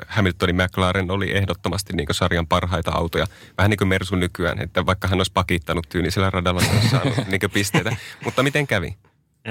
[0.06, 3.26] Hamiltonin McLaren oli ehdottomasti niin sarjan parhaita autoja.
[3.58, 7.14] Vähän niin kuin Mersu nykyään, että vaikka hän olisi pakittanut tyynisellä radalla, niin olisi saanut
[7.30, 7.96] niin pisteitä.
[8.24, 8.96] Mutta miten kävi?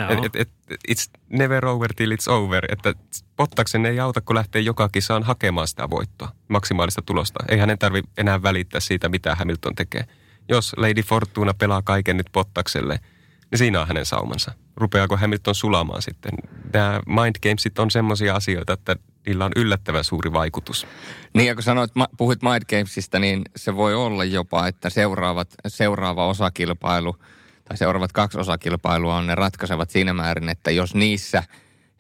[0.09, 0.49] Et, et, et,
[0.91, 2.65] it's never over till it's over.
[2.71, 2.93] Että
[3.35, 7.43] Pottaksen ei auta, kun lähtee joka kisaan hakemaan sitä voittoa, maksimaalista tulosta.
[7.49, 10.03] Ei hänen tarvi enää välittää siitä, mitä Hamilton tekee.
[10.49, 12.99] Jos Lady Fortuna pelaa kaiken nyt Pottakselle,
[13.51, 14.51] niin siinä on hänen saumansa.
[14.75, 16.31] Rupeaako Hamilton sulamaan sitten?
[16.73, 18.95] Nämä mind gamesit on semmoisia asioita, että
[19.25, 20.87] niillä on yllättävän suuri vaikutus.
[21.33, 26.27] Niin ja kun sanoit, puhuit Mind Gamesista, niin se voi olla jopa, että seuraavat, seuraava
[26.27, 27.15] osakilpailu
[27.67, 31.43] tai seuraavat kaksi osakilpailua on ne ratkaisevat siinä määrin, että jos niissä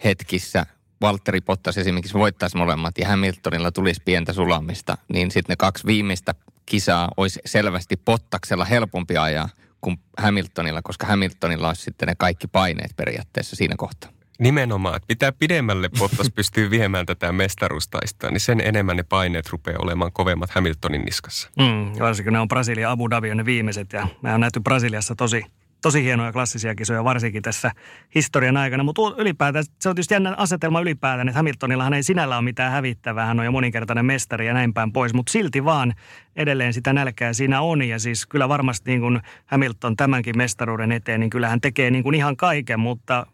[0.03, 0.65] hetkissä
[1.01, 6.35] Valtteri Pottas esimerkiksi voittaisi molemmat ja Hamiltonilla tulisi pientä sulamista, niin sitten ne kaksi viimeistä
[6.65, 9.49] kisaa olisi selvästi Pottaksella helpompi ajaa
[9.81, 14.16] kuin Hamiltonilla, koska Hamiltonilla olisi sitten ne kaikki paineet periaatteessa siinä kohtaa.
[14.39, 19.79] Nimenomaan, että mitä pidemmälle Bottas pystyy viemään tätä mestaruustaista, niin sen enemmän ne paineet rupeaa
[19.81, 21.49] olemaan kovemmat Hamiltonin niskassa.
[21.59, 25.15] Mm, varsinkin ne on Brasilia, Abu Dhabi on ne viimeiset ja me on nähty Brasiliassa
[25.15, 25.43] tosi,
[25.81, 27.71] tosi hienoja klassisia kisoja, varsinkin tässä
[28.15, 28.83] historian aikana.
[28.83, 33.25] Mutta ylipäätään, se on tietysti jännä asetelma ylipäätään, että Hamiltonillahan ei sinällä ole mitään hävittävää.
[33.25, 35.93] Hän on jo moninkertainen mestari ja näin päin pois, mutta silti vaan
[36.35, 37.81] edelleen sitä nälkää siinä on.
[37.81, 42.03] Ja siis kyllä varmasti niin kuin Hamilton tämänkin mestaruuden eteen, niin kyllä hän tekee niin
[42.03, 43.25] kuin ihan kaiken, mutta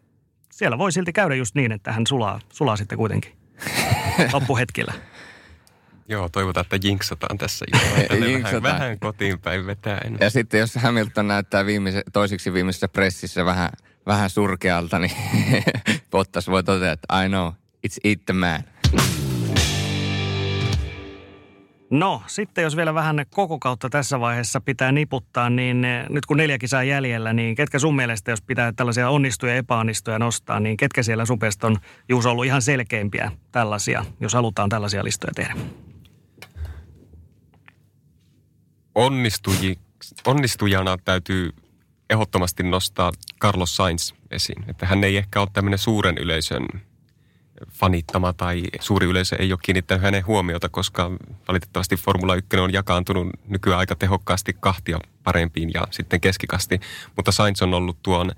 [0.54, 3.32] siellä voi silti käydä just niin, että hän sulaa, sulaa sitten kuitenkin
[4.32, 4.92] loppuhetkillä.
[6.08, 7.66] Joo, toivotaan, että jinksataan tässä
[8.42, 10.16] vähän, vähän kotiin päin vetäen.
[10.20, 13.70] Ja sitten jos Hamilton näyttää viimeise, toisiksi viimeisessä pressissä vähän,
[14.06, 15.16] vähän surkealta, niin
[16.10, 17.52] Bottas voi todeta, että I know,
[17.86, 18.64] it's eat the man.
[21.90, 26.36] No, sitten jos vielä vähän koko kautta tässä vaiheessa pitää niputtaa, niin eh, nyt kun
[26.36, 30.76] neljä kisaa jäljellä, niin ketkä sun mielestä, jos pitää tällaisia onnistuja ja epäonnistuja nostaa, niin
[30.76, 31.76] ketkä siellä supesta on
[32.08, 35.54] Juus ollut ihan selkeimpiä tällaisia, jos halutaan tällaisia listoja tehdä?
[38.94, 39.78] Onnistuji,
[40.26, 41.50] onnistujana täytyy
[42.10, 44.64] ehdottomasti nostaa Carlos Sainz esiin.
[44.68, 46.66] Että hän ei ehkä ole tämmöinen suuren yleisön
[47.70, 51.10] fanittama tai suuri yleisö ei ole kiinnittänyt hänen huomiota, koska
[51.48, 56.80] valitettavasti Formula 1 on jakaantunut nykyään aika tehokkaasti kahtia parempiin ja sitten keskikasti.
[57.16, 58.32] Mutta Sainz on ollut tuon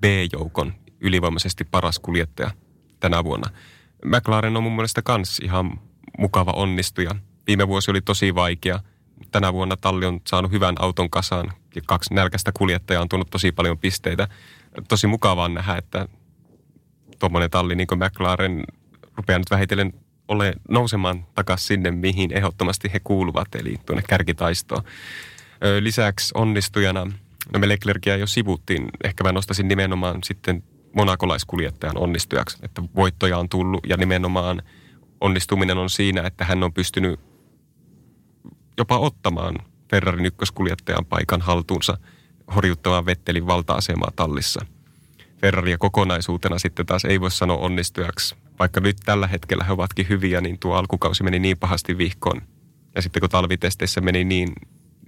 [0.00, 2.50] B-joukon ylivoimaisesti paras kuljettaja
[3.00, 3.50] tänä vuonna.
[4.04, 5.80] McLaren on mun mielestä kans ihan
[6.18, 7.10] mukava onnistuja.
[7.46, 8.80] Viime vuosi oli tosi vaikea.
[9.30, 11.52] Tänä vuonna talli on saanut hyvän auton kasaan
[11.86, 14.28] kaksi nälkäistä kuljettajaa on tullut tosi paljon pisteitä.
[14.88, 16.08] Tosi mukavaa nähdä, että
[17.18, 18.64] tuommoinen talli niin kuin McLaren
[19.16, 19.92] rupeaa nyt vähitellen
[20.28, 24.82] ole nousemaan takaisin sinne, mihin ehdottomasti he kuuluvat, eli tuonne kärkitaistoon.
[25.80, 27.06] Lisäksi onnistujana,
[27.52, 30.62] no me Leclercia jo sivuttiin, ehkä mä nostaisin nimenomaan sitten
[30.92, 34.62] monakolaiskuljettajan onnistujaksi, että voittoja on tullut ja nimenomaan
[35.20, 37.20] onnistuminen on siinä, että hän on pystynyt
[38.78, 39.54] jopa ottamaan
[39.90, 41.98] Ferrarin ykköskuljettajan paikan haltuunsa
[42.54, 44.66] horjuttamaan Vettelin valta-asemaa tallissa–
[45.40, 48.36] Ferraria kokonaisuutena sitten taas ei voi sanoa onnistujaksi.
[48.58, 52.42] Vaikka nyt tällä hetkellä he ovatkin hyviä, niin tuo alkukausi meni niin pahasti vihkoon.
[52.94, 54.52] Ja sitten kun talvitesteissä meni niin,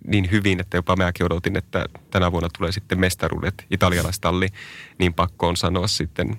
[0.07, 4.49] niin hyvin, että jopa mäkin odotin, että tänä vuonna tulee sitten mestaruudet italialaistalli,
[4.99, 6.39] niin pakko on sanoa sitten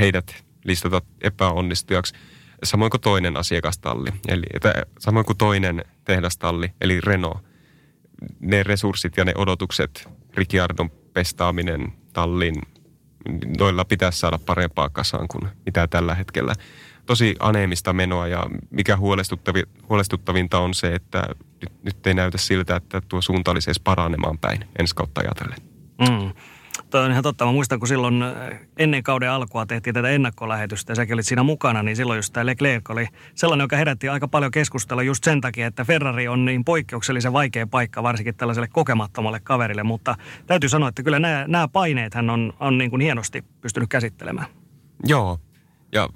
[0.00, 2.14] heidät listata epäonnistujaksi.
[2.64, 7.38] Samoin kuin toinen asiakastalli, eli että, samoin kuin toinen tehdastalli, eli Renault.
[8.40, 12.54] Ne resurssit ja ne odotukset, Ricciardon pestaaminen, tallin
[13.58, 16.54] noilla pitäisi saada parempaa kasaan kuin mitä tällä hetkellä.
[17.06, 21.22] Tosi aneemista menoa ja mikä huolestuttavi, huolestuttavinta on se, että
[21.62, 25.58] nyt, nyt ei näytä siltä, että tuo suunta olisi edes paranemaan päin ensi kautta ajatellen.
[26.00, 26.32] Mm.
[26.92, 27.44] Toi on ihan totta.
[27.44, 31.42] Mä muistan, kun silloin äh, ennen kauden alkua tehtiin tätä ennakkolähetystä ja säkin olit siinä
[31.42, 35.40] mukana, niin silloin just tämä Leclerc oli sellainen, joka herätti aika paljon keskustelua just sen
[35.40, 40.14] takia, että Ferrari on niin poikkeuksellisen vaikea paikka varsinkin tällaiselle kokemattomalle kaverille, mutta
[40.46, 44.46] täytyy sanoa, että kyllä nämä, nämä paineet hän on, on niin kuin hienosti pystynyt käsittelemään.
[45.04, 45.38] Joo,
[45.92, 46.08] ja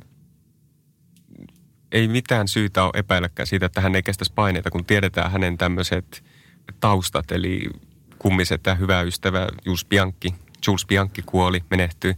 [1.93, 6.24] ei mitään syytä ole epäilläkään siitä, että hän ei kestäisi paineita, kun tiedetään hänen tämmöiset
[6.81, 7.70] taustat, eli
[8.18, 10.35] kummiset ja hyvä ystävä Jus Bianchi,
[10.66, 12.14] Jules Bianchi kuoli, menehtyi.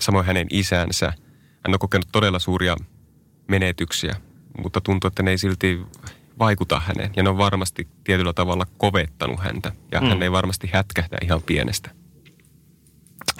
[0.00, 1.12] Samoin hänen isänsä.
[1.36, 2.76] Hän on kokenut todella suuria
[3.48, 4.16] menetyksiä,
[4.62, 5.80] mutta tuntuu, että ne ei silti
[6.38, 7.10] vaikuta häneen.
[7.16, 9.72] Ja ne on varmasti tietyllä tavalla kovettanut häntä.
[9.92, 10.08] Ja mm.
[10.08, 11.90] hän ei varmasti hätkähdä ihan pienestä.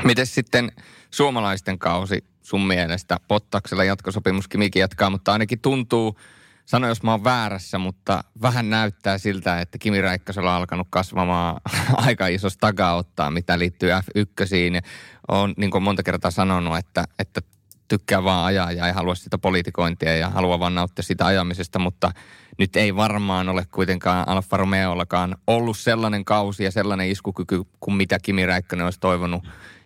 [0.05, 0.73] Miten sitten
[1.11, 3.21] suomalaisten kausi sun mielestä?
[3.29, 6.19] Pottaksella jatkosopimus Kimikin jatkaa, mutta ainakin tuntuu,
[6.67, 11.61] sano jos mä oon väärässä, mutta vähän näyttää siltä, että Kimi Räikkösellä on alkanut kasvamaan
[12.07, 14.83] aika isosta takaottaa, mitä liittyy F1.
[15.29, 17.41] On niin kuin monta kertaa sanonut, että, että
[17.89, 22.11] tykkää vaan ajaa ja ei halua sitä politikointia ja haluaa vaan nauttia sitä ajamisesta, mutta
[22.59, 28.19] nyt ei varmaan ole kuitenkaan Alfa Romeollakaan ollut sellainen kausi ja sellainen iskukyky kuin mitä
[28.19, 29.45] Kimi Räikkönen olisi toivonut,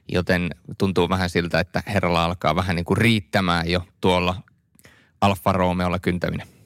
[0.09, 4.37] joten tuntuu vähän siltä, että herralla alkaa vähän niin kuin riittämään jo tuolla
[5.21, 6.60] Alfa Romeolla kyntäminen.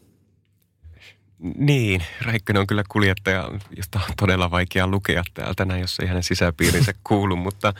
[1.56, 6.22] Niin, Räikkönen on kyllä kuljettaja, josta on todella vaikea lukea täältä näin, jos ei hänen
[6.22, 7.74] sisäpiirinsä kuulu, mutta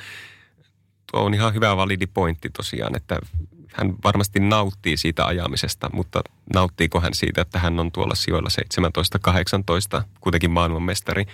[1.12, 3.18] tuo on ihan hyvä validi pointti tosiaan, että
[3.72, 6.22] hän varmasti nauttii siitä ajamisesta, mutta
[6.54, 8.48] nauttiiko hän siitä, että hän on tuolla sijoilla
[10.00, 11.24] 17-18, kuitenkin maailmanmestari,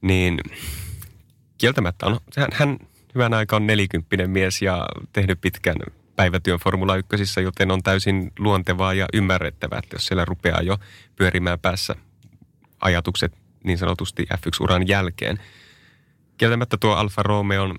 [0.00, 0.40] niin
[1.58, 2.78] kieltämättä on, hän, hän
[3.14, 5.76] hyvän aika on nelikymppinen mies ja tehnyt pitkän
[6.20, 10.78] päivätyön Formula 1, joten on täysin luontevaa ja ymmärrettävää, että jos siellä rupeaa jo
[11.16, 11.96] pyörimään päässä
[12.80, 13.32] ajatukset
[13.64, 15.38] niin sanotusti F1-uran jälkeen.
[16.38, 17.74] Kieltämättä tuo Alfa Romeo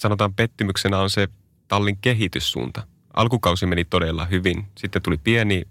[0.00, 1.28] sanotaan pettymyksenä on se
[1.68, 2.86] tallin kehityssuunta.
[3.16, 4.66] Alkukausi meni todella hyvin.
[4.78, 5.62] Sitten tuli pieni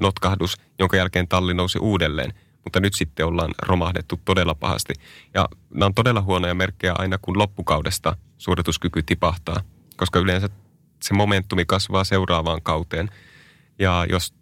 [0.00, 2.34] notkahdus, jonka jälkeen talli nousi uudelleen.
[2.64, 4.94] Mutta nyt sitten ollaan romahdettu todella pahasti.
[5.34, 9.60] Ja nämä on todella huonoja merkkejä aina, kun loppukaudesta suorituskyky tipahtaa.
[9.96, 10.48] Koska yleensä
[11.02, 13.10] se momentumi kasvaa seuraavaan kauteen.
[13.78, 14.34] Ja jos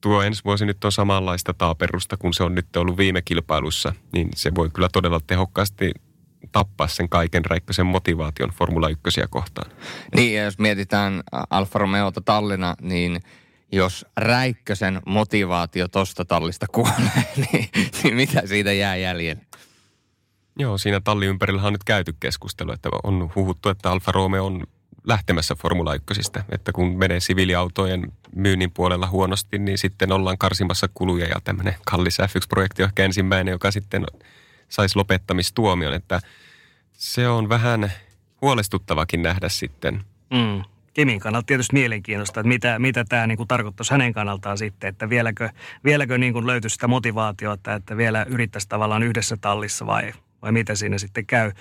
[0.00, 4.28] tuo ensi vuosi nyt on samanlaista taaperusta kuin se on nyt ollut viime kilpailussa, niin
[4.34, 5.92] se voi kyllä todella tehokkaasti
[6.52, 9.72] tappaa sen kaiken räikkösen motivaation Formula 1 kohtaan.
[10.14, 13.20] Niin, ja jos mietitään Alfa Romeota Tallinna, niin
[13.72, 17.68] jos Räikkösen motivaatio tosta tallista kuolee, niin,
[18.02, 19.42] niin mitä siitä jää jäljelle?
[20.58, 24.66] Joo, siinä tallin ympärillä on nyt käyty keskustelu, että on huhuttu, että Alfa Romeo on
[25.04, 26.20] lähtemässä Formula 1.
[26.48, 32.18] Että kun menee siviiliautojen myynnin puolella huonosti, niin sitten ollaan karsimassa kuluja ja tämmöinen kallis
[32.18, 34.06] F1-projekti on ehkä ensimmäinen, joka sitten
[34.68, 36.20] saisi lopettamistuomion, että
[36.92, 37.92] se on vähän
[38.42, 40.04] huolestuttavakin nähdä sitten.
[40.30, 40.62] Mm.
[40.94, 45.08] Kemin kannalta tietysti mielenkiintoista, että mitä, mitä tämä niin kuin tarkoittaisi hänen kannaltaan sitten, että
[45.08, 45.48] vieläkö,
[45.84, 50.12] vieläkö niin kuin löytyisi sitä motivaatiota, että vielä yrittäisi tavallaan yhdessä tallissa vai,
[50.42, 51.52] vai mitä siinä sitten käy.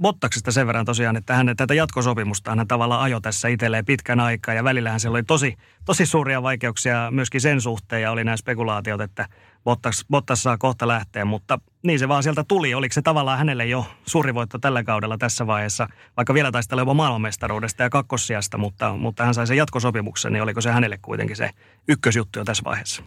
[0.00, 4.54] Bottaksesta sen verran tosiaan, että hän tätä jatkosopimusta hän tavallaan ajo tässä itselleen pitkän aikaa
[4.54, 9.00] ja välillähän siellä oli tosi, tosi suuria vaikeuksia myöskin sen suhteen ja oli nämä spekulaatiot,
[9.00, 9.28] että
[9.64, 12.74] Bottas, Bottas saa kohta lähteä, mutta niin se vaan sieltä tuli.
[12.74, 16.94] Oliko se tavallaan hänelle jo suuri voitto tällä kaudella tässä vaiheessa, vaikka vielä taistelee jopa
[16.94, 21.50] maailmanmestaruudesta ja kakkossiasta, mutta, mutta hän sai sen jatkosopimuksen, niin oliko se hänelle kuitenkin se
[21.88, 23.02] ykkösjuttu jo tässä vaiheessa?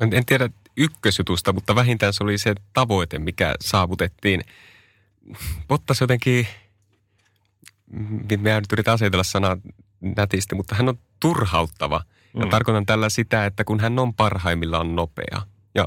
[0.00, 4.40] En, en tiedä ykkösjutusta, mutta vähintään se oli se tavoite, mikä saavutettiin.
[5.68, 6.46] Bottas jotenkin,
[8.38, 9.56] me nyt yritän asetella sanaa
[10.00, 12.04] nätisti, mutta hän on turhauttava.
[12.34, 12.50] Ja mm.
[12.50, 15.42] tarkoitan tällä sitä, että kun hän on parhaimmillaan nopea
[15.74, 15.86] ja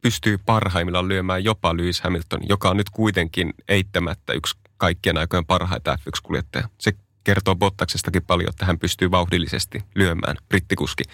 [0.00, 5.98] pystyy parhaimmillaan lyömään jopa Lewis Hamilton, joka on nyt kuitenkin eittämättä yksi kaikkien aikojen parhaita
[6.00, 6.68] F1-kuljettaja.
[6.78, 6.92] Se
[7.24, 11.04] kertoo Bottaksestakin paljon, että hän pystyy vauhdillisesti lyömään brittikuski.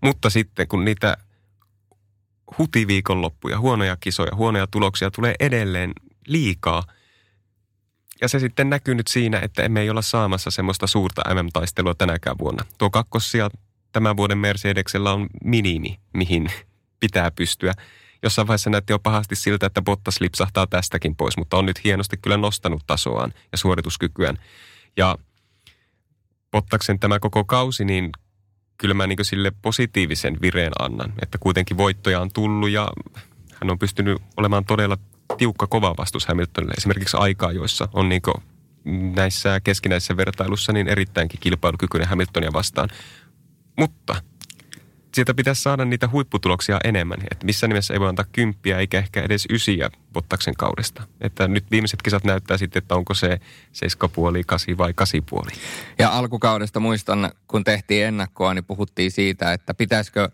[0.00, 1.16] Mutta sitten kun niitä
[2.58, 5.92] hutiviikonloppuja, huonoja kisoja, huonoja tuloksia tulee edelleen
[6.26, 6.82] liikaa.
[8.20, 12.38] Ja se sitten näkyy nyt siinä, että emme ei olla saamassa semmoista suurta MM-taistelua tänäkään
[12.38, 12.64] vuonna.
[12.78, 13.50] Tuo kakkossia
[13.92, 16.48] tämän vuoden Mercedesellä on minimi, mihin
[17.04, 17.72] pitää pystyä.
[18.22, 22.16] Jossain vaiheessa näytti jo pahasti siltä, että Bottas lipsahtaa tästäkin pois, mutta on nyt hienosti
[22.16, 24.38] kyllä nostanut tasoaan ja suorituskykyään.
[24.96, 25.18] Ja
[26.50, 28.10] Bottaksen tämä koko kausi, niin
[28.78, 31.12] kyllä mä niin sille positiivisen vireen annan.
[31.22, 32.88] Että kuitenkin voittoja on tullut ja
[33.60, 34.96] hän on pystynyt olemaan todella
[35.38, 36.74] tiukka kova vastus Hamiltonille.
[36.76, 38.22] Esimerkiksi aikaa, joissa on niin
[39.16, 42.88] näissä keskinäisissä vertailussa niin erittäinkin kilpailukykyinen Hamiltonia vastaan.
[43.78, 44.22] Mutta
[45.14, 47.18] sieltä pitäisi saada niitä huipputuloksia enemmän.
[47.30, 51.02] Että missä nimessä ei voi antaa kymppiä eikä ehkä edes ysiä Bottaksen kaudesta.
[51.20, 53.40] Että nyt viimeiset kisat näyttää sitten, että onko se
[53.72, 55.50] seiskapuoli, kasi vai kasipuoli.
[55.98, 60.28] Ja alkukaudesta muistan, kun tehtiin ennakkoa, niin puhuttiin siitä, että pitäisikö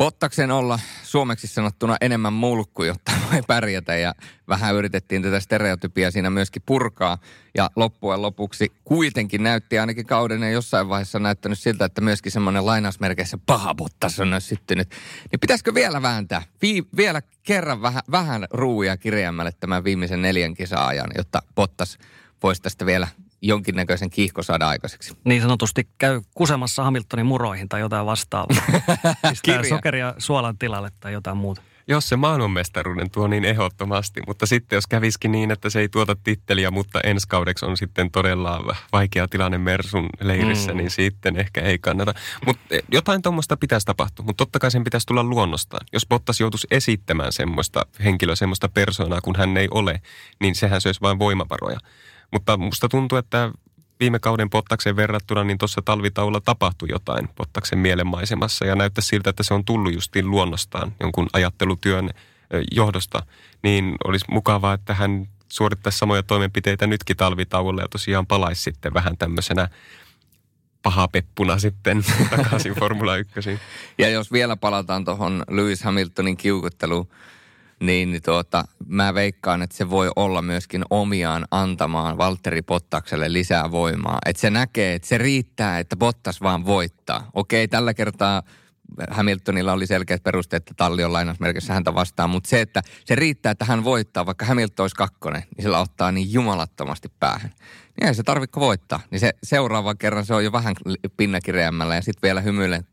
[0.00, 4.14] Bottaksen olla suomeksi sanottuna enemmän mulkku, jotta voi pärjätä ja
[4.48, 7.18] vähän yritettiin tätä stereotypia siinä myöskin purkaa.
[7.54, 12.66] Ja loppujen lopuksi kuitenkin näytti ainakin kauden ja jossain vaiheessa näyttänyt siltä, että myöskin semmoinen
[12.66, 14.88] lainausmerkeissä paha Bottas on syttynyt.
[15.32, 21.10] Niin pitäisikö vielä vääntää, vi- vielä kerran vähän, vähän ruuia kirjaimelle tämän viimeisen neljän kisaajan,
[21.16, 21.98] jotta Bottas
[22.42, 23.08] voisi tästä vielä
[23.42, 25.16] jonkinnäköisen kiihko saada aikaiseksi.
[25.24, 28.56] Niin sanotusti käy kusemassa Hamiltonin muroihin tai jotain vastaavaa.
[29.30, 29.68] Pistää Kirja.
[29.68, 31.62] sokeria suolan tilalle tai jotain muuta.
[31.88, 36.16] Jos se maailmanmestaruuden tuo niin ehdottomasti, mutta sitten jos käviskin niin, että se ei tuota
[36.24, 40.76] titteliä, mutta ensi kaudeksi on sitten todella vaikea tilanne Mersun leirissä, mm.
[40.76, 42.14] niin sitten ehkä ei kannata.
[42.46, 45.86] Mutta jotain tuommoista pitäisi tapahtua, mutta totta kai sen pitäisi tulla luonnostaan.
[45.92, 50.02] Jos Bottas joutuisi esittämään semmoista henkilöä, semmoista persoonaa, kun hän ei ole,
[50.40, 51.78] niin sehän söisi vain voimavaroja.
[52.32, 53.52] Mutta musta tuntuu, että
[54.00, 59.42] viime kauden Pottaksen verrattuna, niin tuossa talvitaulla tapahtui jotain Pottaksen mielenmaisemassa ja näyttää siltä, että
[59.42, 62.10] se on tullut justiin luonnostaan jonkun ajattelutyön
[62.72, 63.22] johdosta.
[63.62, 69.16] Niin olisi mukavaa, että hän suorittaisi samoja toimenpiteitä nytkin talvitauolla ja tosiaan palaisi sitten vähän
[69.16, 69.68] tämmöisenä
[70.82, 72.04] pahapeppuna sitten
[72.36, 73.34] takaisin Formula 1.
[73.98, 77.08] Ja jos vielä palataan tuohon Lewis Hamiltonin kiukutteluun,
[77.80, 83.70] niin niin tuota, mä veikkaan, että se voi olla myöskin omiaan antamaan Valtteri Bottakselle lisää
[83.70, 84.18] voimaa.
[84.26, 87.30] Että se näkee, että se riittää, että Bottas vaan voittaa.
[87.34, 88.42] Okei, tällä kertaa
[89.10, 93.52] Hamiltonilla oli selkeät perusteet, että talli on lainausmerkissä häntä vastaan, mutta se, että se riittää,
[93.52, 97.50] että hän voittaa, vaikka Hamilton olisi kakkonen, niin sillä ottaa niin jumalattomasti päähän.
[98.00, 99.00] Niin ei se tarvitse voittaa.
[99.10, 100.74] Niin se seuraava kerran se on jo vähän
[101.16, 102.86] pinnakireämmällä ja sitten vielä hymyilen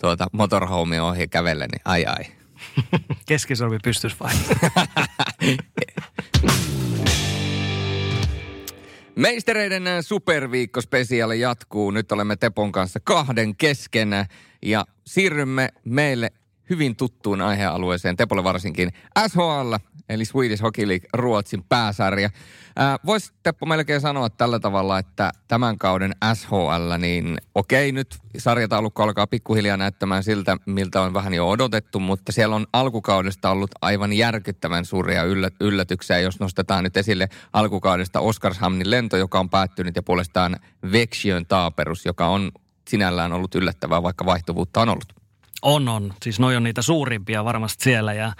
[0.00, 2.35] tuota motorhomea ohi kävelle, niin ai ai.
[3.28, 4.32] Keskisormi pystys vai?
[9.16, 11.90] Meistereiden superviikkospesiaali jatkuu.
[11.90, 14.10] Nyt olemme Tepon kanssa kahden kesken
[14.62, 16.30] ja siirrymme meille
[16.70, 18.92] hyvin tuttuun aihealueeseen, Tepolle varsinkin,
[19.28, 19.74] SHL,
[20.08, 22.30] eli Swedish Hockey League, Ruotsin pääsarja.
[23.06, 29.26] Voisi Teppo melkein sanoa tällä tavalla, että tämän kauden SHL, niin okei, nyt sarjataulukko alkaa
[29.26, 34.84] pikkuhiljaa näyttämään siltä, miltä on vähän jo odotettu, mutta siellä on alkukaudesta ollut aivan järkyttävän
[34.84, 40.56] suuria yllät- yllätyksiä, jos nostetaan nyt esille alkukaudesta Oskarshamnin lento, joka on päättynyt, ja puolestaan
[40.92, 42.52] Veksiön taaperus, joka on
[42.88, 45.25] sinällään ollut yllättävää, vaikka vaihtuvuutta on ollut.
[45.62, 46.14] On, on.
[46.22, 48.32] Siis noi on niitä suurimpia varmasti siellä ja,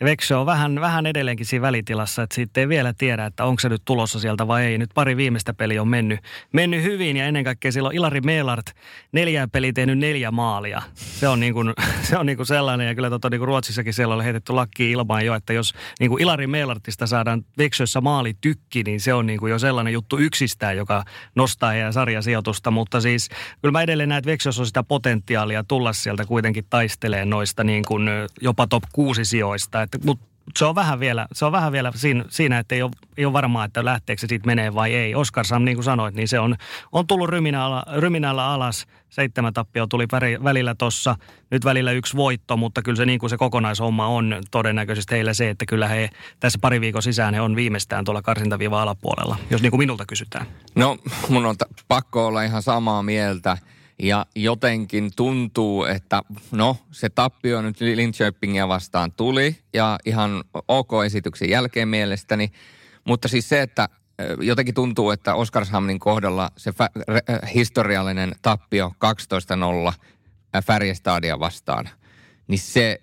[0.00, 3.68] ja on vähän, vähän edelleenkin siinä välitilassa, että siitä ei vielä tiedä, että onko se
[3.68, 4.78] nyt tulossa sieltä vai ei.
[4.78, 6.20] Nyt pari viimeistä peliä on mennyt,
[6.52, 8.66] mennyt hyvin ja ennen kaikkea silloin Ilari Meelart
[9.12, 10.82] neljään peliä tehnyt neljä maalia.
[10.94, 11.72] Se on niin kuin,
[12.08, 14.90] se on niin kuin sellainen ja kyllä tota, niin kuin Ruotsissakin siellä oli heitetty lakki
[14.90, 19.26] ilmaan jo, että jos niin kuin Ilari Meelartista saadaan Veksössä maali tykki, niin se on
[19.26, 22.70] niin kuin jo sellainen juttu yksistään, joka nostaa heidän sarjasijoitusta.
[22.70, 23.28] Mutta siis
[23.62, 27.84] kyllä mä edelleen näen, että Veksössä on sitä potentiaalia tulla sieltä kuitenkin taistelee noista niin
[27.84, 28.08] kuin
[28.40, 29.89] jopa top kuusi sijoista.
[29.94, 32.90] Että, mutta se on vähän vielä, se on vähän vielä siinä, siinä että ei ole,
[33.16, 35.14] ei ole varmaa, että lähteekö se siitä menee vai ei.
[35.14, 36.56] Oskarsam, niin kuin sanoit, niin se on,
[36.92, 38.86] on tullut ryminällä, ryminällä alas.
[39.10, 40.06] Seitsemän tappio tuli
[40.44, 41.16] välillä tuossa.
[41.50, 45.50] Nyt välillä yksi voitto, mutta kyllä se niin kuin se kokonaishomma on todennäköisesti heillä se,
[45.50, 46.10] että kyllä he
[46.40, 50.46] tässä pari viikon sisään he on viimeistään tuolla karsintaviiva alapuolella, jos niin kuin minulta kysytään.
[50.74, 53.58] No, mun on t- pakko olla ihan samaa mieltä.
[54.02, 61.50] Ja jotenkin tuntuu, että no se tappio nyt Linköpingia vastaan tuli ja ihan ok esityksen
[61.50, 62.52] jälkeen mielestäni.
[63.04, 63.88] Mutta siis se, että
[64.40, 68.92] jotenkin tuntuu, että Oskarshamnin kohdalla se fä- re- historiallinen tappio
[69.90, 69.92] 12-0
[70.64, 71.88] Färjestadia vastaan,
[72.48, 73.00] niin se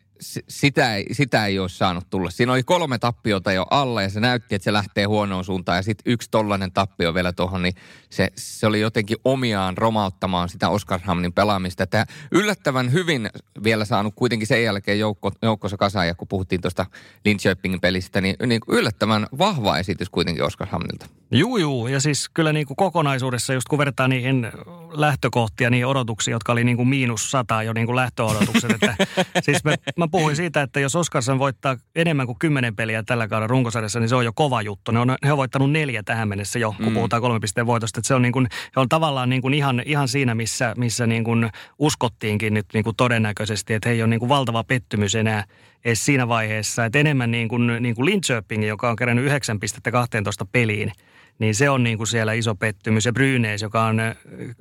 [0.50, 2.30] sitä ei, sitä ei olisi saanut tulla.
[2.30, 5.78] Siinä oli kolme tappiota jo alla ja se näytti, että se lähtee huonoon suuntaan.
[5.78, 7.74] Ja sitten yksi tollainen tappio vielä tuohon, niin
[8.10, 11.84] se, se oli jotenkin omiaan romauttamaan sitä Oskarshamnin pelaamista.
[11.84, 13.30] Että yllättävän hyvin
[13.64, 16.86] vielä saanut kuitenkin sen jälkeen joukko, joukkossa kasaan, ja kun puhuttiin tuosta
[17.26, 21.06] Linköpingin pelistä, niin, niin yllättävän vahva esitys kuitenkin Oskarshamnilta.
[21.32, 21.88] Juu, juu.
[21.88, 24.52] Ja siis kyllä niin kuin kokonaisuudessa, just kun vertaa niihin
[24.92, 28.72] lähtökohtia, niihin odotuksiin, jotka oli niin kuin miinus sata jo niin kuin lähtöodotukset.
[28.72, 28.96] Että,
[29.46, 33.48] siis mä, mä puhuin siitä, että jos Oskarsson voittaa enemmän kuin kymmenen peliä tällä kaudella
[33.48, 34.92] runkosarjassa, niin se on jo kova juttu.
[34.92, 36.94] Ne on, he on voittanut neljä tähän mennessä jo, kun mm.
[36.94, 38.00] puhutaan kolme pisteen voitosta.
[38.00, 41.08] Että se on, niin kuin, he on tavallaan niin kuin ihan, ihan siinä, missä, missä
[41.08, 41.50] niin kuin
[41.80, 45.44] uskottiinkin nyt niin kuin todennäköisesti, että he ei ole niin kuin valtava pettymys enää
[45.86, 46.86] edes siinä vaiheessa.
[46.86, 50.92] Että enemmän niin kuin, niin kuin Linköping, joka on kerännyt 9 pistettä 12 peliin,
[51.40, 53.06] niin se on niin kuin siellä iso pettymys.
[53.06, 54.02] Ja Brynäs, joka on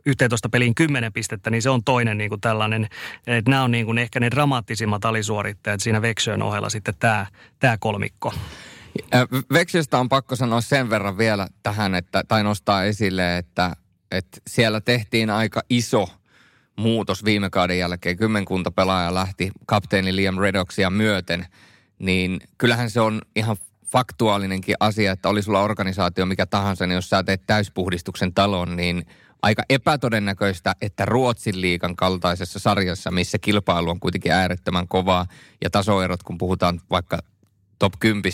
[0.06, 2.88] 11 peliin 10 pistettä, niin se on toinen niin kuin tällainen,
[3.26, 7.26] että nämä on niin kuin ehkä ne dramaattisimmat alisuorittajat siinä Veksön ohella sitten tämä,
[7.58, 8.32] tämä kolmikko.
[9.52, 13.76] Veksöstä on pakko sanoa sen verran vielä tähän, että, tai nostaa esille, että,
[14.10, 16.08] että siellä tehtiin aika iso
[16.76, 18.16] muutos viime kauden jälkeen.
[18.16, 21.46] Kymmenkunta pelaajaa lähti kapteeni Liam Redoxia myöten,
[21.98, 23.56] niin kyllähän se on ihan
[23.86, 29.06] faktuaalinenkin asia, että oli sulla organisaatio mikä tahansa, niin jos sä teet täyspuhdistuksen talon, niin
[29.42, 35.26] aika epätodennäköistä, että Ruotsin liikan kaltaisessa sarjassa, missä kilpailu on kuitenkin äärettömän kovaa
[35.64, 37.18] ja tasoerot, kun puhutaan vaikka
[37.78, 38.32] top 10,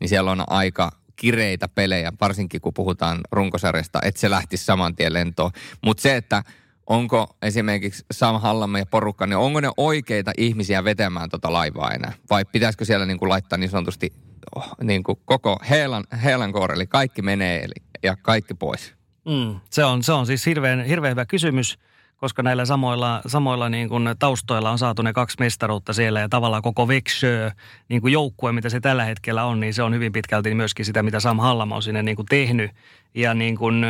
[0.00, 5.12] niin siellä on aika kireitä pelejä, varsinkin kun puhutaan runkosarjasta, että se lähtisi saman tien
[5.12, 5.50] lentoon.
[5.84, 6.42] Mutta se, että
[6.86, 12.12] onko esimerkiksi Sam Hallamme ja porukka, niin onko ne oikeita ihmisiä vetämään tota laivaa enää?
[12.30, 14.12] Vai pitäisikö siellä niin kuin laittaa niin sanotusti
[14.56, 18.94] oh, niin kuin koko heelan, heelan koori, eli kaikki menee eli, ja kaikki pois?
[19.24, 21.78] Mm, se, on, se on siis hirveän, hirveän hyvä kysymys
[22.22, 26.62] koska näillä samoilla, samoilla niin kuin taustoilla on saatu ne kaksi mestaruutta siellä ja tavallaan
[26.62, 27.50] koko Vexjö
[27.88, 31.02] niin kuin joukkue, mitä se tällä hetkellä on, niin se on hyvin pitkälti myöskin sitä,
[31.02, 32.70] mitä Sam Hallama on sinne niin kuin tehnyt.
[33.14, 33.84] Ja niin kuin,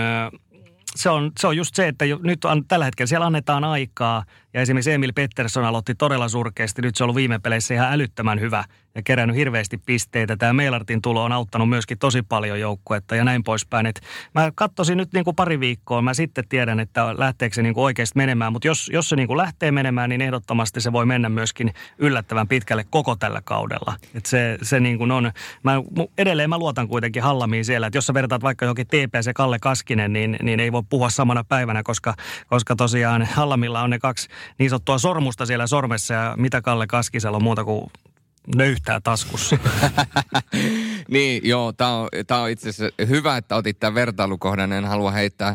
[0.96, 4.24] se on, se on just se, että nyt on, tällä hetkellä siellä annetaan aikaa
[4.54, 6.82] ja esimerkiksi Emil Pettersson aloitti todella surkeasti.
[6.82, 10.36] Nyt se on ollut viime peleissä ihan älyttömän hyvä ja kerännyt hirveästi pisteitä.
[10.36, 13.86] Tämä Meilartin tulo on auttanut myöskin tosi paljon joukkuetta ja näin poispäin.
[13.86, 14.00] Et
[14.34, 17.84] mä katsoisin nyt niin kuin pari viikkoa, mä sitten tiedän, että lähteekö se niin kuin
[17.84, 18.52] oikeasti menemään.
[18.52, 22.48] Mutta jos, jos se niin kuin lähtee menemään, niin ehdottomasti se voi mennä myöskin yllättävän
[22.48, 23.96] pitkälle koko tällä kaudella.
[24.14, 25.32] Et se, se niin kuin on,
[25.62, 25.72] mä,
[26.18, 29.58] edelleen mä luotan kuitenkin Hallamiin siellä, että jos sä vertaat vaikka johonkin TPS ja Kalle
[29.58, 32.14] Kaskinen, niin, niin ei voi puhua samana päivänä, koska,
[32.46, 34.28] koska tosiaan Hallamilla on ne kaksi
[34.58, 37.90] niin sanottua sormusta siellä sormessa ja mitä Kalle Kaskisella on muuta kuin
[38.56, 39.58] nöyhtää taskussa.
[41.08, 42.08] niin, joo, tämä on,
[42.42, 44.72] on itse asiassa hyvä, että otit tämän vertailukohdan.
[44.72, 45.54] En halua heittää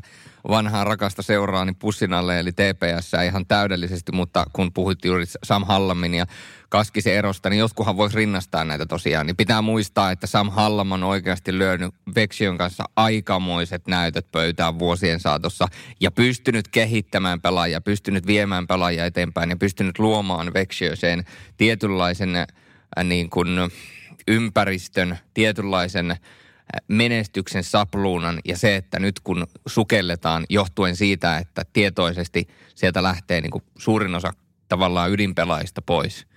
[0.49, 6.13] vanhaa rakasta seuraani pussin alle, eli TPS ihan täydellisesti, mutta kun puhuit juuri Sam Hallamin
[6.13, 6.25] ja
[6.69, 9.25] Kaskisen erosta, niin jotkuhan voisi rinnastaa näitä tosiaan.
[9.25, 15.19] Niin pitää muistaa, että Sam Hallam on oikeasti lyönyt Vexion kanssa aikamoiset näytöt pöytään vuosien
[15.19, 15.67] saatossa
[15.99, 21.23] ja pystynyt kehittämään pelaajia, pystynyt viemään pelaajia eteenpäin ja pystynyt luomaan Vexioseen
[21.57, 22.47] tietynlaisen äh,
[23.03, 23.47] niin kuin
[24.27, 26.17] ympäristön, tietynlaisen
[26.87, 33.51] menestyksen sapluunan ja se, että nyt kun sukelletaan johtuen siitä, että tietoisesti sieltä lähtee niin
[33.51, 34.33] kuin suurin osa
[34.69, 36.27] tavallaan ydinpelaajista pois,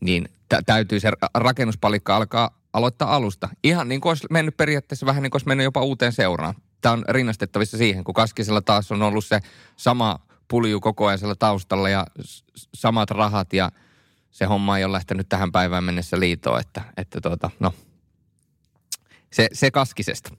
[0.00, 3.48] niin tä- täytyy se rakennuspalikka alkaa aloittaa alusta.
[3.64, 6.54] Ihan niin kuin olisi mennyt periaatteessa vähän niin kuin olisi mennyt jopa uuteen seuraan.
[6.80, 9.40] Tämä on rinnastettavissa siihen, kun Kaskisella taas on ollut se
[9.76, 10.18] sama
[10.48, 12.06] pulju koko ajan siellä taustalla ja
[12.74, 13.70] samat rahat ja
[14.30, 17.74] se homma ei ole lähtenyt tähän päivään mennessä liitoon, että, että tuota, no,
[19.34, 20.30] se, se Kaskisesta.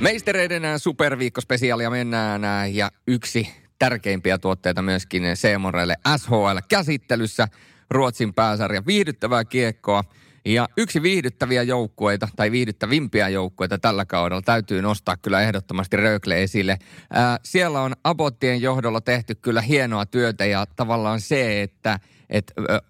[0.00, 2.42] Meistereiden superviikkospesiaalia mennään
[2.74, 7.48] ja yksi tärkeimpiä tuotteita myöskin Seemorelle SHL-käsittelyssä.
[7.90, 10.04] Ruotsin pääsarja viihdyttävää kiekkoa.
[10.44, 16.78] Ja yksi viihdyttäviä joukkueita tai viihdyttävimpiä joukkueita tällä kaudella täytyy nostaa kyllä ehdottomasti Rögle esille.
[17.12, 22.00] Ää, siellä on Abottien johdolla tehty kyllä hienoa työtä ja tavallaan se, että
[22.30, 22.80] et, ä,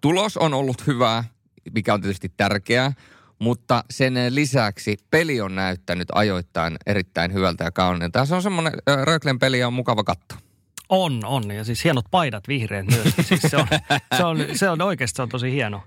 [0.00, 1.24] tulos on ollut hyvää,
[1.74, 2.92] mikä on tietysti tärkeää,
[3.40, 8.24] mutta sen lisäksi peli on näyttänyt ajoittain erittäin hyvältä ja kauniilta.
[8.24, 8.72] Se on semmoinen,
[9.04, 10.38] Röglen peli on mukava katsoa.
[10.88, 11.50] On, on.
[11.50, 13.14] Ja siis hienot paidat vihreät myös.
[13.22, 13.66] Siis se, on,
[14.16, 14.78] se, on, se on
[15.22, 15.82] on tosi hieno,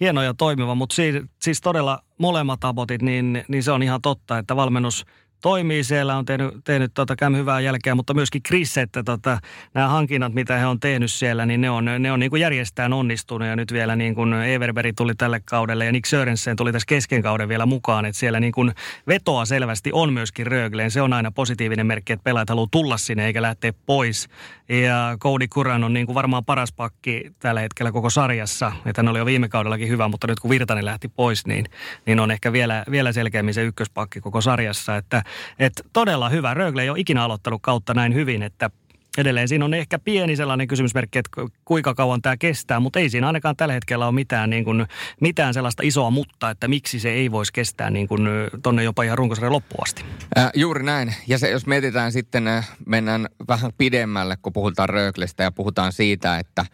[0.00, 4.38] hieno ja toimiva, mutta siis, siis todella molemmat abotit, niin, niin se on ihan totta,
[4.38, 5.06] että valmennus–
[5.42, 9.38] toimii siellä, on tehnyt, tehnyt tota, käm hyvää jälkeä, mutta myöskin Chris, että tota,
[9.74, 12.92] nämä hankinnat, mitä he on tehnyt siellä, niin ne on, ne on niin kuin järjestään
[12.92, 16.86] onnistunut ja nyt vielä niin kuin Everberg tuli tälle kaudelle ja Nick Sörensen tuli tässä
[16.86, 18.72] kesken kauden vielä mukaan, että siellä niin kuin
[19.08, 20.90] vetoa selvästi on myöskin Rögleen.
[20.90, 24.28] Se on aina positiivinen merkki, että pelaajat haluaa tulla sinne eikä lähteä pois.
[24.68, 28.72] Ja Cody Kuran on niin kuin varmaan paras pakki tällä hetkellä koko sarjassa.
[28.86, 31.64] Että hän oli jo viime kaudellakin hyvä, mutta nyt kun Virtanen lähti pois, niin,
[32.06, 34.96] niin on ehkä vielä, vielä selkeämmin se ykköspakki koko sarjassa.
[34.96, 35.22] Että
[35.58, 36.54] et todella hyvä.
[36.54, 38.70] Rögle ei ole ikinä aloittanut kautta näin hyvin, että
[39.18, 41.30] edelleen siinä on ehkä pieni sellainen kysymysmerkki, että
[41.64, 44.86] kuinka kauan tämä kestää, mutta ei siinä ainakaan tällä hetkellä ole mitään, niin kuin,
[45.20, 48.28] mitään sellaista isoa mutta, että miksi se ei voisi kestää niin kuin,
[48.62, 50.04] tonne jopa ihan runkosarjan loppuun asti.
[50.38, 51.14] Äh, juuri näin.
[51.26, 52.44] Ja se, jos mietitään sitten,
[52.86, 56.64] mennään vähän pidemmälle, kun puhutaan Röglestä ja puhutaan siitä, että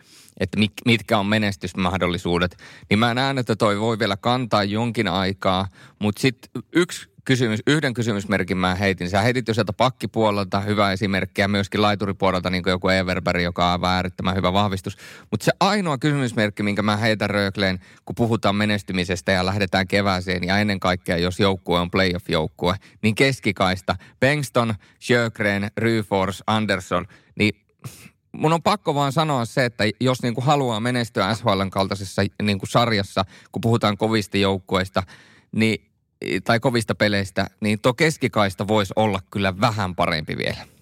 [0.41, 2.57] että mitkä on menestysmahdollisuudet,
[2.91, 7.95] niin mä näen, että toi voi vielä kantaa jonkin aikaa, mutta sitten yksi kysymys, yhden
[7.95, 9.11] kysymysmerkin mä heitin.
[9.11, 13.73] Sä heitit jo sieltä pakkipuolelta hyvä esimerkki ja myöskin laituripuolelta niin kuin joku Everberg, joka
[13.73, 14.97] on äärettömän hyvä vahvistus.
[15.31, 20.59] Mutta se ainoa kysymysmerkki, minkä mä heitän Rögleen, kun puhutaan menestymisestä ja lähdetään kevääseen ja
[20.59, 27.07] ennen kaikkea, jos joukkue on playoff-joukkue, niin keskikaista Bengston, Sjögren, Ryfors, Anderson,
[27.39, 27.63] niin
[28.33, 32.59] mun on pakko vaan sanoa se, että jos niin kuin haluaa menestyä SHLn kaltaisessa niin
[32.59, 35.03] kuin sarjassa, kun puhutaan kovista joukkueista,
[35.53, 35.92] niin
[36.45, 40.73] tai kovista peleistä, niin tuo keskikaista voisi olla kyllä vähän parempi vielä.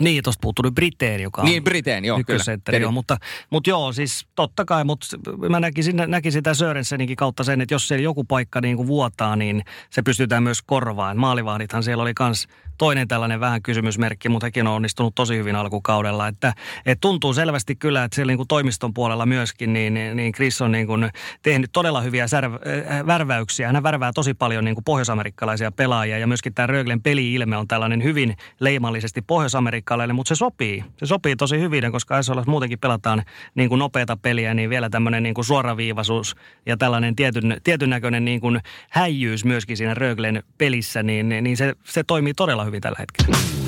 [0.00, 2.78] Niin, tuosta puuttuu nyt Briteen, joka on niin, Briteen, joo, kyllä.
[2.78, 3.16] Joo, mutta,
[3.50, 5.06] mutta joo, siis totta kai, mutta
[5.48, 9.36] mä näkisin, näkisin sitä Sörenseninkin kautta sen, että jos siellä joku paikka niin kuin vuotaa,
[9.36, 11.16] niin se pystytään myös korvaan.
[11.16, 12.48] Maalivahdithan siellä oli kans
[12.78, 16.28] toinen tällainen vähän kysymysmerkki, mutta hekin on onnistunut tosi hyvin alkukaudella.
[16.28, 16.54] Että,
[16.86, 20.72] että tuntuu selvästi kyllä, että siellä niin kuin toimiston puolella myöskin, niin, niin Chris on
[20.72, 21.10] niin kuin
[21.42, 23.72] tehnyt todella hyviä särv, äh, värväyksiä.
[23.72, 28.02] Hän värvää tosi paljon niin kuin pohjoisamerikkalaisia pelaajia ja myöskin tämä Röglen peli-ilme on tällainen
[28.02, 30.84] hyvin leimallisesti pohjoisamerikkalainen, mutta se sopii.
[30.96, 33.22] Se sopii tosi hyvin, koska SHL muutenkin pelataan
[33.54, 38.24] niin kuin nopeata peliä, niin vielä tämmöinen niin kuin suoraviivaisuus ja tällainen tietyn, tietyn näköinen
[38.24, 38.60] niin kuin
[38.90, 43.67] häijyys myöskin siinä Röglen pelissä, niin, niin se, se toimii todella hyvin tällä hetkellä.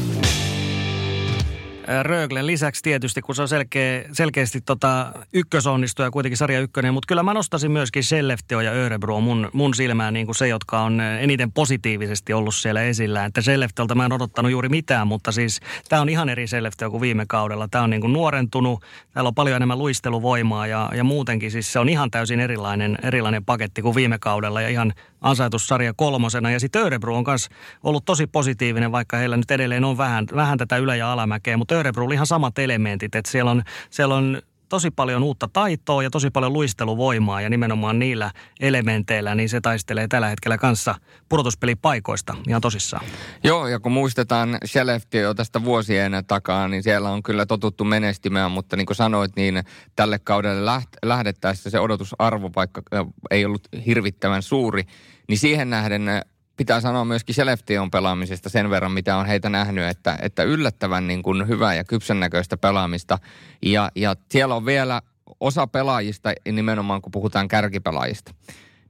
[2.02, 7.22] Röglen lisäksi tietysti, kun se on selkeä, selkeästi tota ykkösonnistuja, kuitenkin sarja ykkönen, mutta kyllä
[7.22, 11.52] mä nostasin myöskin Selleftio ja Örebro mun, mun silmään niin kuin se, jotka on eniten
[11.52, 13.24] positiivisesti ollut siellä esillä.
[13.24, 17.00] Että Selleftiolta mä en odottanut juuri mitään, mutta siis tämä on ihan eri Selleftio kuin
[17.00, 17.68] viime kaudella.
[17.68, 18.82] Tämä on niin kuin nuorentunut,
[19.14, 23.44] täällä on paljon enemmän luisteluvoimaa ja, ja muutenkin siis se on ihan täysin erilainen, erilainen
[23.44, 26.50] paketti kuin viime kaudella ja ihan ansaitus kolmosena.
[26.50, 27.48] Ja sitten Örebro on myös
[27.82, 31.79] ollut tosi positiivinen, vaikka heillä nyt edelleen on vähän, vähän tätä ylä- ja alamäkeä, mutta
[31.80, 36.10] Örebro oli ihan samat elementit, että siellä on, siellä on tosi paljon uutta taitoa ja
[36.10, 40.94] tosi paljon luisteluvoimaa ja nimenomaan niillä elementeillä, niin se taistelee tällä hetkellä kanssa
[41.28, 43.04] pudotuspelipaikoista ihan tosissaan.
[43.44, 48.50] Joo, ja kun muistetaan Skellefteå jo tästä vuosien takaa, niin siellä on kyllä totuttu menestymään,
[48.50, 49.62] mutta niin kuin sanoit, niin
[49.96, 52.82] tälle kaudelle läht- lähdettäessä se odotusarvo, vaikka
[53.30, 54.82] ei ollut hirvittävän suuri,
[55.28, 56.22] niin siihen nähden
[56.60, 61.22] pitää sanoa myöskin Seleftion pelaamisesta sen verran, mitä on heitä nähnyt, että, että yllättävän niin
[61.22, 63.18] kuin hyvää ja kypsän näköistä pelaamista.
[63.62, 65.02] Ja, ja siellä on vielä
[65.40, 68.34] osa pelaajista, nimenomaan kun puhutaan kärkipelaajista,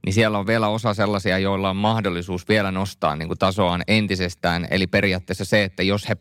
[0.05, 4.67] niin siellä on vielä osa sellaisia, joilla on mahdollisuus vielä nostaa niin kuin tasoaan entisestään.
[4.71, 6.17] Eli periaatteessa se, että jos he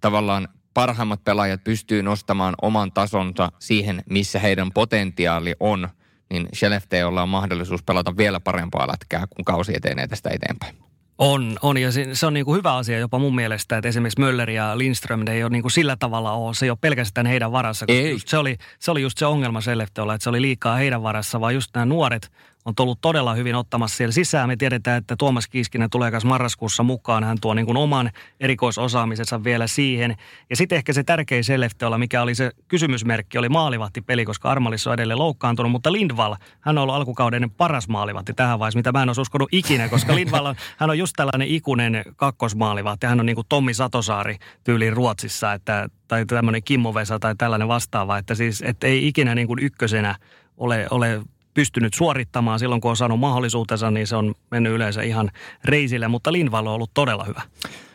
[0.00, 5.88] tavallaan parhaimmat pelaajat pystyy nostamaan oman tasonsa siihen, missä heidän potentiaali on,
[6.30, 10.85] niin Skellefteålla on mahdollisuus pelata vielä parempaa lätkää, kun kausi etenee tästä eteenpäin.
[11.18, 14.20] On, on ja se, se on niin kuin hyvä asia jopa mun mielestä, että esimerkiksi
[14.20, 17.26] Möller ja Lindström ne ei ole niin kuin sillä tavalla ole, se ei ole pelkästään
[17.26, 17.86] heidän varassa.
[17.86, 18.18] Koska ei.
[18.26, 21.54] se, oli, se oli just se ongelma Sellefteolla, että se oli liikaa heidän varassa, vaan
[21.54, 22.30] just nämä nuoret
[22.66, 24.48] on tullut todella hyvin ottamassa siellä sisään.
[24.48, 27.24] Me tiedetään, että Tuomas Kiiskinen tulee myös marraskuussa mukaan.
[27.24, 28.10] Hän tuo niin kuin oman
[28.40, 30.16] erikoisosaamisensa vielä siihen.
[30.50, 34.94] Ja sitten ehkä se tärkein Selefteolla, mikä oli se kysymysmerkki, oli maalivahtipeli, koska Armalis on
[34.94, 35.72] edelleen loukkaantunut.
[35.72, 39.48] Mutta Lindvall, hän on ollut alkukauden paras maalivahti tähän vaiheessa, mitä mä en olisi uskonut
[39.52, 43.06] ikinä, koska Lindvall on, hän on just tällainen ikuinen kakkosmaalivahti.
[43.06, 47.68] Hän on niin kuin Tommi Satosaari tyyliin Ruotsissa, että, tai tämmöinen Kimmo Vesa tai tällainen
[47.68, 48.18] vastaava.
[48.18, 50.14] Että siis, että ei ikinä niin kuin ykkösenä
[50.56, 51.20] ole, ole
[51.56, 55.30] pystynyt suorittamaan silloin, kun on saanut mahdollisuutensa, niin se on mennyt yleensä ihan
[55.64, 57.42] reisille, mutta Lindvall on ollut todella hyvä.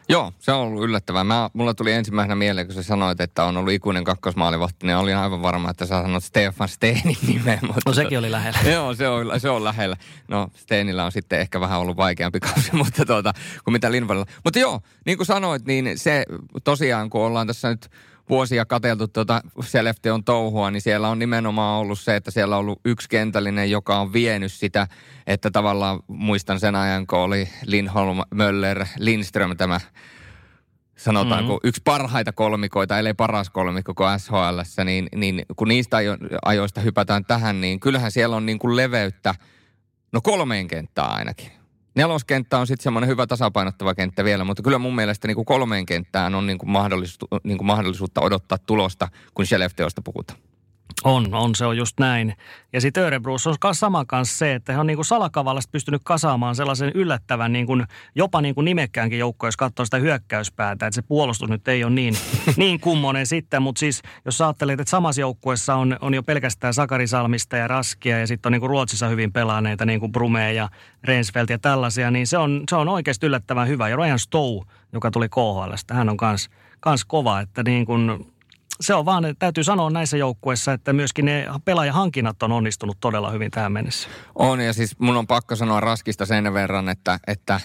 [0.10, 1.24] Joo, se on ollut yllättävää.
[1.24, 5.16] Mä, mulla tuli ensimmäisenä mieleen, kun sä sanoit, että on ollut ikuinen kakkosmaalivahti, niin olin
[5.16, 7.60] aivan varma, että sä sanot Stefan Steenin nimeä.
[7.62, 8.60] Mutta no sekin oli lähellä.
[8.74, 9.98] Joo, se on, se on lähellä.
[10.28, 13.34] No Steenillä on sitten ehkä vähän ollut vaikeampi kausi, mutta tuota,
[13.64, 14.32] kuin mitä Lindvallilla.
[14.44, 16.26] Mutta joo, niin kuin sanoit, niin se
[16.64, 17.90] tosiaan, kun ollaan tässä nyt
[18.32, 22.80] vuosia kateltu tuota Selefteon touhua, niin siellä on nimenomaan ollut se, että siellä on ollut
[22.86, 24.88] yksi kentällinen, joka on vienyt sitä,
[25.28, 29.80] että tavallaan muistan sen ajan, kun oli Lindholm, Möller, Lindström tämä
[30.98, 31.70] sanotaanko mm-hmm.
[31.70, 37.26] yksi parhaita kolmikoita, ellei paras kolmikko kuin SHL, niin, niin kun niistä ajo- ajoista hypätään
[37.26, 39.36] tähän, niin kyllähän siellä on niin kuin leveyttä,
[40.12, 41.61] no kolmeen kenttään ainakin.
[41.96, 45.86] Neloskenttä on sitten semmoinen hyvä tasapainottava kenttä vielä, mutta kyllä mun mielestä niin kuin kolmeen
[45.86, 50.40] kenttään on niin kuin mahdollisuutta, niin mahdollisuutta odottaa tulosta, kun Skellefteosta puhutaan.
[51.04, 52.36] On, on, se on just näin.
[52.74, 56.02] Ja sitten Örebruus on myös sama kanssa se, että he on niin kuin salakavallasta pystynyt
[56.04, 57.86] kasaamaan sellaisen yllättävän niin kuin,
[58.16, 60.88] jopa niin kuin nimekkäänkin joukko, jos katsoo sitä hyökkäyspäätä.
[60.88, 62.14] Että se puolustus nyt ei ole niin,
[62.58, 67.08] niin kummonen sitten, mutta siis jos ajattelet, että samassa joukkueessa on, on jo pelkästään Sakari
[67.08, 70.70] Salmista ja Raskia ja sitten on niin kuin Ruotsissa hyvin pelaaneita niin kuin Brume ja
[71.04, 73.90] Rensfeldt ja tällaisia, niin se on, se on oikeasti yllättävän hyvä.
[73.90, 78.31] Ja Ryan Stowe, joka tuli KHL, hän on kans, kans kova, että niin kuin
[78.82, 83.52] se on vaan, täytyy sanoa näissä joukkueissa, että myöskin ne pelaajahankinnat on onnistunut todella hyvin
[83.52, 84.10] tähän mennessä.
[84.36, 87.60] On ja siis mun on pakko sanoa Raskista sen verran, että, että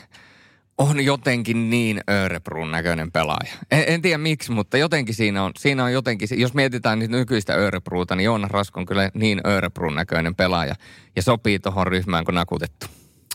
[0.78, 3.52] on jotenkin niin Örebrun näköinen pelaaja.
[3.70, 7.54] En, en tiedä miksi, mutta jotenkin siinä on, siinä on jotenkin, jos mietitään niitä nykyistä
[7.54, 10.74] Örebruuta, niin Joonas Rask on kyllä niin Örebrun näköinen pelaaja
[11.16, 12.86] ja sopii tuohon ryhmään kuin nakutettu.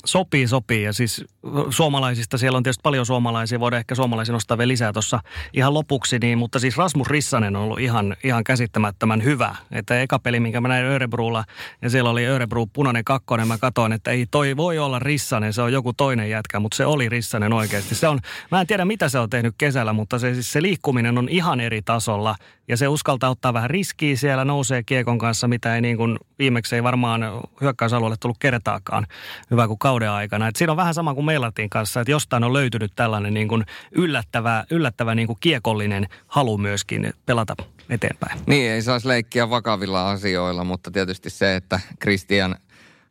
[0.05, 0.83] Sopii, sopii.
[0.83, 1.25] Ja siis
[1.69, 5.19] suomalaisista, siellä on tietysti paljon suomalaisia, voidaan ehkä suomalaisia nostaa vielä lisää tuossa
[5.53, 9.55] ihan lopuksi, niin, mutta siis Rasmus Rissanen on ollut ihan, ihan käsittämättömän hyvä.
[9.71, 11.43] Että eka peli, minkä mä näin Örebruulla,
[11.81, 15.61] ja siellä oli Örebru punainen kakkonen, mä katsoin, että ei toi voi olla Rissanen, se
[15.61, 17.95] on joku toinen jätkä, mutta se oli Rissanen oikeasti.
[17.95, 18.19] Se on,
[18.51, 21.59] mä en tiedä mitä se on tehnyt kesällä, mutta se, siis se liikkuminen on ihan
[21.59, 22.35] eri tasolla,
[22.71, 26.75] ja se uskaltaa ottaa vähän riskiä siellä, nousee kiekon kanssa, mitä ei niin kuin viimeksi
[26.75, 27.21] ei varmaan
[27.61, 29.07] hyökkäysalueelle tullut kertaakaan
[29.51, 30.47] hyvä kuin kauden aikana.
[30.47, 33.65] Et siinä on vähän sama kuin Meilartin kanssa, että jostain on löytynyt tällainen niin kuin
[33.91, 37.55] yllättävä, yllättävä niin kuin kiekollinen halu myöskin pelata
[37.89, 38.39] eteenpäin.
[38.47, 42.55] Niin, ei saisi leikkiä vakavilla asioilla, mutta tietysti se, että Christian,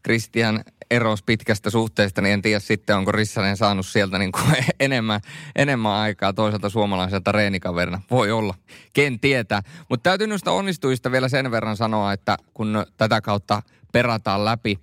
[0.04, 4.44] Christian eros pitkästä suhteesta, niin en tiedä sitten, onko Rissanen saanut sieltä niin kuin
[4.80, 5.20] enemmän,
[5.56, 8.00] enemmän aikaa toiselta suomalaiselta reenikaverina.
[8.10, 8.54] Voi olla,
[8.92, 9.62] ken tietää.
[9.88, 13.62] Mutta täytyy noista onnistuista vielä sen verran sanoa, että kun tätä kautta
[13.92, 14.78] perataan läpi,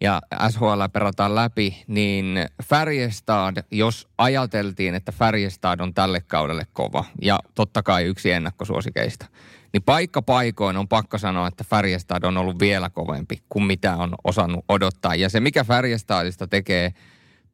[0.00, 7.38] ja SHL perataan läpi, niin Färjestad, jos ajateltiin, että Färjestad on tälle kaudelle kova, ja
[7.54, 9.26] totta kai yksi ennakkosuosikeista,
[9.74, 14.14] niin paikka paikoin on pakko sanoa, että Färjestad on ollut vielä kovempi kuin mitä on
[14.24, 15.14] osannut odottaa.
[15.14, 16.94] Ja se, mikä Färjestadista tekee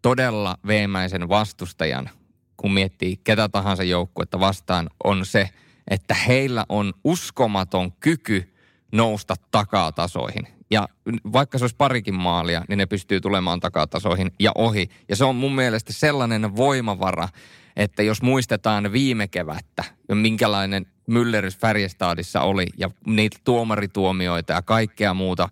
[0.03, 2.11] todella veemäisen vastustajan,
[2.57, 5.49] kun miettii ketä tahansa joukkuetta vastaan, on se,
[5.91, 8.55] että heillä on uskomaton kyky
[8.93, 10.47] nousta takatasoihin.
[10.71, 10.89] Ja
[11.33, 14.89] vaikka se olisi parikin maalia, niin ne pystyy tulemaan takatasoihin ja ohi.
[15.09, 17.29] Ja se on mun mielestä sellainen voimavara,
[17.77, 25.49] että jos muistetaan viime kevättä, minkälainen myllerys Färjestadissa oli ja niitä tuomarituomioita ja kaikkea muuta,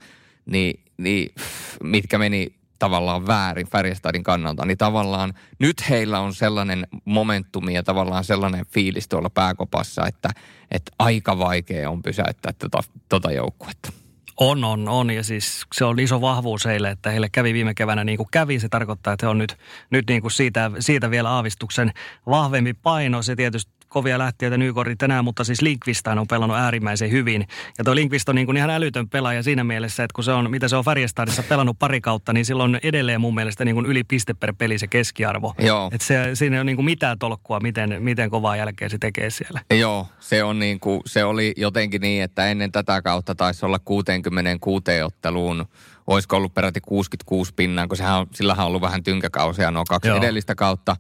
[0.47, 1.35] niin, niin
[1.83, 8.25] mitkä meni tavallaan väärin Färjestadin kannalta, niin tavallaan nyt heillä on sellainen momentumi ja tavallaan
[8.25, 10.31] sellainen fiilis tuolla pääkopassa, että,
[10.71, 13.93] että aika vaikea on pysäyttää tota, tota joukkuetta.
[14.41, 15.11] On, on, on.
[15.11, 18.61] Ja siis se on iso vahvuus heille, että heille kävi viime keväänä niin kuin kävi.
[18.61, 19.57] Se tarkoittaa, että he on nyt,
[19.91, 21.93] nyt niin kuin siitä, siitä vielä aavistuksen
[22.27, 23.23] vahvempi paino.
[23.23, 27.47] Se tietysti kovia lähtiöitä Nykori tänään, mutta siis Linkvistaan on pelannut äärimmäisen hyvin.
[27.79, 30.51] Ja tuo Linkvist on niin kuin ihan älytön pelaaja siinä mielessä, että kun se on,
[30.51, 34.05] mitä se on Färjestadissa pelannut pari kautta, niin silloin edelleen mun mielestä niin kuin yli
[34.05, 35.55] piste per peli se keskiarvo.
[35.59, 35.91] Joo.
[35.93, 39.31] Että se, siinä ei ole niin kuin mitään tolkkua, miten, miten kovaa jälkeä se tekee
[39.31, 39.61] siellä.
[39.79, 43.79] Joo, se, on niin kuin, se oli jotenkin niin, että ennen tätä kautta taisi olla
[43.79, 45.67] 66 otteluun
[46.09, 50.09] olisiko ollut peräti 66 pinnaa, kun sehän on, sillähän on ollut vähän tynkäkausia nuo kaksi
[50.09, 50.19] Joo.
[50.19, 50.97] edellistä kautta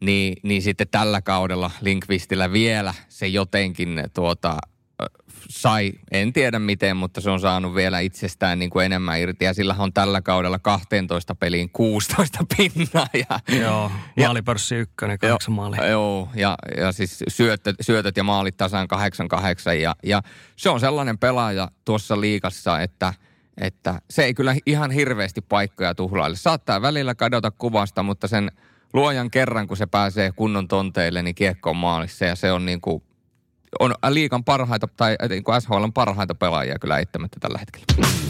[0.00, 4.58] niin, niin sitten tällä kaudella Linkvistillä vielä se jotenkin tuota,
[5.48, 9.44] sai, en tiedä miten, mutta se on saanut vielä itsestään niin kuin enemmän irti.
[9.44, 13.06] Ja sillä on tällä kaudella 12 peliin 16 pinnaa.
[13.14, 15.86] Ja, joo, maalipörssi ykkönen, kahdeksan maalia.
[15.86, 18.88] Joo, ja, ja siis syötöt, syötöt ja maalit tasan
[19.72, 19.72] 8-8.
[19.72, 20.22] Ja, ja
[20.56, 23.14] se on sellainen pelaaja tuossa liikassa, että,
[23.60, 26.36] että se ei kyllä ihan hirveästi paikkoja tuhlaile.
[26.36, 28.52] Saattaa välillä kadota kuvasta, mutta sen–
[28.92, 32.80] luojan kerran, kun se pääsee kunnon tonteille, niin kiekko on maalissa ja se on niin
[32.80, 33.02] kuin,
[33.80, 38.29] on liikan parhaita tai niin kuin SHL on parhaita pelaajia kyllä eittämättä tällä hetkellä.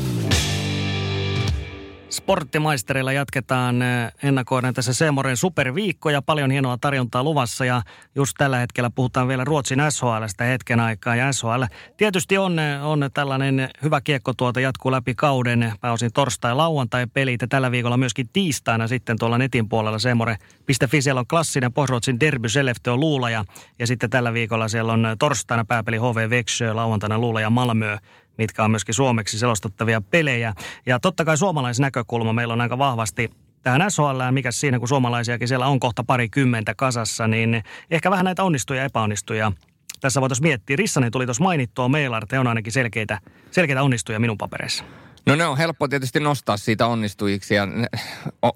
[2.10, 7.64] Sporttimaisterilla jatketaan eh, ennakoiden tässä Seemoren superviikko ja paljon hienoa tarjontaa luvassa.
[7.64, 7.82] Ja
[8.14, 11.16] just tällä hetkellä puhutaan vielä Ruotsin SHLstä hetken aikaa.
[11.16, 11.62] Ja SHL
[11.96, 17.42] tietysti on, eh, on tällainen hyvä kiekko tuota jatkuu läpi kauden pääosin torstai lauantai pelit.
[17.42, 22.48] Ja tällä viikolla myöskin tiistaina sitten tuolla netin puolella Seemore.fi siellä on klassinen Pohjoitsin derby
[22.48, 23.30] Selefte on Luula.
[23.30, 23.44] Ja,
[23.78, 27.98] ja sitten tällä viikolla siellä on torstaina pääpeli HV Växjö, lauantaina Luula ja Malmö
[28.38, 30.54] mitkä on myöskin suomeksi selostettavia pelejä.
[30.86, 33.30] Ja totta kai suomalaisnäkökulma meillä on aika vahvasti
[33.62, 38.44] tähän SHL, mikä siinä kun suomalaisiakin siellä on kohta parikymmentä kasassa, niin ehkä vähän näitä
[38.44, 39.52] onnistuja ja epäonnistuja
[40.00, 40.76] tässä voitaisiin miettiä.
[40.76, 43.20] Rissanen tuli tuossa mainittua, Meilarte on ainakin selkeitä,
[43.50, 44.84] selkeitä onnistuja minun papereissa.
[45.26, 47.68] No ne on helppo tietysti nostaa siitä onnistujiksi ja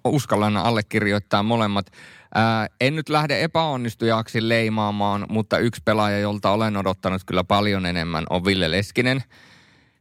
[0.04, 1.86] uskallan allekirjoittaa molemmat.
[2.34, 8.24] Ää, en nyt lähde epäonnistujaksi leimaamaan, mutta yksi pelaaja, jolta olen odottanut kyllä paljon enemmän,
[8.30, 9.22] on Ville Leskinen–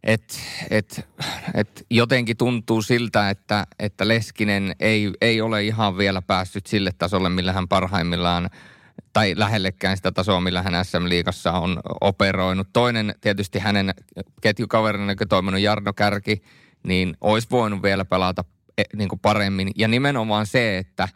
[0.03, 0.39] et,
[0.69, 1.07] et,
[1.53, 7.29] et jotenkin tuntuu siltä, että, että Leskinen ei, ei ole ihan vielä päässyt sille tasolle,
[7.29, 8.49] millä hän parhaimmillaan
[9.13, 12.67] tai lähellekään sitä tasoa, millä hän SM-liigassa on operoinut.
[12.73, 13.93] Toinen tietysti hänen
[14.41, 16.43] ketjukaverina, joka toiminut Jarno Kärki,
[16.83, 18.43] niin olisi voinut vielä pelata
[18.77, 19.71] e, niin kuin paremmin.
[19.75, 21.07] Ja nimenomaan se, että,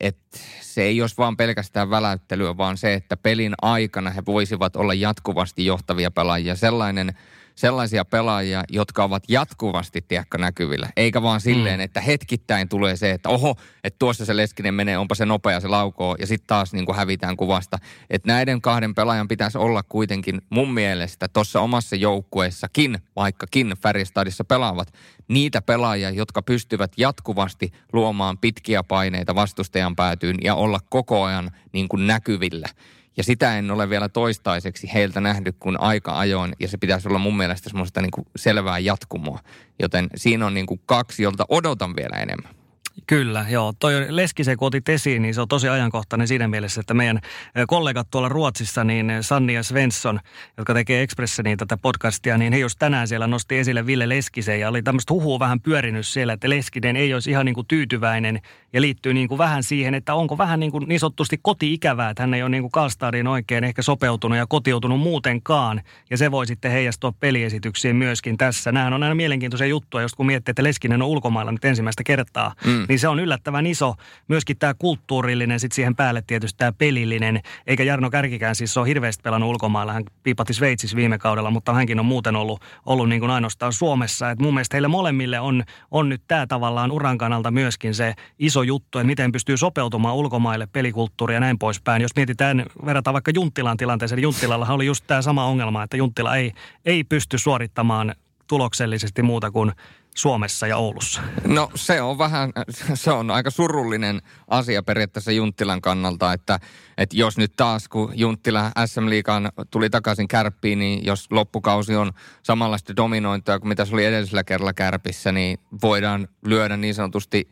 [0.00, 4.94] että se ei olisi vaan pelkästään väläyttelyä, vaan se, että pelin aikana he voisivat olla
[4.94, 6.56] jatkuvasti johtavia pelaajia.
[6.56, 7.12] Sellainen–
[7.54, 10.88] sellaisia pelaajia, jotka ovat jatkuvasti, tiedätkö, näkyvillä.
[10.96, 11.84] Eikä vaan silleen, mm.
[11.84, 15.68] että hetkittäin tulee se, että oho, että tuossa se Leskinen menee, onpa se nopea, se
[15.68, 17.78] laukoo, ja sitten taas niin kuin hävitään kuvasta.
[18.10, 24.92] Että näiden kahden pelaajan pitäisi olla kuitenkin mun mielestä tuossa omassa joukkueessakin, vaikkakin Färjestadissa pelaavat,
[25.28, 31.88] niitä pelaajia, jotka pystyvät jatkuvasti luomaan pitkiä paineita vastustajan päätyyn ja olla koko ajan niin
[31.88, 32.68] kuin näkyvillä.
[33.16, 37.18] Ja sitä en ole vielä toistaiseksi heiltä nähnyt kuin aika ajoin, ja se pitäisi olla
[37.18, 39.38] mun mielestä semmoista niin kuin selvää jatkumoa.
[39.78, 42.61] Joten siinä on niin kuin kaksi, jolta odotan vielä enemmän.
[43.06, 43.72] Kyllä, joo.
[43.78, 47.20] Toi Leskisen, kun otit esiin, niin se on tosi ajankohtainen siinä mielessä, että meidän
[47.66, 50.20] kollegat tuolla Ruotsissa, niin Sanni ja Svensson,
[50.56, 54.68] jotka tekee Expresseniin tätä podcastia, niin he just tänään siellä nosti esille Ville Leskisen ja
[54.68, 58.40] oli tämmöistä huhua vähän pyörinyt siellä, että Leskinen ei olisi ihan niin kuin tyytyväinen
[58.72, 62.22] ja liittyy niin kuin vähän siihen, että onko vähän niin, kuin niin sanotusti koti-ikävää, että
[62.22, 66.70] hän ei ole niin kuin oikein ehkä sopeutunut ja kotiutunut muutenkaan ja se voi sitten
[66.70, 68.72] heijastua peliesityksiin myöskin tässä.
[68.72, 72.54] Nämähän on aina mielenkiintoisia juttuja, just kun miettii, että Leskinen on ulkomailla nyt ensimmäistä kertaa,
[72.66, 72.81] mm.
[72.88, 73.94] Niin se on yllättävän iso.
[74.28, 79.22] Myöskin tämä kulttuurillinen, sitten siihen päälle tietysti tämä pelillinen, eikä Jarno Kärkikään siis ole hirveästi
[79.22, 79.92] pelannut ulkomailla.
[79.92, 84.30] Hän piipatti Sveitsissä viime kaudella, mutta hänkin on muuten ollut, ollut niin kuin ainoastaan Suomessa.
[84.30, 88.62] Et mun mielestä heille molemmille on, on nyt tämä tavallaan uran kannalta myöskin se iso
[88.62, 92.02] juttu, että miten pystyy sopeutumaan ulkomaille pelikulttuuria ja näin poispäin.
[92.02, 96.36] Jos mietitään, verrataan vaikka Junttilan tilanteeseen, niin Junttilalla oli just tämä sama ongelma, että Junttila
[96.36, 96.52] ei,
[96.84, 98.14] ei pysty suorittamaan
[98.46, 99.72] tuloksellisesti muuta kuin
[100.16, 101.22] Suomessa ja Oulussa?
[101.46, 102.52] No se on vähän,
[102.94, 106.60] se on aika surullinen asia periaatteessa Junttilan kannalta, että,
[106.98, 112.12] että jos nyt taas kun Junttila SM Liigaan tuli takaisin kärppiin, niin jos loppukausi on
[112.42, 117.50] samanlaista dominointia kuin mitä se oli edellisellä kerralla kärpissä, niin voidaan lyödä niin sanotusti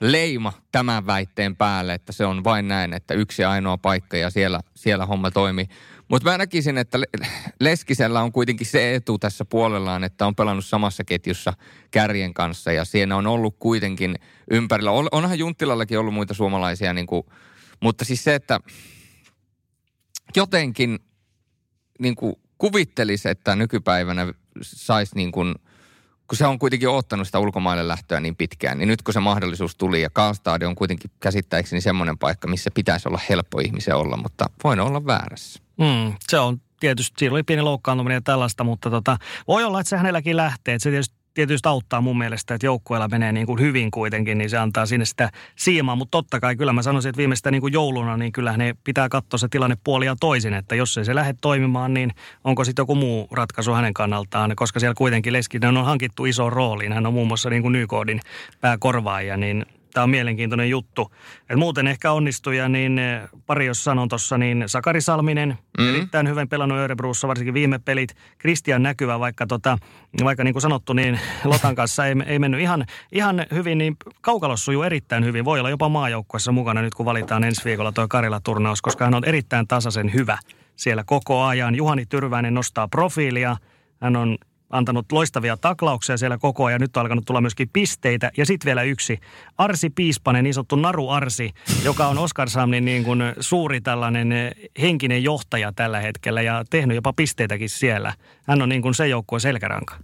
[0.00, 4.60] leima tämän väitteen päälle, että se on vain näin, että yksi ainoa paikka ja siellä,
[4.74, 5.68] siellä homma toimii.
[6.10, 6.98] Mutta mä näkisin, että
[7.60, 11.52] Leskisellä on kuitenkin se etu tässä puolellaan, että on pelannut samassa ketjussa
[11.90, 14.14] kärjen kanssa ja siinä on ollut kuitenkin
[14.50, 14.90] ympärillä.
[14.90, 17.22] onhan Junttilallakin ollut muita suomalaisia, niin kuin,
[17.80, 18.60] mutta siis se, että
[20.36, 20.98] jotenkin
[21.98, 25.54] niin kuin kuvittelisi, että nykypäivänä saisi niin kuin,
[26.26, 29.76] kun se on kuitenkin ottanut sitä ulkomaille lähtöä niin pitkään, niin nyt kun se mahdollisuus
[29.76, 34.50] tuli ja Karlstad on kuitenkin käsittääkseni semmoinen paikka, missä pitäisi olla helppo ihmisen olla, mutta
[34.64, 35.69] voin olla väärässä.
[35.80, 39.16] Mm, se on tietysti, siinä oli pieni loukkaantuminen ja tällaista, mutta tota,
[39.48, 40.74] voi olla, että se hänelläkin lähtee.
[40.74, 44.50] Että se tietysti, tietysti auttaa mun mielestä, että joukkueella menee niin kuin hyvin kuitenkin, niin
[44.50, 45.96] se antaa sinne sitä siimaa.
[45.96, 49.08] Mutta totta kai kyllä mä sanoisin, että viimeistä niin kuin jouluna, niin kyllä ne pitää
[49.08, 50.54] katsoa se tilanne puolia toisin.
[50.54, 52.10] Että jos ei se lähde toimimaan, niin
[52.44, 54.52] onko sitten joku muu ratkaisu hänen kannaltaan.
[54.56, 56.92] Koska siellä kuitenkin Leskinen on hankittu iso rooliin.
[56.92, 58.20] Hän on muun muassa niin kuin Nykoodin
[58.60, 61.12] pääkorvaaja, niin tämä on mielenkiintoinen juttu.
[61.50, 65.88] Et muuten ehkä onnistuja, niin eh, pari jos sanon tuossa, niin Sakari Salminen, mm.
[65.88, 68.14] erittäin hyvän pelannut Örebruussa, varsinkin viime pelit.
[68.38, 69.78] Kristian näkyvä, vaikka, tota,
[70.24, 74.64] vaikka niin kuin sanottu, niin Lotan kanssa ei, ei mennyt ihan, ihan hyvin, niin kaukalossa
[74.64, 75.44] sujuu erittäin hyvin.
[75.44, 79.24] Voi olla jopa maajoukkuessa mukana nyt, kun valitaan ensi viikolla tuo Karila-turnaus, koska hän on
[79.24, 80.38] erittäin tasaisen hyvä
[80.76, 81.74] siellä koko ajan.
[81.74, 83.56] Juhani Tyrväinen nostaa profiilia.
[84.00, 84.38] Hän on
[84.70, 86.80] antanut loistavia taklauksia siellä koko ajan.
[86.80, 88.30] Nyt on alkanut tulla myöskin pisteitä.
[88.36, 89.20] Ja sitten vielä yksi.
[89.58, 94.32] Arsi Piispanen, niin sanottu Naru Arsi, joka on Oskarshamnin niin kuin suuri tällainen
[94.80, 98.14] henkinen johtaja tällä hetkellä ja tehnyt jopa pisteitäkin siellä.
[98.46, 99.96] Hän on niin kuin se joukkue selkäranka.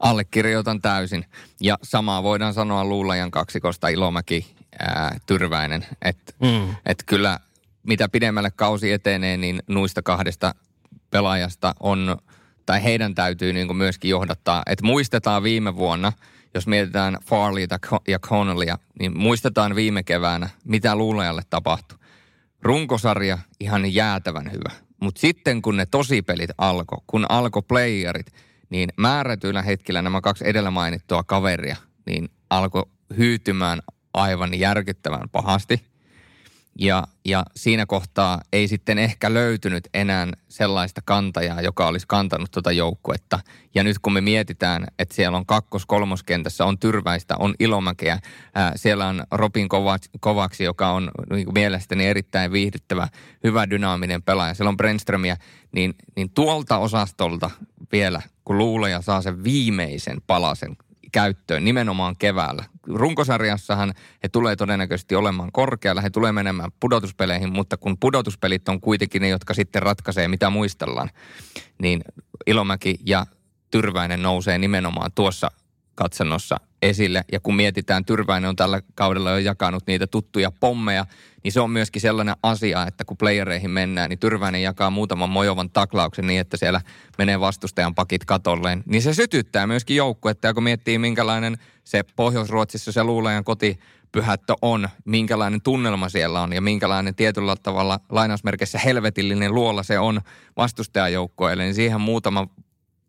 [0.00, 1.24] Allekirjoitan täysin.
[1.60, 5.86] Ja samaa voidaan sanoa Luulajan kaksikosta Ilomäki ää, Tyrväinen.
[6.02, 6.74] Että mm.
[6.86, 7.40] et kyllä
[7.82, 10.54] mitä pidemmälle kausi etenee, niin nuista kahdesta
[11.10, 12.16] pelaajasta on–
[12.66, 14.62] tai heidän täytyy niin kuin myöskin johdattaa.
[14.66, 16.12] Että muistetaan viime vuonna,
[16.54, 17.78] jos mietitään Farleyta
[18.08, 21.98] ja Connollya, niin muistetaan viime keväänä, mitä luulajalle tapahtui.
[22.62, 24.70] Runkosarja ihan jäätävän hyvä.
[25.00, 28.26] Mutta sitten kun ne tosipelit alkoi, kun alkoi playerit,
[28.70, 31.76] niin määrätyillä hetkillä nämä kaksi edellä mainittua kaveria,
[32.06, 32.84] niin alkoi
[33.16, 33.80] hyytymään
[34.14, 35.89] aivan järkyttävän pahasti.
[36.78, 42.72] Ja, ja siinä kohtaa ei sitten ehkä löytynyt enää sellaista kantajaa, joka olisi kantanut tuota
[42.72, 43.38] joukkuetta.
[43.74, 48.18] Ja nyt kun me mietitään, että siellä on kakkos-kolmoskentässä, on Tyrväistä, on Ilomäkeä,
[48.54, 49.68] ää, siellä on Robin
[50.20, 53.08] Kovaksi, joka on niin mielestäni erittäin viihdyttävä,
[53.44, 54.54] hyvä dynaaminen pelaaja.
[54.54, 55.36] Siellä on Brenströmiä,
[55.72, 57.50] niin, niin tuolta osastolta
[57.92, 60.76] vielä, kun luuleja saa sen viimeisen palasen
[61.12, 62.64] käyttöön nimenomaan keväällä.
[62.86, 69.22] Runkosarjassahan he tulee todennäköisesti olemaan korkealla, he tulee menemään pudotuspeleihin, mutta kun pudotuspelit on kuitenkin
[69.22, 71.10] ne, jotka sitten ratkaisee, mitä muistellaan,
[71.82, 72.00] niin
[72.46, 73.26] Ilomäki ja
[73.70, 75.50] Tyrväinen nousee nimenomaan tuossa
[75.94, 77.24] katsannossa esille.
[77.32, 81.06] Ja kun mietitään, Tyrväinen on tällä kaudella jo jakanut niitä tuttuja pommeja,
[81.44, 85.70] niin se on myöskin sellainen asia, että kun playereihin mennään, niin Tyrväinen jakaa muutaman mojovan
[85.70, 86.80] taklauksen niin, että siellä
[87.18, 88.82] menee vastustajan pakit katolleen.
[88.86, 93.78] Niin se sytyttää myöskin joukkuetta, ja kun miettii minkälainen se Pohjois-Ruotsissa se luulejan koti
[94.12, 100.20] pyhättö on, minkälainen tunnelma siellä on ja minkälainen tietyllä tavalla lainausmerkeissä helvetillinen luola se on
[100.56, 102.48] vastustajajoukkoille, niin siihen muutama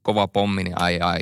[0.01, 1.19] kova pommi, niin ai ai,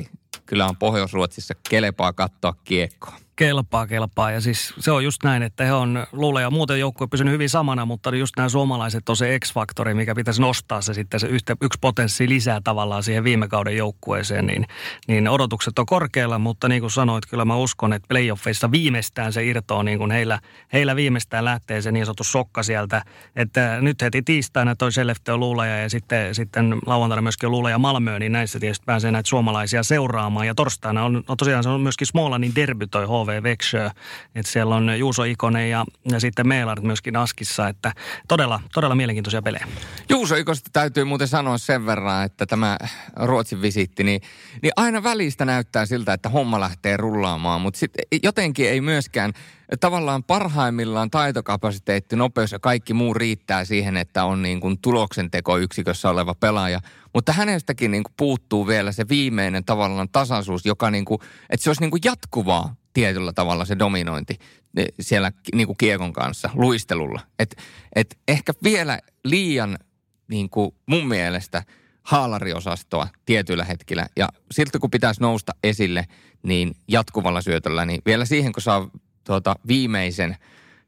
[0.50, 3.16] kyllä on Pohjois-Ruotsissa kelepaa katsoa kiekkoa.
[3.40, 4.30] Kelpaa, kelpaa.
[4.30, 7.48] Ja siis se on just näin, että he on, luulee ja muuten joukkue pysynyt hyvin
[7.48, 11.56] samana, mutta just nämä suomalaiset on se X-faktori, mikä pitäisi nostaa se sitten se yhtä,
[11.60, 14.66] yksi potenssi lisää tavallaan siihen viime kauden joukkueeseen, niin,
[15.08, 19.44] niin odotukset on korkealla, mutta niin kuin sanoit, kyllä mä uskon, että playoffeissa viimeistään se
[19.44, 20.38] irtoaa, niin kuin heillä,
[20.72, 23.02] heillä viimeistään lähtee se niin sanottu sokka sieltä,
[23.36, 25.40] että nyt heti tiistaina toi Selefte on
[25.82, 30.46] ja sitten, sitten lauantaina myöskin luulaja Malmö, niin näissä tietysti pääsee näitä suomalaisia seuraamaan.
[30.46, 33.90] Ja torstaina on, on tosiaan se on myöskin Smolanin derby toi HV Växjö,
[34.34, 37.92] että siellä on Juuso Ikonen ja, ja sitten Meilard myöskin Askissa, että
[38.28, 39.66] todella, todella mielenkiintoisia pelejä.
[40.08, 42.78] Juuso Ikosta täytyy muuten sanoa sen verran, että tämä
[43.16, 44.20] Ruotsin visitti, niin,
[44.62, 49.32] niin aina välistä näyttää siltä, että homma lähtee rullaamaan, mutta sitten jotenkin ei myöskään
[49.80, 56.34] tavallaan parhaimmillaan taitokapasiteetti, nopeus ja kaikki muu riittää siihen, että on niin kuin tuloksentekoyksikössä oleva
[56.34, 56.80] pelaaja.
[57.14, 61.20] Mutta hänestäkin niin kuin puuttuu vielä se viimeinen tavallaan tasaisuus, joka niin kuin,
[61.50, 64.38] että se olisi niin kuin jatkuvaa tietyllä tavalla se dominointi
[64.76, 67.20] eh, siellä niin kuin kiekon kanssa, luistelulla.
[67.38, 67.56] Et,
[67.96, 69.78] et ehkä vielä liian
[70.28, 71.62] niin kuin mun mielestä
[72.02, 74.06] haalariosastoa tietyillä hetkillä.
[74.16, 76.04] Ja siltä kun pitäisi nousta esille,
[76.42, 78.90] niin jatkuvalla syötöllä, niin vielä siihen kun saa
[79.24, 80.36] tuota, viimeisen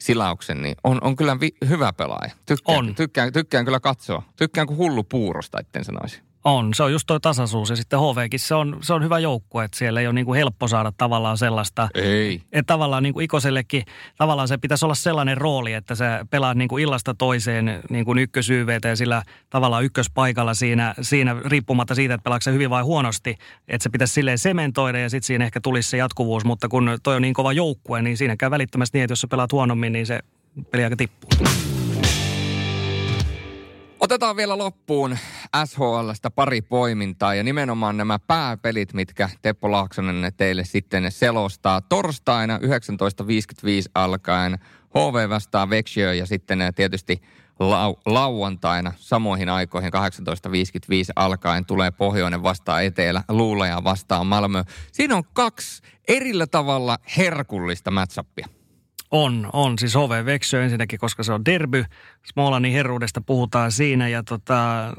[0.01, 2.31] silauksen, niin on, on kyllä vi- hyvä pelaaja.
[2.47, 2.95] Tykkään, on.
[2.95, 4.23] Tykkään, tykkään kyllä katsoa.
[4.37, 6.21] Tykkään kuin hullu puurosta, etten sanoisi.
[6.45, 9.65] On, se on just toi tasaisuus ja sitten HVkin se on, se on hyvä joukkue,
[9.65, 11.89] että siellä ei ole niin kuin helppo saada tavallaan sellaista.
[11.95, 12.43] Ei.
[12.53, 13.83] Että tavallaan niin kuin Ikosellekin,
[14.17, 18.19] tavallaan se pitäisi olla sellainen rooli, että se pelaa niin kuin illasta toiseen niin kuin
[18.19, 23.37] ykkösyyveitä ja sillä tavallaan ykköspaikalla siinä, siinä riippumatta siitä, että pelaako se hyvin vai huonosti,
[23.69, 27.17] että se pitäisi silleen sementoida ja sitten siinä ehkä tulisi se jatkuvuus, mutta kun toi
[27.17, 30.07] on niin kova joukkue, niin siinä käy välittömästi niin, että jos sä pelaat huonommin, niin
[30.07, 30.21] se
[30.71, 31.31] peli aika tippuu.
[34.13, 35.19] Otetaan vielä loppuun
[35.65, 41.81] SHLstä pari poimintaa ja nimenomaan nämä pääpelit, mitkä Teppo Laaksonen teille sitten selostaa.
[41.81, 42.65] Torstaina 19.55
[43.95, 44.59] alkaen
[44.89, 47.23] HV vastaa Vexjö ja sitten tietysti
[47.53, 50.01] lau- lauantaina samoihin aikoihin 18.55
[51.17, 54.65] alkaen tulee Pohjoinen vastaan Etelä, Luulaja vastaan Malmö.
[54.93, 58.62] Siinä on kaksi erillä tavalla herkullista matchappia.
[59.13, 59.79] On, on.
[59.79, 61.85] Siis HV Veksö ensinnäkin, koska se on derby.
[62.33, 64.93] Smolanin herruudesta puhutaan siinä ja tota,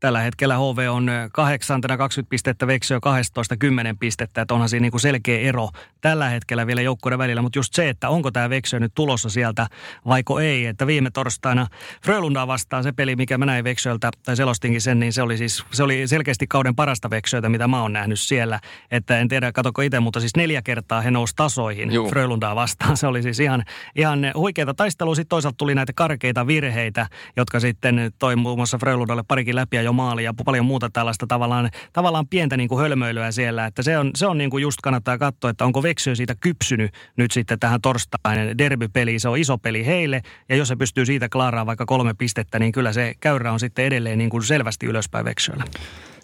[0.00, 4.90] Tällä hetkellä HV on kahdeksantena 20 pistettä, Veksö 12 10 pistettä, että onhan siinä niin
[4.90, 5.68] kuin selkeä ero
[6.00, 7.42] tällä hetkellä vielä joukkueiden välillä.
[7.42, 9.66] Mutta just se, että onko tämä Veksö nyt tulossa sieltä
[10.06, 11.66] vaiko ei, että viime torstaina
[12.04, 15.64] Frölundaa vastaan se peli, mikä mä näin Veksöltä, tai selostinkin sen, niin se oli siis
[15.72, 18.60] se oli selkeästi kauden parasta Veksöitä, mitä mä oon nähnyt siellä.
[18.90, 22.08] Että en tiedä, katoko itse, mutta siis neljä kertaa he nousi tasoihin Juu.
[22.08, 22.96] Frölundaa vastaan.
[22.96, 23.64] Se oli siis ihan,
[23.96, 25.14] ihan huikeita taistelua.
[25.14, 27.06] Sitten toisaalta tuli näitä karkeita virheitä,
[27.36, 31.26] jotka sitten toi muun muassa Frölundalle parikin läpi ja jo maali ja paljon muuta tällaista
[31.26, 33.66] tavallaan, tavallaan pientä niin kuin hölmöilyä siellä.
[33.66, 36.94] Että se on, se on niin kuin just kannattaa katsoa, että onko Veksö siitä kypsynyt
[37.16, 39.20] nyt sitten tähän torstain derbypeliin.
[39.20, 42.72] Se on iso peli heille ja jos se pystyy siitä klaaraamaan vaikka kolme pistettä, niin
[42.72, 45.64] kyllä se käyrä on sitten edelleen niin kuin selvästi ylöspäin Veksöllä.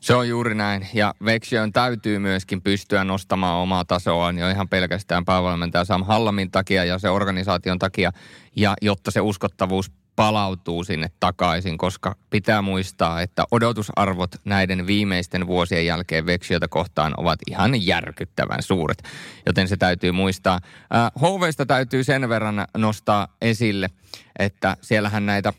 [0.01, 0.89] Se on juuri näin.
[0.95, 6.85] Ja Veksiön täytyy myöskin pystyä nostamaan omaa tasoaan jo ihan pelkästään päävalmentaja Sam Hallamin takia
[6.85, 8.13] ja se organisaation takia.
[8.57, 15.87] Ja jotta se uskottavuus palautuu sinne takaisin, koska pitää muistaa, että odotusarvot näiden viimeisten vuosien
[15.87, 19.03] jälkeen veksiötä kohtaan ovat ihan järkyttävän suuret.
[19.47, 20.61] Joten se täytyy muistaa.
[20.95, 23.91] Äh, HVista täytyy sen verran nostaa esille,
[24.39, 25.53] että siellähän näitä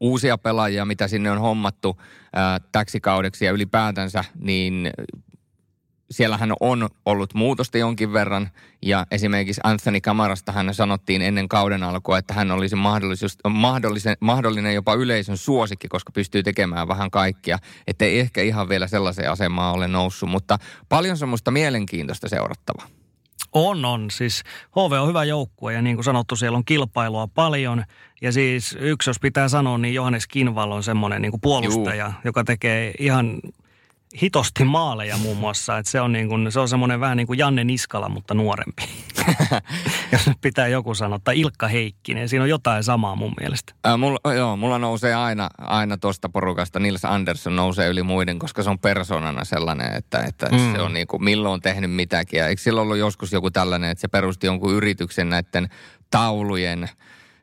[0.00, 4.90] uusia pelaajia, mitä sinne on hommattu äh, täksi kaudeksi ja ylipäätänsä, niin
[6.12, 8.50] siellähän on ollut muutosta jonkin verran
[8.82, 14.94] ja esimerkiksi Anthony Kamarasta hän sanottiin ennen kauden alkua, että hän olisi mahdollisen, mahdollinen jopa
[14.94, 17.58] yleisön suosikki, koska pystyy tekemään vähän kaikkia.
[17.86, 20.58] Että ei ehkä ihan vielä sellaiseen asemaan ole noussut, mutta
[20.88, 22.86] paljon semmoista mielenkiintoista seurattavaa.
[23.52, 24.10] On, on.
[24.10, 27.84] Siis HV on hyvä joukkue ja niin kuin sanottu, siellä on kilpailua paljon.
[28.22, 32.14] Ja siis yksi, jos pitää sanoa, niin Johannes Kinval on semmoinen niin kuin puolustaja, Juu.
[32.24, 33.40] joka tekee ihan
[34.22, 35.78] hitosti maaleja muun muassa.
[35.78, 38.82] Että se on, niin kuin, se on semmoinen vähän niin kuin Janne Niskala, mutta nuorempi.
[40.12, 41.18] Jos nyt pitää joku sanoa.
[41.24, 42.28] Tai Ilkka Heikkinen.
[42.28, 43.74] Siinä on jotain samaa mun mielestä.
[43.84, 46.80] Ää, mulla, joo, mulla nousee aina, aina tuosta porukasta.
[46.80, 50.72] Nils Andersson nousee yli muiden, koska se on persoonana sellainen, että, että mm.
[50.72, 52.38] se on niin kuin milloin tehnyt mitäkin.
[52.38, 55.68] Ja eikö silloin ollut joskus joku tällainen, että se perusti jonkun yrityksen näiden
[56.10, 56.88] taulujen–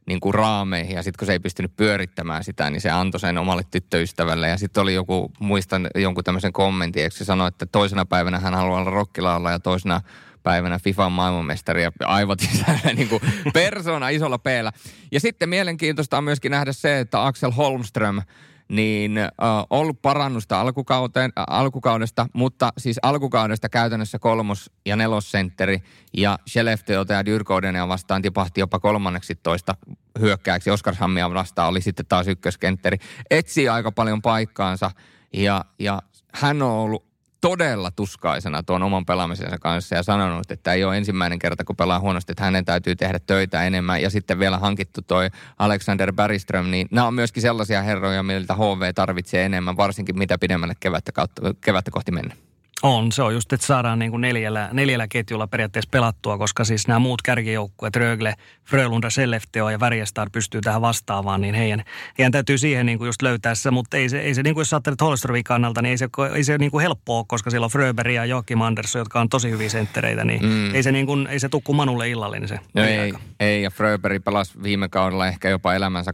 [0.10, 3.38] niin kuin raameihin ja sitten kun se ei pystynyt pyörittämään sitä, niin se antoi sen
[3.38, 4.48] omalle tyttöystävälle.
[4.48, 8.54] Ja sitten oli joku, muistan jonkun tämmöisen kommentin, eikö se sanoi, että toisena päivänä hän
[8.54, 10.02] haluaa olla rokkilaalla ja toisena
[10.44, 12.40] päivänä FIFA maailmanmestari ja aivot
[12.96, 13.22] niin kuin
[13.54, 14.72] persona isolla peellä.
[15.12, 18.22] Ja sitten mielenkiintoista on myöskin nähdä se, että Axel Holmström
[18.70, 19.30] niin äh,
[19.70, 25.84] ollut parannusta alkukauteen, äh, alkukaudesta, mutta siis alkukaudesta käytännössä kolmos- ja nelossentteri
[26.14, 29.76] ja Skellefteota ja Dyrkoudenia vastaan tipahti jopa kolmanneksi toista
[30.20, 30.70] hyökkääksi.
[30.70, 32.98] Oskarshammia vastaan oli sitten taas ykköskentteri.
[33.32, 34.92] Etsii aika paljon paikkaansa
[35.34, 36.02] ja, ja
[36.34, 37.09] hän on ollut
[37.42, 42.00] todella tuskaisena tuon oman pelaamisensa kanssa ja sanonut, että ei ole ensimmäinen kerta, kun pelaa
[42.00, 44.02] huonosti, että hänen täytyy tehdä töitä enemmän.
[44.02, 45.30] Ja sitten vielä hankittu toi
[45.60, 50.74] Alexander Bariström, niin nämä on myöskin sellaisia herroja, miltä HV tarvitsee enemmän, varsinkin mitä pidemmälle
[50.80, 52.36] kevättä, kautta, kevättä kohti mennä.
[52.84, 56.88] On, se on just, että saadaan niin kuin neljällä, neljällä ketjulla periaatteessa pelattua, koska siis
[56.88, 58.34] nämä muut kärkijoukkueet, Rögle,
[58.70, 61.84] Frölunda, Sellefteo ja Värjestar pystyy tähän vastaavaan, niin heidän,
[62.18, 64.62] heidän täytyy siihen niin kuin just löytää se, mutta ei se, ei se niin kuin
[64.62, 67.72] jos ajattelet Holstromin kannalta, niin ei se, ei se niin kuin helppoa, koska siellä on
[67.72, 70.76] Fröberg ja Joakim Andersson, jotka on tosi hyviä senttereitä, niin mm.
[70.76, 72.60] ei se niin kuin, ei se tukku Manulle illallinen se.
[72.74, 76.14] No ei, ei, ja Fröberg pelasi viime kaudella ehkä jopa elämänsä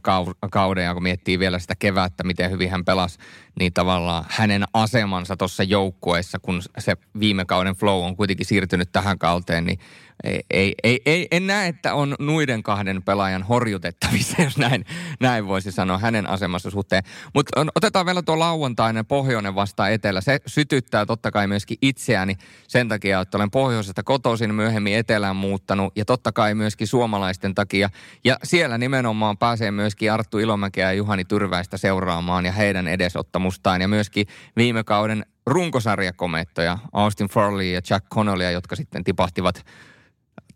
[0.52, 3.20] kauden, ja kun miettii vielä sitä kevättä, miten hyvin hän pelasi,
[3.60, 9.20] niin tavallaan hänen asemansa tuossa joukkueessa, kun se viime kauden flow on kuitenkin siirtynyt tähän
[9.20, 9.80] kauteen, niin
[10.24, 14.86] ei, ei, ei, en näe, että on nuiden kahden pelaajan horjutettavissa, jos näin,
[15.20, 17.04] näin voisi sanoa hänen asemassa suhteen.
[17.34, 20.22] Mutta otetaan vielä tuo lauantainen pohjoinen vasta etelä.
[20.22, 22.36] Se sytyttää totta kai myöskin itseäni
[22.68, 27.90] sen takia, että olen pohjoisesta kotoisin myöhemmin etelään muuttanut ja totta kai myöskin suomalaisten takia.
[28.24, 33.88] Ja siellä nimenomaan pääsee myöskin Arttu Ilomäkeä ja Juhani Tyrväistä seuraamaan ja heidän edesottamustaan ja
[33.88, 39.66] myöskin viime kauden runkosarjakomettoja Austin Farley ja Jack Connollya, jotka sitten tipahtivat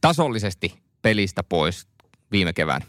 [0.01, 1.87] tasollisesti pelistä pois
[2.31, 2.81] viime kevään.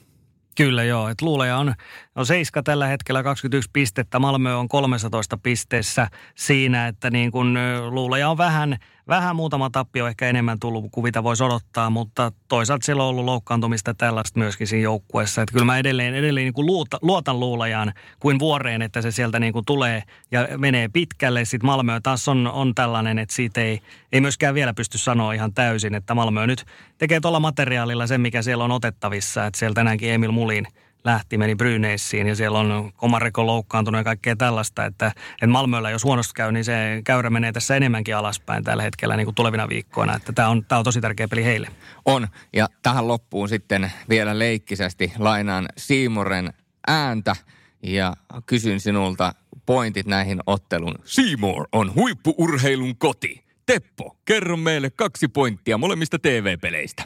[0.56, 1.74] Kyllä joo, että luuleja on,
[2.16, 7.58] on Seiska tällä hetkellä 21 pistettä, Malmö on 13 pisteessä siinä, että niin kun
[7.90, 8.76] luuleja on vähän–
[9.10, 13.24] vähän muutama tappio ehkä enemmän tullut kuin mitä voisi odottaa, mutta toisaalta siellä on ollut
[13.24, 15.42] loukkaantumista tällaista myöskin siinä joukkueessa.
[15.42, 19.40] Että kyllä mä edelleen, edelleen niin kuin luota, luotan luulajaan kuin vuoreen, että se sieltä
[19.40, 21.44] niin kuin tulee ja menee pitkälle.
[21.44, 23.80] Sitten Malmö taas on, on tällainen, että siitä ei,
[24.12, 26.64] ei myöskään vielä pysty sanoa ihan täysin, että Malmö nyt
[26.98, 29.46] tekee tuolla materiaalilla sen, mikä siellä on otettavissa.
[29.46, 30.66] Että siellä tänäänkin Emil Mulin–
[31.04, 36.04] lähti, meni Bryneissiin ja siellä on Komareko loukkaantunut ja kaikkea tällaista, että, että Malmöllä jos
[36.04, 40.16] huonosti käy, niin se käyrä menee tässä enemmänkin alaspäin tällä hetkellä niin kuin tulevina viikkoina,
[40.16, 41.68] että tämä on, tämä on tosi tärkeä peli heille.
[42.04, 46.52] On, ja tähän loppuun sitten vielä leikkisesti lainaan Siimoren
[46.86, 47.36] ääntä
[47.82, 48.16] ja
[48.46, 49.34] kysyn sinulta
[49.66, 50.94] pointit näihin ottelun.
[51.04, 53.44] Seymour on huippuurheilun koti.
[53.66, 57.04] Teppo, kerro meille kaksi pointtia molemmista TV-peleistä.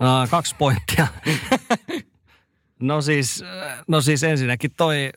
[0.00, 1.06] Uh, kaksi pointtia.
[2.80, 3.44] No siis,
[3.88, 5.10] no siis ensinnäkin toi,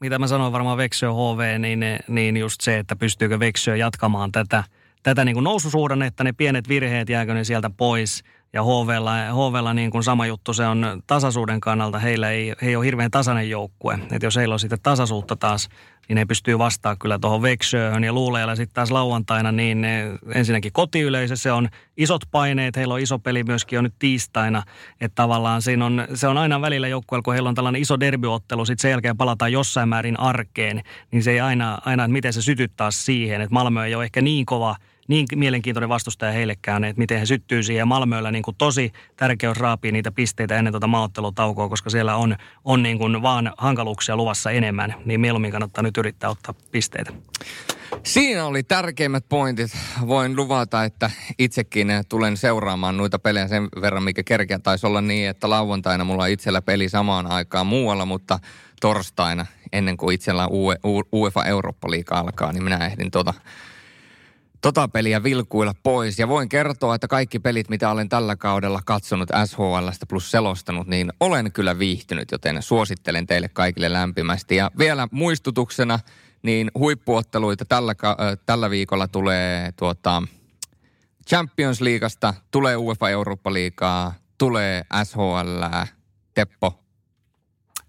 [0.00, 4.64] mitä mä sanoin varmaan Veksö HV, niin, niin just se, että pystyykö Veksö jatkamaan tätä,
[5.02, 8.22] tätä niin kuin noususuhdannetta, ne pienet virheet, jääkö ne sieltä pois–
[8.54, 12.76] ja HVlla, HVlla niin kuin sama juttu, se on tasaisuuden kannalta, heillä ei, he ei
[12.76, 13.98] ole hirveän tasainen joukkue.
[14.12, 15.68] Että jos heillä on sitten tasaisuutta taas,
[16.08, 20.72] niin ne pystyy vastaamaan kyllä tuohon Veksöön ja luuleella sitten taas lauantaina, niin ne, ensinnäkin
[20.72, 24.62] kotiyleisö, se on isot paineet, heillä on iso peli myöskin jo nyt tiistaina,
[25.00, 28.64] että tavallaan siinä on, se on aina välillä joukkueella, kun heillä on tällainen iso derbyottelu,
[28.64, 32.42] sitten sen jälkeen palataan jossain määrin arkeen, niin se ei aina, aina että miten se
[32.42, 34.76] sytyttää siihen, että Malmö ei ole ehkä niin kova–
[35.08, 37.78] niin mielenkiintoinen vastustaja heillekään, että miten he syttyy siihen.
[37.78, 42.36] Ja Malmöllä niin kuin tosi tärkeys raapii niitä pisteitä ennen tuota maaottelutaukoa, koska siellä on,
[42.64, 44.94] on niin kuin vaan hankaluuksia luvassa enemmän.
[45.04, 47.12] Niin mieluummin kannattaa nyt yrittää ottaa pisteitä.
[48.02, 49.70] Siinä oli tärkeimmät pointit.
[50.06, 55.28] Voin luvata, että itsekin tulen seuraamaan noita pelejä sen verran, mikä kerkeä taisi olla niin,
[55.28, 58.38] että lauantaina mulla on itsellä peli samaan aikaan muualla, mutta
[58.80, 60.48] torstaina, ennen kuin itsellä
[61.12, 63.34] UEFA Eurooppa-liiga alkaa, niin minä ehdin tuota
[64.64, 66.18] tota peliä vilkuilla pois.
[66.18, 71.12] Ja voin kertoa, että kaikki pelit, mitä olen tällä kaudella katsonut SHLstä plus selostanut, niin
[71.20, 74.56] olen kyllä viihtynyt, joten suosittelen teille kaikille lämpimästi.
[74.56, 75.98] Ja vielä muistutuksena,
[76.42, 78.16] niin huippuotteluita tällä, äh,
[78.46, 80.22] tällä viikolla tulee tuota,
[81.28, 85.64] Champions Leagueasta, tulee UEFA Eurooppa-liigaa, tulee SHL,
[86.34, 86.83] Teppo,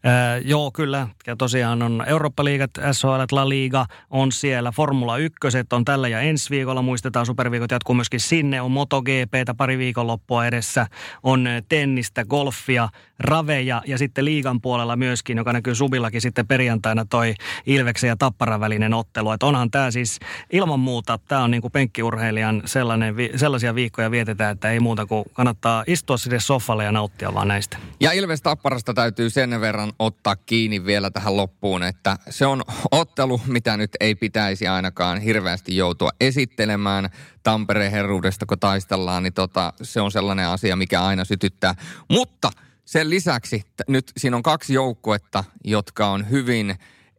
[0.05, 1.07] Öö, joo, kyllä.
[1.27, 4.71] Ja tosiaan on Eurooppa-liigat, SHL, La Liga on siellä.
[4.71, 5.37] Formula 1
[5.73, 6.81] on tällä ja ensi viikolla.
[6.81, 8.61] Muistetaan, superviikot jatkuu myöskin sinne.
[8.61, 10.87] On MotoGPtä pari viikonloppua edessä.
[11.23, 17.33] On tennistä, golfia, raveja ja sitten liigan puolella myöskin, joka näkyy Subillakin sitten perjantaina toi
[17.65, 19.31] Ilveksen ja Tapparan välinen ottelu.
[19.31, 20.19] Että onhan tämä siis
[20.51, 25.25] ilman muuta, tämä on niin kuin penkkiurheilijan sellainen, sellaisia viikkoja vietetään, että ei muuta kuin
[25.33, 27.77] kannattaa istua sinne sofalle ja nauttia vaan näistä.
[27.99, 33.41] Ja Ilves Tapparasta täytyy sen verran ottaa kiinni vielä tähän loppuun, että se on ottelu,
[33.47, 37.09] mitä nyt ei pitäisi ainakaan hirveästi joutua esittelemään.
[37.43, 41.75] Tampereen herruudesta, kun taistellaan, niin tota, se on sellainen asia, mikä aina sytyttää.
[42.09, 42.51] Mutta
[42.85, 46.75] sen lisäksi nyt siinä on kaksi joukkuetta, jotka on hyvin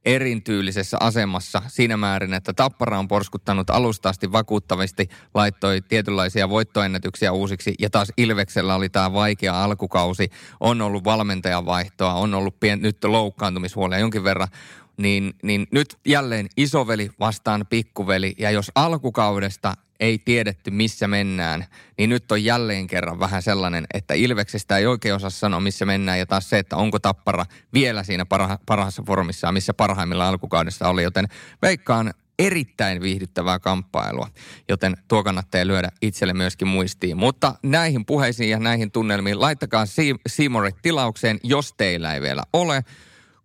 [0.07, 7.75] erityylisessä asemassa siinä määrin, että Tappara on porskuttanut alusta asti vakuuttavasti, laittoi tietynlaisia voittoennätyksiä uusiksi
[7.79, 10.31] ja taas Ilveksellä oli tämä vaikea alkukausi,
[10.61, 14.49] on ollut valmentajavaihtoa, on ollut pien, nyt loukkaantumishuolia jonkin verran,
[14.97, 21.67] niin, niin nyt jälleen isoveli vastaan pikkuveli ja jos alkukaudesta ei tiedetty, missä mennään,
[21.99, 26.19] niin nyt on jälleen kerran vähän sellainen, että Ilveksestä ei oikein osaa sanoa, missä mennään.
[26.19, 31.03] Ja taas se, että onko Tappara vielä siinä parha, parhaassa formissa, missä parhaimmilla alkukaudessa oli.
[31.03, 31.29] Joten
[31.63, 34.29] veikkaan erittäin viihdyttävää kamppailua,
[34.69, 37.17] joten tuo kannattaa lyödä itselle myöskin muistiin.
[37.17, 39.85] Mutta näihin puheisiin ja näihin tunnelmiin laittakaa
[40.27, 42.85] Seamorit tilaukseen, jos teillä ei vielä ole,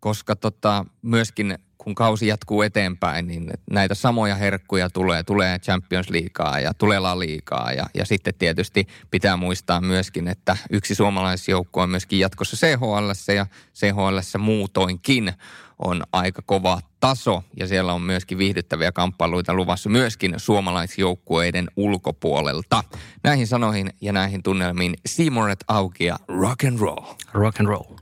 [0.01, 5.23] koska tota, myöskin kun kausi jatkuu eteenpäin, niin näitä samoja herkkuja tulee.
[5.23, 7.71] Tulee Champions Leaguea ja tulee La Liigaa.
[7.71, 13.45] Ja, ja sitten tietysti pitää muistaa myöskin, että yksi suomalaisjoukko on myöskin jatkossa CHL ja
[13.75, 15.33] CHL muutoinkin
[15.79, 22.83] on aika kova taso ja siellä on myöskin viihdyttäviä kamppailuita luvassa myöskin suomalaisjoukkueiden ulkopuolelta.
[23.23, 27.05] Näihin sanoihin ja näihin tunnelmiin Seamoret auki ja rock and roll.
[27.33, 27.95] Rock and roll.